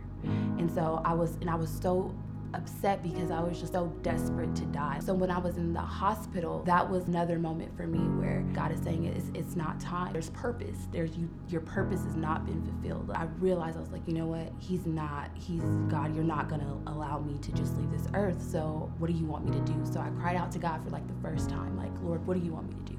And 0.58 0.70
so 0.70 1.02
i 1.04 1.12
was 1.12 1.36
and 1.40 1.50
i 1.50 1.56
was 1.56 1.70
so 1.70 2.14
upset 2.54 3.02
because 3.02 3.30
I 3.30 3.40
was 3.40 3.60
just 3.60 3.72
so 3.72 3.86
desperate 4.02 4.54
to 4.56 4.64
die. 4.66 5.00
So 5.00 5.14
when 5.14 5.30
I 5.30 5.38
was 5.38 5.56
in 5.56 5.72
the 5.72 5.80
hospital, 5.80 6.62
that 6.64 6.88
was 6.88 7.04
another 7.04 7.38
moment 7.38 7.76
for 7.76 7.86
me 7.86 7.98
where 7.98 8.42
God 8.52 8.72
is 8.72 8.80
saying 8.80 9.04
it's, 9.04 9.30
it's 9.34 9.56
not 9.56 9.80
time. 9.80 10.12
There's 10.12 10.30
purpose. 10.30 10.88
There's 10.92 11.16
you. 11.16 11.30
Your 11.48 11.60
purpose 11.60 12.04
has 12.04 12.16
not 12.16 12.46
been 12.46 12.62
fulfilled. 12.62 13.10
I 13.14 13.24
realized 13.38 13.76
I 13.76 13.80
was 13.80 13.90
like, 13.90 14.06
you 14.06 14.14
know 14.14 14.26
what? 14.26 14.52
He's 14.58 14.86
not. 14.86 15.30
He's 15.34 15.62
God. 15.88 16.14
You're 16.14 16.24
not 16.24 16.48
gonna 16.48 16.78
allow 16.86 17.18
me 17.18 17.38
to 17.38 17.52
just 17.52 17.76
leave 17.76 17.90
this 17.90 18.06
earth. 18.14 18.42
So 18.42 18.92
what 18.98 19.08
do 19.08 19.16
you 19.16 19.24
want 19.24 19.44
me 19.44 19.52
to 19.52 19.60
do? 19.60 19.74
So 19.90 20.00
I 20.00 20.10
cried 20.20 20.36
out 20.36 20.52
to 20.52 20.58
God 20.58 20.82
for 20.84 20.90
like 20.90 21.06
the 21.06 21.20
first 21.22 21.48
time, 21.48 21.76
like, 21.76 21.92
Lord, 22.02 22.26
what 22.26 22.38
do 22.38 22.44
you 22.44 22.52
want 22.52 22.68
me 22.68 22.74
to 22.84 22.92
do? 22.92 22.98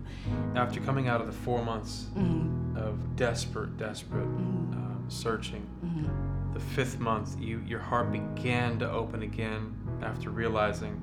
After 0.56 0.80
coming 0.80 1.08
out 1.08 1.22
of 1.22 1.28
the 1.28 1.34
four 1.34 1.64
months 1.64 2.08
mm-hmm. 2.16 2.78
of 2.78 3.16
desperate, 3.16 3.78
desperate 3.78 4.26
mm-hmm. 4.26 4.74
um, 4.74 5.06
searching. 5.10 5.68
Mm-hmm 5.86 6.33
the 6.54 6.60
fifth 6.60 7.00
month, 7.00 7.40
you, 7.40 7.64
your 7.68 7.80
heart 7.80 8.12
began 8.12 8.78
to 8.80 8.90
open 8.90 9.24
again 9.24 9.76
after 10.02 10.30
realizing 10.30 11.02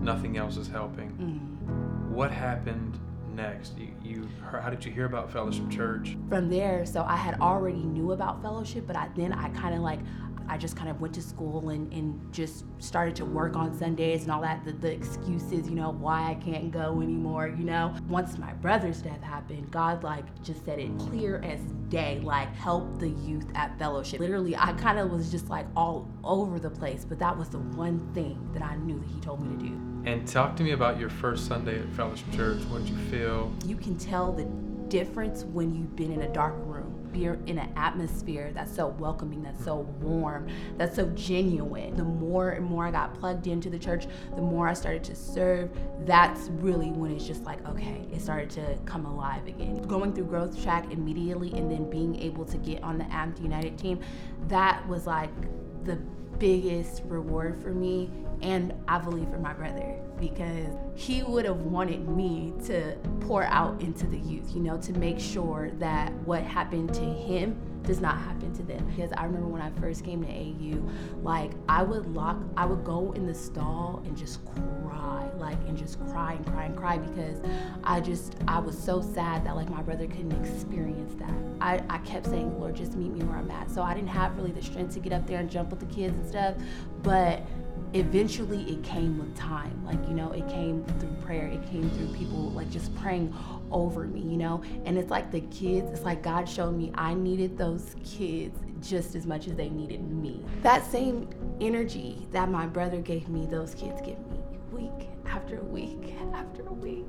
nothing 0.00 0.36
else 0.36 0.56
is 0.56 0.68
helping. 0.68 1.10
Mm. 1.12 2.08
What 2.10 2.30
happened 2.30 2.98
next? 3.34 3.78
You, 3.78 3.88
you 4.02 4.28
how 4.50 4.68
did 4.70 4.84
you 4.84 4.92
hear 4.92 5.06
about 5.06 5.30
Fellowship 5.32 5.70
Church? 5.70 6.16
From 6.28 6.50
there, 6.50 6.84
so 6.84 7.04
I 7.06 7.16
had 7.16 7.40
already 7.40 7.82
knew 7.82 8.12
about 8.12 8.42
Fellowship, 8.42 8.86
but 8.86 8.96
I 8.96 9.08
then 9.16 9.32
I 9.32 9.48
kind 9.50 9.74
of 9.74 9.80
like 9.80 10.00
I 10.52 10.58
just 10.58 10.76
kind 10.76 10.90
of 10.90 11.00
went 11.00 11.14
to 11.14 11.22
school 11.22 11.70
and, 11.70 11.90
and 11.94 12.30
just 12.30 12.66
started 12.78 13.16
to 13.16 13.24
work 13.24 13.56
on 13.56 13.72
Sundays 13.74 14.24
and 14.24 14.30
all 14.30 14.42
that, 14.42 14.66
the, 14.66 14.72
the 14.72 14.92
excuses, 14.92 15.66
you 15.66 15.74
know, 15.74 15.92
why 15.92 16.30
I 16.30 16.34
can't 16.34 16.70
go 16.70 17.00
anymore, 17.00 17.48
you 17.48 17.64
know. 17.64 17.94
Once 18.06 18.36
my 18.36 18.52
brother's 18.52 19.00
death 19.00 19.22
happened, 19.22 19.70
God 19.70 20.04
like 20.04 20.26
just 20.42 20.62
said 20.66 20.78
it 20.78 20.90
clear 20.98 21.40
as 21.42 21.58
day, 21.88 22.20
like 22.22 22.54
help 22.54 22.98
the 22.98 23.08
youth 23.08 23.46
at 23.54 23.78
fellowship. 23.78 24.20
Literally, 24.20 24.54
I 24.54 24.74
kind 24.74 24.98
of 24.98 25.10
was 25.10 25.30
just 25.30 25.48
like 25.48 25.64
all 25.74 26.06
over 26.22 26.58
the 26.58 26.68
place, 26.68 27.06
but 27.06 27.18
that 27.18 27.34
was 27.34 27.48
the 27.48 27.58
one 27.58 28.12
thing 28.12 28.50
that 28.52 28.62
I 28.62 28.76
knew 28.76 28.98
that 28.98 29.08
he 29.08 29.20
told 29.20 29.40
me 29.40 29.56
to 29.56 29.70
do. 29.70 30.10
And 30.10 30.28
talk 30.28 30.54
to 30.56 30.62
me 30.62 30.72
about 30.72 31.00
your 31.00 31.08
first 31.08 31.46
Sunday 31.46 31.80
at 31.80 31.88
Fellowship 31.94 32.30
Church. 32.32 32.60
What 32.64 32.84
did 32.84 32.90
you 32.90 32.98
feel? 33.10 33.50
You 33.64 33.76
can 33.76 33.96
tell 33.96 34.34
the 34.34 34.44
difference 34.88 35.44
when 35.44 35.74
you've 35.74 35.96
been 35.96 36.12
in 36.12 36.20
a 36.20 36.28
dark 36.34 36.52
room 36.58 36.71
you're 37.14 37.38
in 37.46 37.58
an 37.58 37.72
atmosphere 37.76 38.50
that's 38.54 38.74
so 38.74 38.88
welcoming, 38.88 39.42
that's 39.42 39.64
so 39.64 39.80
warm, 40.00 40.48
that's 40.76 40.96
so 40.96 41.06
genuine. 41.10 41.96
The 41.96 42.04
more 42.04 42.50
and 42.50 42.64
more 42.64 42.86
I 42.86 42.90
got 42.90 43.14
plugged 43.14 43.46
into 43.46 43.70
the 43.70 43.78
church, 43.78 44.06
the 44.34 44.42
more 44.42 44.68
I 44.68 44.74
started 44.74 45.04
to 45.04 45.14
serve. 45.14 45.70
That's 46.04 46.48
really 46.48 46.90
when 46.90 47.12
it's 47.12 47.26
just 47.26 47.44
like, 47.44 47.66
okay, 47.68 48.06
it 48.12 48.20
started 48.20 48.50
to 48.50 48.78
come 48.84 49.06
alive 49.06 49.46
again. 49.46 49.82
Going 49.82 50.12
through 50.12 50.24
Growth 50.24 50.60
Track 50.62 50.92
immediately 50.92 51.52
and 51.52 51.70
then 51.70 51.88
being 51.88 52.18
able 52.20 52.44
to 52.46 52.58
get 52.58 52.82
on 52.82 52.98
the 52.98 53.04
Amped 53.04 53.42
United 53.42 53.78
team, 53.78 54.00
that 54.48 54.86
was 54.88 55.06
like 55.06 55.30
the 55.84 55.96
biggest 56.38 57.02
reward 57.04 57.62
for 57.62 57.70
me 57.70 58.10
and 58.40 58.74
I 58.88 58.98
believe 58.98 59.28
for 59.28 59.38
my 59.38 59.52
brother 59.52 60.01
because 60.22 60.76
he 60.94 61.24
would 61.24 61.44
have 61.44 61.62
wanted 61.62 62.08
me 62.08 62.52
to 62.64 62.96
pour 63.20 63.42
out 63.42 63.80
into 63.80 64.06
the 64.06 64.18
youth, 64.18 64.54
you 64.54 64.60
know, 64.60 64.78
to 64.78 64.92
make 64.92 65.18
sure 65.18 65.72
that 65.78 66.12
what 66.24 66.42
happened 66.44 66.94
to 66.94 67.00
him 67.00 67.60
does 67.82 68.00
not 68.00 68.16
happen 68.18 68.54
to 68.54 68.62
them. 68.62 68.86
Because 68.86 69.10
I 69.16 69.24
remember 69.24 69.48
when 69.48 69.60
I 69.60 69.70
first 69.80 70.04
came 70.04 70.22
to 70.22 70.30
AU, 70.30 70.80
like 71.22 71.50
I 71.68 71.82
would 71.82 72.06
lock, 72.14 72.38
I 72.56 72.64
would 72.64 72.84
go 72.84 73.10
in 73.16 73.26
the 73.26 73.34
stall 73.34 74.00
and 74.04 74.16
just 74.16 74.38
cry, 74.44 75.28
like, 75.38 75.58
and 75.66 75.76
just 75.76 75.98
cry 76.06 76.34
and 76.34 76.46
cry 76.46 76.66
and 76.66 76.76
cry 76.76 76.98
because 76.98 77.38
I 77.82 78.00
just, 78.00 78.36
I 78.46 78.60
was 78.60 78.78
so 78.78 79.02
sad 79.02 79.44
that 79.44 79.56
like 79.56 79.68
my 79.68 79.82
brother 79.82 80.06
couldn't 80.06 80.40
experience 80.40 81.14
that. 81.14 81.34
I, 81.60 81.82
I 81.90 81.98
kept 81.98 82.26
saying, 82.26 82.60
Lord, 82.60 82.76
just 82.76 82.94
meet 82.94 83.10
me 83.10 83.24
where 83.24 83.38
I'm 83.38 83.50
at. 83.50 83.72
So 83.72 83.82
I 83.82 83.92
didn't 83.92 84.10
have 84.10 84.36
really 84.36 84.52
the 84.52 84.62
strength 84.62 84.94
to 84.94 85.00
get 85.00 85.12
up 85.12 85.26
there 85.26 85.40
and 85.40 85.50
jump 85.50 85.70
with 85.70 85.80
the 85.80 85.86
kids 85.86 86.14
and 86.14 86.28
stuff, 86.28 86.54
but 87.02 87.42
eventually 87.94 88.62
it 88.70 88.82
came 88.82 89.18
with 89.18 89.36
time. 89.36 89.84
Like 89.84 90.06
you 90.08 90.14
know 90.14 90.32
it 90.32 90.48
came 90.48 90.84
through 90.98 91.14
prayer. 91.24 91.46
It 91.46 91.62
came 91.70 91.90
through 91.90 92.08
people 92.16 92.50
like 92.50 92.70
just 92.70 92.94
praying 92.96 93.34
over 93.70 94.04
me 94.06 94.20
you 94.20 94.36
know? 94.36 94.62
And 94.84 94.98
it's 94.98 95.10
like 95.10 95.30
the 95.30 95.40
kids 95.42 95.90
it's 95.90 96.02
like 96.02 96.22
god 96.22 96.48
showed 96.48 96.76
me 96.76 96.92
i 96.94 97.14
needed 97.14 97.56
those 97.56 97.96
kids 98.04 98.58
just 98.82 99.14
as 99.14 99.26
much 99.26 99.46
as 99.46 99.54
they 99.54 99.68
needed 99.68 100.02
me. 100.10 100.44
That 100.62 100.84
same 100.84 101.28
energy 101.60 102.26
that 102.32 102.50
my 102.50 102.66
brother 102.66 103.00
gave 103.00 103.28
me 103.28 103.46
those 103.46 103.74
kids 103.74 104.00
give 104.00 104.18
me 104.30 104.40
week 104.72 105.08
after 105.26 105.60
week 105.60 106.14
after 106.34 106.64
week. 106.64 107.04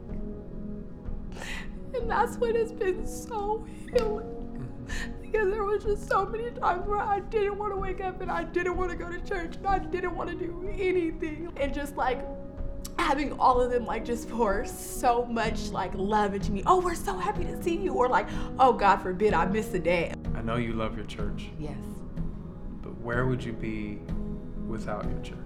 And 1.96 2.10
that's 2.10 2.38
what 2.38 2.56
has 2.56 2.72
been 2.72 3.08
so 3.08 3.65
healing 3.91 4.28
mm-hmm. 4.28 5.22
Because 5.34 5.50
there 5.50 5.63
was 5.63 5.84
just 5.84 6.08
so 6.08 6.28
many 6.28 6.52
times 6.52 6.86
where 6.86 7.00
I 7.00 7.19
didn't 7.19 7.58
want 7.58 7.74
to 7.74 7.78
wake 7.78 8.02
up 8.02 8.22
and 8.22 8.30
I 8.30 8.43
didn't 8.43 8.78
want 8.78 8.91
to 8.91 8.96
go 8.96 9.10
to 9.10 9.19
church 9.22 9.56
and 9.56 9.65
I 9.65 9.80
didn't 9.80 10.15
want 10.15 10.30
to 10.30 10.36
do 10.36 10.69
anything. 10.72 11.52
And 11.58 11.74
just 11.74 11.98
like 11.98 12.24
having 13.00 13.34
all 13.39 13.60
of 13.60 13.72
them 13.72 13.84
like 13.84 14.06
just 14.06 14.30
pour 14.30 14.63
so 14.65 15.26
much 15.26 15.69
like 15.69 15.91
love 15.96 16.36
into 16.36 16.52
me. 16.52 16.62
Oh, 16.67 16.80
we're 16.80 16.93
so 16.93 17.17
happy 17.17 17.46
to 17.46 17.63
see 17.63 17.76
you. 17.76 17.93
Or 17.93 18.08
like, 18.08 18.28
oh 18.60 18.74
God 18.74 18.98
forbid 18.98 19.34
I 19.34 19.46
miss 19.46 19.74
a 19.74 19.80
day. 19.80 20.13
I 20.36 20.41
know 20.41 20.58
you 20.58 20.74
love 20.74 20.96
your 20.96 21.08
church. 21.08 21.50
Yes. 21.58 21.78
But 22.84 22.96
where 23.02 23.26
would 23.26 23.43
you 23.43 23.54
be 23.54 24.00
without 24.67 25.10
your 25.10 25.19
church? 25.22 25.38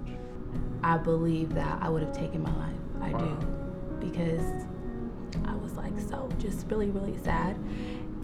I 0.83 0.97
believe 0.97 1.53
that 1.53 1.81
I 1.81 1.87
would 1.87 2.03
have 2.03 2.13
taken 2.13 2.43
my 2.43 2.55
life. 2.57 2.75
I 3.01 3.11
wow. 3.11 3.19
do. 3.19 4.05
Because 4.05 4.65
I 5.45 5.55
was 5.55 5.73
like 5.77 5.97
so 6.09 6.29
just 6.39 6.67
really, 6.69 6.89
really 6.89 7.17
sad. 7.23 7.57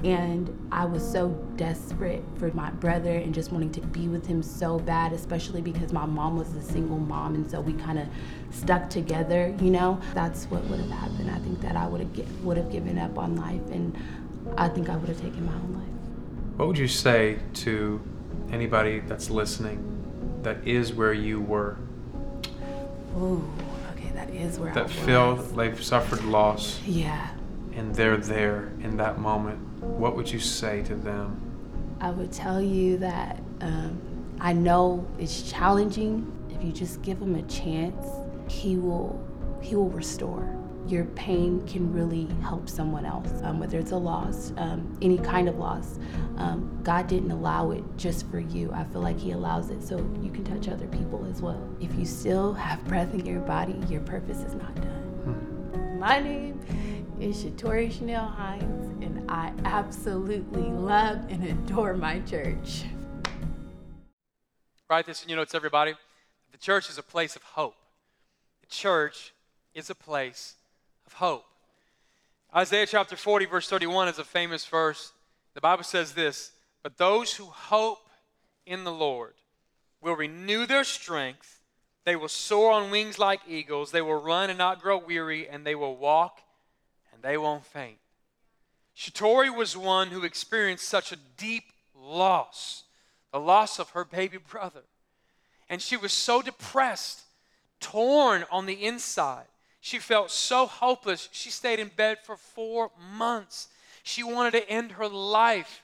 And 0.04 0.68
I 0.70 0.84
was 0.84 1.10
so 1.10 1.30
desperate 1.56 2.24
for 2.38 2.52
my 2.52 2.70
brother 2.72 3.16
and 3.16 3.34
just 3.34 3.54
wanting 3.54 3.72
to 3.72 3.82
be 3.82 4.10
with 4.10 4.26
him 4.26 4.44
so 4.44 4.78
bad, 4.80 5.14
especially 5.14 5.62
because 5.62 5.94
my 5.94 6.06
mom 6.06 6.38
was 6.38 6.54
a 6.56 6.62
single 6.62 6.98
mom. 6.98 7.36
And 7.36 7.50
so 7.50 7.62
we 7.62 7.72
kind 7.74 7.98
of 7.98 8.08
stuck 8.52 8.90
together, 8.90 9.56
you 9.62 9.72
know? 9.72 10.02
That's 10.14 10.46
what 10.46 10.64
would 10.66 10.82
have 10.82 10.90
happened. 10.90 11.32
I 11.32 11.38
think 11.40 11.62
that 11.62 11.78
I 11.78 11.88
would 11.88 12.02
have 12.02 12.44
would 12.44 12.58
have 12.58 12.70
given 12.70 12.98
up 12.98 13.18
on 13.18 13.38
life 13.38 13.66
and 13.72 13.98
I 14.58 14.68
think 14.68 14.90
I 14.90 14.98
would 14.98 15.08
have 15.08 15.22
taken 15.22 15.46
my 15.46 15.54
own 15.54 15.74
life. 15.74 16.58
What 16.58 16.68
would 16.68 16.78
you 16.78 16.90
say 16.90 17.40
to 17.56 18.02
anybody 18.52 19.00
that's 19.00 19.30
listening 19.30 20.42
that 20.44 20.68
is 20.68 20.92
where 20.92 21.14
you 21.14 21.40
were? 21.40 21.78
Ooh, 23.18 23.44
okay, 23.96 24.12
that 24.14 24.30
is 24.32 24.60
where 24.60 24.74
that 24.74 24.80
I 24.80 24.84
was. 24.84 24.94
feel 24.94 25.36
they've 25.36 25.82
suffered 25.82 26.26
loss. 26.26 26.82
Yeah. 26.86 27.30
And 27.74 27.96
they're 27.96 28.18
there 28.18 28.74
in 28.82 28.98
that 28.98 29.18
moment 29.18 29.60
what 29.84 30.16
would 30.16 30.32
you 30.32 30.40
say 30.40 30.82
to 30.84 30.96
them? 30.96 31.40
I 32.00 32.12
would 32.12 32.32
tell 32.32 32.62
you 32.62 32.98
that 32.98 33.42
um, 33.62 34.00
I 34.40 34.54
know 34.54 35.08
it's 35.20 35.50
challenging. 35.50 36.32
If 36.50 36.64
you 36.64 36.72
just 36.72 37.02
give 37.02 37.22
him 37.22 37.36
a 37.36 37.44
chance, 37.44 38.06
he 38.50 38.78
will 38.78 39.22
he 39.62 39.76
will 39.76 39.90
restore. 39.90 40.58
Your 40.86 41.06
pain 41.06 41.66
can 41.66 41.94
really 41.94 42.28
help 42.42 42.68
someone 42.68 43.06
else, 43.06 43.30
um, 43.44 43.58
whether 43.58 43.80
it's 43.80 43.92
a 43.92 43.98
loss, 43.98 44.52
um, 44.58 44.98
any 45.02 45.18
kind 45.18 45.48
of 45.48 45.58
loss. 45.58 45.98
Um, 46.36 46.78
God 46.84 47.08
didn't 47.08 47.32
allow 47.32 47.72
it 47.72 47.86
just 47.96 48.30
for 48.30 48.40
you. 48.40 48.70
I 48.74 48.84
feel 48.84 49.02
like 49.02 49.18
He 49.18 49.32
allows 49.32 49.70
it 49.70 49.82
so 49.82 49.98
you 50.22 50.30
can 50.30 50.44
touch 50.44 50.68
other 50.68 50.88
people 50.88 51.26
as 51.32 51.42
well. 51.42 51.66
If 51.80 51.96
you 51.96 52.06
still 52.06 52.54
have 52.54 52.84
breath 52.84 53.14
in 53.14 53.26
your 53.26 53.40
body, 53.40 53.80
your 53.88 54.02
purpose 54.02 54.40
is 54.40 54.56
not 54.56 54.76
done. 54.76 54.88
Hmm. 55.24 56.00
My 56.00 56.20
name 56.20 56.60
is 57.20 57.44
Shatori 57.44 57.92
Chanel 57.92 58.26
Hines, 58.26 59.04
and 59.04 59.30
I 59.30 59.54
absolutely 59.66 60.64
love 60.64 61.20
and 61.30 61.44
adore 61.44 61.94
my 61.94 62.20
church. 62.22 62.84
Write 64.90 65.06
this 65.06 65.24
in 65.24 65.30
your 65.30 65.38
notes, 65.38 65.56
everybody. 65.56 65.94
The 66.52 66.58
church 66.58 66.90
is 66.90 66.98
a 66.98 67.04
place 67.04 67.36
of 67.36 67.44
hope. 67.44 67.76
The 68.62 68.68
church 68.68 69.34
is 69.74 69.90
a 69.90 69.96
place 69.96 70.56
of 71.06 71.14
hope. 71.14 71.46
Isaiah 72.56 72.86
chapter 72.86 73.16
40, 73.16 73.46
verse 73.46 73.70
31 73.70 74.10
is 74.10 74.20
a 74.20 74.24
famous 74.24 74.66
verse. 74.66 75.14
The 75.54 75.62
Bible 75.62 75.84
says 75.84 76.14
this 76.14 76.52
But 76.82 76.98
those 76.98 77.34
who 77.34 77.46
hope 77.46 78.10
in 78.66 78.84
the 78.84 78.92
Lord 78.92 79.34
will 80.02 80.16
renew 80.16 80.66
their 80.66 80.84
strength. 80.84 81.60
They 82.06 82.16
will 82.16 82.28
soar 82.28 82.74
on 82.74 82.92
wings 82.92 83.18
like 83.18 83.42
eagles. 83.48 83.92
They 83.92 84.02
will 84.02 84.22
run 84.22 84.50
and 84.50 84.58
not 84.58 84.82
grow 84.82 84.98
weary, 84.98 85.48
and 85.48 85.66
they 85.66 85.76
will 85.76 85.96
walk 85.96 86.43
they 87.24 87.38
won't 87.38 87.66
faint. 87.66 87.98
Shatori 88.96 89.56
was 89.56 89.76
one 89.76 90.10
who 90.10 90.24
experienced 90.24 90.88
such 90.88 91.12
a 91.12 91.18
deep 91.38 91.64
loss, 91.96 92.84
the 93.32 93.40
loss 93.40 93.80
of 93.80 93.92
her 93.92 94.06
baby 94.06 94.38
brother. 94.38 94.84
And 95.70 95.82
she 95.82 95.98
was 95.98 96.14
so 96.14 96.42
depressed, 96.42 97.24
torn 97.80 98.46
on 98.52 98.68
the 98.68 98.86
inside. 98.86 99.46
She 99.82 99.98
felt 99.98 100.30
so 100.30 100.68
hopeless. 100.68 101.30
She 101.32 101.50
stayed 101.50 101.80
in 101.80 101.90
bed 101.96 102.20
for 102.24 102.36
four 102.36 102.92
months. 103.18 103.70
She 104.04 104.24
wanted 104.24 104.52
to 104.52 104.70
end 104.70 104.94
her 104.94 105.08
life. 105.08 105.82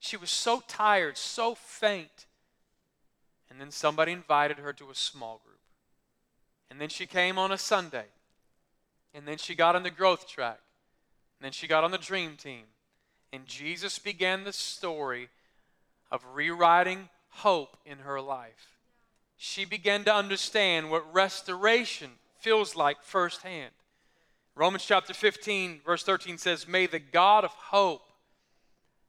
She 0.00 0.16
was 0.16 0.30
so 0.30 0.62
tired, 0.66 1.16
so 1.16 1.54
faint. 1.54 2.26
And 3.50 3.60
then 3.60 3.70
somebody 3.70 4.12
invited 4.12 4.58
her 4.58 4.72
to 4.74 4.90
a 4.90 4.94
small 4.94 5.40
group. 5.44 5.58
And 6.70 6.80
then 6.80 6.88
she 6.88 7.06
came 7.06 7.38
on 7.38 7.52
a 7.52 7.58
Sunday. 7.58 8.06
And 9.14 9.26
then 9.26 9.38
she 9.38 9.54
got 9.54 9.76
on 9.76 9.82
the 9.82 9.90
growth 9.90 10.28
track. 10.28 10.60
And 11.38 11.46
then 11.46 11.52
she 11.52 11.66
got 11.66 11.84
on 11.84 11.90
the 11.90 11.98
dream 11.98 12.36
team. 12.36 12.64
And 13.32 13.46
Jesus 13.46 13.98
began 13.98 14.44
the 14.44 14.52
story 14.52 15.28
of 16.10 16.24
rewriting 16.34 17.08
hope 17.28 17.76
in 17.84 17.98
her 17.98 18.20
life. 18.20 18.78
She 19.36 19.64
began 19.64 20.04
to 20.04 20.14
understand 20.14 20.90
what 20.90 21.14
restoration 21.14 22.10
feels 22.38 22.74
like 22.74 23.02
firsthand. 23.02 23.70
Romans 24.56 24.84
chapter 24.84 25.14
15, 25.14 25.82
verse 25.86 26.02
13 26.02 26.38
says, 26.38 26.66
May 26.66 26.86
the 26.86 26.98
God 26.98 27.44
of 27.44 27.52
hope, 27.52 28.02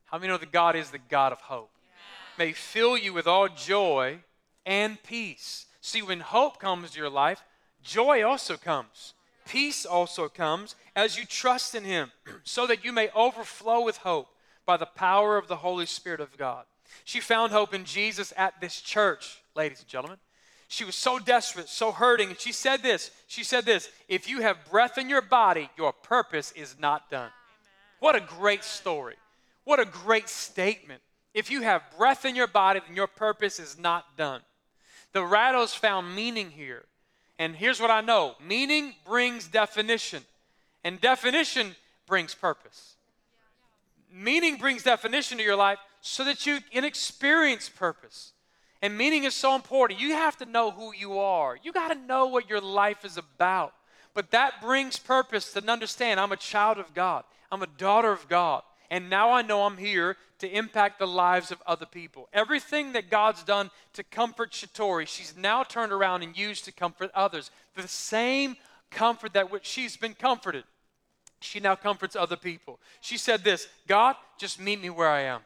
how 0.05 0.17
many 0.19 0.27
know 0.27 0.37
that 0.37 0.51
God 0.51 0.75
is 0.75 0.91
the 0.91 0.99
God 0.99 1.31
of 1.31 1.41
hope? 1.41 1.71
Yeah. 1.83 2.45
May 2.45 2.53
fill 2.53 2.95
you 2.95 3.13
with 3.13 3.25
all 3.25 3.47
joy 3.47 4.19
and 4.65 5.01
peace. 5.01 5.65
See, 5.81 6.03
when 6.03 6.19
hope 6.19 6.59
comes 6.59 6.91
to 6.91 6.99
your 6.99 7.09
life, 7.09 7.43
joy 7.81 8.23
also 8.23 8.57
comes 8.57 9.13
peace 9.49 9.85
also 9.85 10.29
comes 10.29 10.75
as 10.95 11.17
you 11.17 11.25
trust 11.25 11.75
in 11.75 11.83
Him, 11.83 12.12
so 12.43 12.67
that 12.67 12.85
you 12.85 12.93
may 12.93 13.09
overflow 13.15 13.83
with 13.83 13.97
hope 13.97 14.27
by 14.65 14.77
the 14.77 14.85
power 14.85 15.38
of 15.38 15.47
the 15.47 15.57
Holy 15.57 15.88
Spirit 15.88 16.21
of 16.21 16.38
God. 16.38 16.65
She 17.03 17.19
found 17.19 17.51
hope 17.51 17.73
in 17.73 17.83
Jesus 17.83 18.31
at 18.38 18.62
this 18.62 18.79
church, 18.79 19.41
ladies 19.55 19.79
and 19.79 19.88
gentlemen. 19.88 20.19
She 20.67 20.85
was 20.85 20.95
so 20.95 21.17
desperate, 21.17 21.67
so 21.67 21.91
hurting. 21.91 22.29
And 22.29 22.39
she 22.39 22.51
said 22.51 22.83
this 22.83 23.09
She 23.27 23.43
said 23.43 23.65
this 23.65 23.89
If 24.08 24.29
you 24.29 24.41
have 24.41 24.69
breath 24.69 24.97
in 25.00 25.10
your 25.10 25.23
body, 25.23 25.69
your 25.75 25.93
purpose 25.93 26.52
is 26.52 26.75
not 26.79 27.10
done. 27.10 27.31
What 28.00 28.15
a 28.15 28.21
great 28.21 28.63
story. 28.63 29.15
What 29.63 29.79
a 29.79 29.85
great 29.85 30.29
statement. 30.29 31.02
If 31.33 31.50
you 31.50 31.62
have 31.63 31.81
breath 31.97 32.23
in 32.23 32.35
your 32.35 32.47
body, 32.47 32.81
then 32.85 32.95
your 32.95 33.08
purpose 33.08 33.60
is 33.60 33.77
not 33.79 34.15
done. 34.15 34.41
The 35.12 35.21
Rattos 35.21 35.75
found 35.75 36.15
meaning 36.15 36.52
here. 36.52 36.85
And 37.40 37.56
here's 37.56 37.79
what 37.79 37.90
I 37.90 38.02
know 38.02 38.35
meaning 38.46 38.94
brings 39.08 39.48
definition, 39.48 40.23
and 40.83 41.02
definition 41.02 41.75
brings 42.06 42.35
purpose. 42.35 42.96
Meaning 44.12 44.58
brings 44.58 44.83
definition 44.83 45.37
to 45.37 45.44
your 45.44 45.56
life 45.56 45.79
so 46.02 46.23
that 46.25 46.46
you 46.46 46.60
can 46.71 46.83
experience 46.83 47.69
purpose. 47.69 48.33
And 48.81 48.98
meaning 48.98 49.23
is 49.25 49.35
so 49.35 49.56
important. 49.56 50.00
You 50.00 50.13
have 50.13 50.37
to 50.37 50.46
know 50.46 50.71
who 50.71 50.94
you 50.94 51.19
are, 51.19 51.58
you 51.63 51.71
got 51.71 51.90
to 51.90 51.96
know 51.96 52.27
what 52.27 52.50
your 52.50 52.62
life 52.62 53.06
is 53.06 53.17
about. 53.17 53.73
But 54.13 54.31
that 54.31 54.62
brings 54.62 54.98
purpose 55.00 55.54
to 55.54 55.71
understand 55.71 56.19
I'm 56.19 56.31
a 56.31 56.37
child 56.37 56.77
of 56.77 56.94
God, 56.94 57.23
I'm 57.52 57.63
a 57.63 57.67
daughter 57.67 58.12
of 58.12 58.27
God. 58.27 58.63
And 58.92 59.10
now 59.10 59.31
I 59.31 59.44
know 59.44 59.63
I'm 59.63 59.77
here 59.77 60.17
to 60.40 60.50
impact 60.50 61.00
the 61.00 61.08
lives 61.08 61.52
of 61.52 61.62
other 61.67 61.85
people. 61.85 62.29
Everything 62.33 62.94
that 62.94 63.10
God's 63.10 63.44
done 63.44 63.69
to 63.94 64.04
comfort 64.04 64.52
Shatori, 64.52 65.08
she's 65.08 65.35
now 65.37 65.63
turned 65.63 65.92
around 65.92 66.23
and 66.23 66.37
used 66.37 66.65
to 66.65 66.71
comfort 66.71 67.12
others. 67.13 67.52
The 67.75 67.87
same 67.87 68.56
comfort 68.90 69.33
that 69.33 69.52
which 69.52 69.65
she's 69.65 69.98
been 69.98 70.13
comforted, 70.13 70.63
she 71.42 71.60
now 71.60 71.75
comforts 71.75 72.15
other 72.15 72.35
people. 72.35 72.79
She 73.02 73.17
said 73.17 73.44
this 73.44 73.67
God, 73.87 74.15
just 74.37 74.60
meet 74.60 74.81
me 74.81 74.90
where 74.90 75.10
I 75.10 75.21
am. 75.21 75.42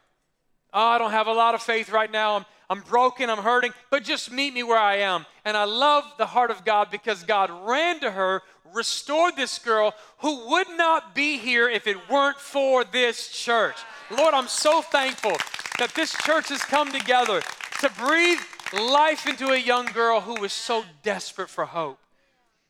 Oh, 0.74 0.88
I 0.88 0.98
don't 0.98 1.12
have 1.12 1.28
a 1.28 1.34
lot 1.34 1.54
of 1.54 1.62
faith 1.62 1.92
right 1.92 2.12
now. 2.12 2.36
I'm, 2.36 2.46
I'm 2.74 2.80
broken, 2.80 3.30
I'm 3.30 3.38
hurting, 3.38 3.72
but 3.92 4.04
just 4.04 4.32
meet 4.32 4.52
me 4.52 4.64
where 4.64 4.80
I 4.80 4.96
am. 4.96 5.28
And 5.46 5.56
I 5.56 5.66
love 5.66 6.06
the 6.18 6.26
heart 6.26 6.50
of 6.50 6.66
God 6.66 6.90
because 6.90 7.22
God 7.22 7.52
ran 7.68 8.00
to 8.00 8.10
her, 8.10 8.42
restored 8.74 9.36
this 9.36 9.60
girl 9.60 9.94
who 10.18 10.50
would 10.50 10.66
not 10.76 11.14
be 11.14 11.38
here 11.38 11.70
if 11.70 11.86
it 11.86 12.10
weren't 12.10 12.40
for 12.40 12.84
this 12.84 13.30
church. 13.30 13.76
Lord, 14.10 14.34
I'm 14.34 14.48
so 14.48 14.82
thankful 14.82 15.38
that 15.78 15.94
this 15.94 16.14
church 16.24 16.50
has 16.50 16.64
come 16.64 16.92
together 16.92 17.44
to 17.82 17.92
breathe 17.92 18.40
life 18.74 19.28
into 19.28 19.50
a 19.50 19.58
young 19.58 19.86
girl 19.86 20.22
who 20.22 20.42
was 20.42 20.52
so 20.52 20.84
desperate 21.04 21.52
for 21.52 21.66
hope. 21.66 22.00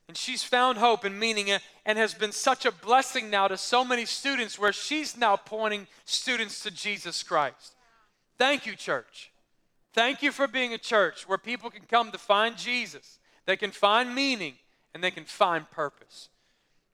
And 0.09 0.17
she's 0.17 0.43
found 0.43 0.79
hope 0.79 1.05
and 1.05 1.17
meaning 1.17 1.49
and 1.85 1.97
has 1.97 2.13
been 2.13 2.33
such 2.33 2.65
a 2.65 2.73
blessing 2.73 3.29
now 3.29 3.47
to 3.47 3.55
so 3.55 3.85
many 3.85 4.03
students 4.03 4.59
where 4.59 4.73
she's 4.73 5.15
now 5.15 5.37
pointing 5.37 5.87
students 6.03 6.61
to 6.63 6.71
Jesus 6.71 7.23
Christ. 7.23 7.75
Thank 8.37 8.65
you, 8.65 8.75
church. 8.75 9.29
Thank 9.93 10.23
you 10.23 10.31
for 10.31 10.47
being 10.47 10.73
a 10.73 10.79
church 10.79 11.27
where 11.27 11.37
people 11.37 11.69
can 11.69 11.83
come 11.83 12.11
to 12.11 12.17
find 12.17 12.57
Jesus, 12.57 13.19
they 13.45 13.55
can 13.55 13.71
find 13.71 14.13
meaning, 14.13 14.55
and 14.93 15.03
they 15.03 15.11
can 15.11 15.25
find 15.25 15.69
purpose. 15.69 16.29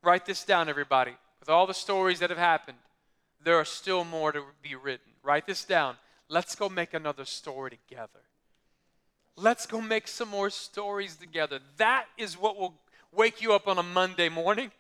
Write 0.04 0.26
this 0.26 0.44
down, 0.44 0.70
everybody. 0.70 1.16
With 1.40 1.50
all 1.50 1.66
the 1.66 1.74
stories 1.74 2.20
that 2.20 2.30
have 2.30 2.40
happened, 2.40 2.78
there 3.44 3.56
are 3.56 3.66
still 3.66 4.04
more 4.04 4.32
to 4.32 4.44
be 4.62 4.76
written. 4.76 5.14
Write 5.24 5.48
this 5.48 5.64
down. 5.64 5.96
Let's 6.28 6.56
go 6.56 6.70
make 6.70 6.94
another 6.94 7.26
story 7.26 7.72
together. 7.88 8.20
Let's 9.36 9.66
go 9.66 9.80
make 9.80 10.08
some 10.08 10.30
more 10.30 10.50
stories 10.50 11.16
together. 11.16 11.60
That 11.78 12.06
is 12.18 12.38
what 12.38 12.58
will 12.58 12.74
wake 13.14 13.42
you 13.42 13.54
up 13.54 13.68
on 13.68 13.78
a 13.78 13.84
Monday 13.84 14.28
morning. 14.28 14.72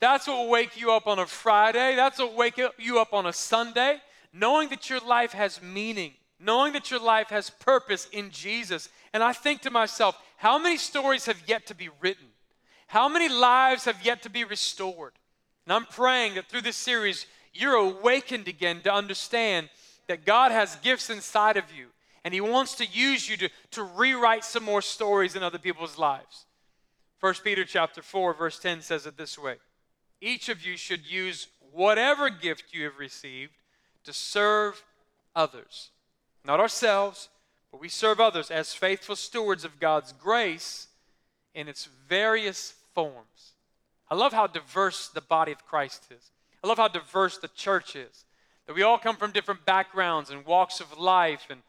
That's 0.00 0.26
what 0.26 0.36
will 0.36 0.50
wake 0.50 0.78
you 0.78 0.92
up 0.92 1.06
on 1.06 1.18
a 1.18 1.26
Friday. 1.26 1.96
That's 1.96 2.18
what 2.18 2.32
will 2.32 2.38
wake 2.38 2.60
you 2.78 2.98
up 2.98 3.14
on 3.14 3.26
a 3.26 3.32
Sunday. 3.32 3.98
Knowing 4.32 4.68
that 4.68 4.90
your 4.90 5.00
life 5.00 5.32
has 5.32 5.62
meaning, 5.62 6.12
knowing 6.42 6.72
that 6.72 6.90
your 6.90 7.00
life 7.00 7.28
has 7.28 7.50
purpose 7.50 8.08
in 8.12 8.30
Jesus. 8.30 8.88
And 9.12 9.22
I 9.22 9.32
think 9.32 9.62
to 9.62 9.70
myself, 9.70 10.16
how 10.36 10.58
many 10.58 10.76
stories 10.76 11.26
have 11.26 11.42
yet 11.46 11.66
to 11.66 11.74
be 11.74 11.88
written? 12.00 12.26
How 12.88 13.08
many 13.08 13.28
lives 13.28 13.84
have 13.84 14.04
yet 14.04 14.22
to 14.22 14.30
be 14.30 14.44
restored? 14.44 15.12
And 15.64 15.72
I'm 15.72 15.86
praying 15.86 16.34
that 16.34 16.48
through 16.48 16.62
this 16.62 16.76
series, 16.76 17.26
you're 17.54 17.74
awakened 17.74 18.48
again 18.48 18.80
to 18.82 18.92
understand 18.92 19.68
that 20.08 20.26
God 20.26 20.52
has 20.52 20.76
gifts 20.76 21.10
inside 21.10 21.56
of 21.56 21.64
you 21.76 21.88
and 22.24 22.34
He 22.34 22.40
wants 22.40 22.74
to 22.76 22.86
use 22.86 23.28
you 23.28 23.36
to, 23.38 23.48
to 23.72 23.82
rewrite 23.82 24.44
some 24.44 24.64
more 24.64 24.82
stories 24.82 25.36
in 25.36 25.42
other 25.42 25.58
people's 25.58 25.98
lives. 25.98 26.46
1 27.20 27.34
Peter 27.44 27.64
chapter 27.64 28.02
4 28.02 28.34
verse 28.34 28.58
10 28.58 28.82
says 28.82 29.06
it 29.06 29.16
this 29.16 29.38
way. 29.38 29.56
Each 30.20 30.48
of 30.48 30.64
you 30.64 30.76
should 30.76 31.08
use 31.08 31.48
whatever 31.72 32.30
gift 32.30 32.72
you 32.72 32.84
have 32.84 32.98
received 32.98 33.52
to 34.04 34.12
serve 34.12 34.82
others. 35.34 35.90
Not 36.44 36.60
ourselves, 36.60 37.28
but 37.70 37.80
we 37.80 37.88
serve 37.88 38.20
others 38.20 38.50
as 38.50 38.74
faithful 38.74 39.16
stewards 39.16 39.64
of 39.64 39.80
God's 39.80 40.12
grace 40.12 40.88
in 41.54 41.68
its 41.68 41.88
various 42.08 42.74
forms. 42.94 43.52
I 44.10 44.14
love 44.14 44.32
how 44.32 44.46
diverse 44.46 45.08
the 45.08 45.20
body 45.20 45.52
of 45.52 45.64
Christ 45.66 46.06
is. 46.10 46.30
I 46.62 46.66
love 46.66 46.78
how 46.78 46.88
diverse 46.88 47.38
the 47.38 47.48
church 47.48 47.96
is. 47.96 48.24
That 48.66 48.76
we 48.76 48.82
all 48.82 48.98
come 48.98 49.16
from 49.16 49.32
different 49.32 49.64
backgrounds 49.64 50.30
and 50.30 50.44
walks 50.44 50.80
of 50.80 50.98
life 50.98 51.46
and, 51.50 51.60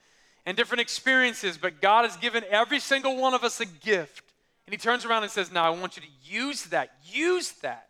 and 0.45 0.57
different 0.57 0.81
experiences, 0.81 1.57
but 1.57 1.81
God 1.81 2.03
has 2.03 2.17
given 2.17 2.43
every 2.49 2.79
single 2.79 3.17
one 3.17 3.33
of 3.33 3.43
us 3.43 3.59
a 3.59 3.65
gift. 3.65 4.23
And 4.67 4.73
he 4.73 4.77
turns 4.77 5.05
around 5.05 5.23
and 5.23 5.31
says, 5.31 5.51
Now 5.51 5.65
I 5.65 5.69
want 5.69 5.97
you 5.97 6.03
to 6.03 6.31
use 6.31 6.65
that, 6.65 6.91
use 7.05 7.51
that 7.61 7.87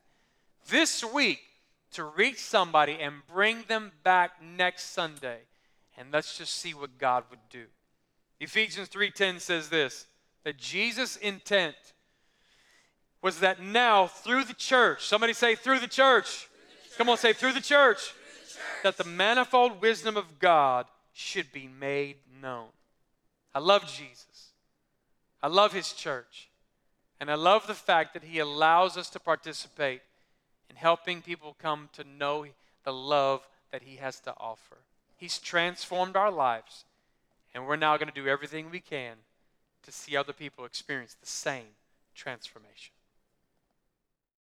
this 0.70 1.04
week 1.04 1.42
to 1.94 2.04
reach 2.04 2.40
somebody 2.40 2.98
and 3.00 3.16
bring 3.32 3.64
them 3.68 3.92
back 4.04 4.42
next 4.42 4.92
Sunday. 4.92 5.40
And 5.98 6.12
let's 6.12 6.38
just 6.38 6.56
see 6.56 6.74
what 6.74 6.98
God 6.98 7.24
would 7.30 7.48
do. 7.50 7.66
Ephesians 8.39 8.89
3:10 8.89 9.39
says 9.39 9.70
this 9.70 10.08
that 10.44 10.58
Jesus' 10.58 11.16
intent 11.18 11.76
was 13.22 13.39
that 13.39 13.62
now 13.62 14.08
through 14.08 14.44
the 14.44 14.54
church, 14.54 15.06
somebody 15.06 15.34
say 15.34 15.56
through 15.56 15.80
the 15.80 15.88
church. 15.88 16.28
Through 16.28 16.58
the 16.68 16.84
church. 16.84 16.98
Come 16.98 17.10
on, 17.10 17.18
say 17.18 17.32
through 17.32 17.54
the, 17.54 17.62
church, 17.62 18.00
through 18.00 18.41
the 18.41 18.48
church. 18.48 18.84
That 18.84 18.98
the 18.98 19.06
manifold 19.06 19.82
wisdom 19.82 20.18
of 20.18 20.39
God 20.39 20.88
should 21.14 21.54
be 21.54 21.68
made 21.68 22.18
known. 22.41 22.70
I 23.56 23.60
love 23.60 23.86
Jesus. 23.86 24.52
I 25.41 25.48
love 25.48 25.72
his 25.72 25.94
church. 25.94 26.50
And 27.24 27.32
I 27.32 27.36
love 27.36 27.68
the 27.68 27.74
fact 27.74 28.14
that 28.16 28.26
He 28.26 28.39
allows 28.39 28.98
us 28.98 29.10
to 29.12 29.20
participate 29.20 30.02
in 30.70 30.76
helping 30.76 31.22
people 31.22 31.56
come 31.58 31.88
to 31.94 32.04
know 32.04 32.46
the 32.84 32.91
love 32.91 33.48
that 33.72 33.84
He 33.84 33.96
has 33.96 34.20
to 34.22 34.34
offer. 34.38 34.80
He's 35.24 35.39
transformed 35.39 36.17
our 36.17 36.30
lives, 36.30 36.84
and 37.55 37.65
we're 37.65 37.78
now 37.78 37.95
going 37.95 38.09
to 38.09 38.13
do 38.13 38.28
everything 38.28 38.69
we 38.69 38.82
can 38.82 39.15
to 39.84 39.89
see 39.89 40.17
other 40.17 40.34
people 40.34 40.65
experience 40.65 41.15
the 41.17 41.26
same 41.26 41.78
transformation. 42.13 42.93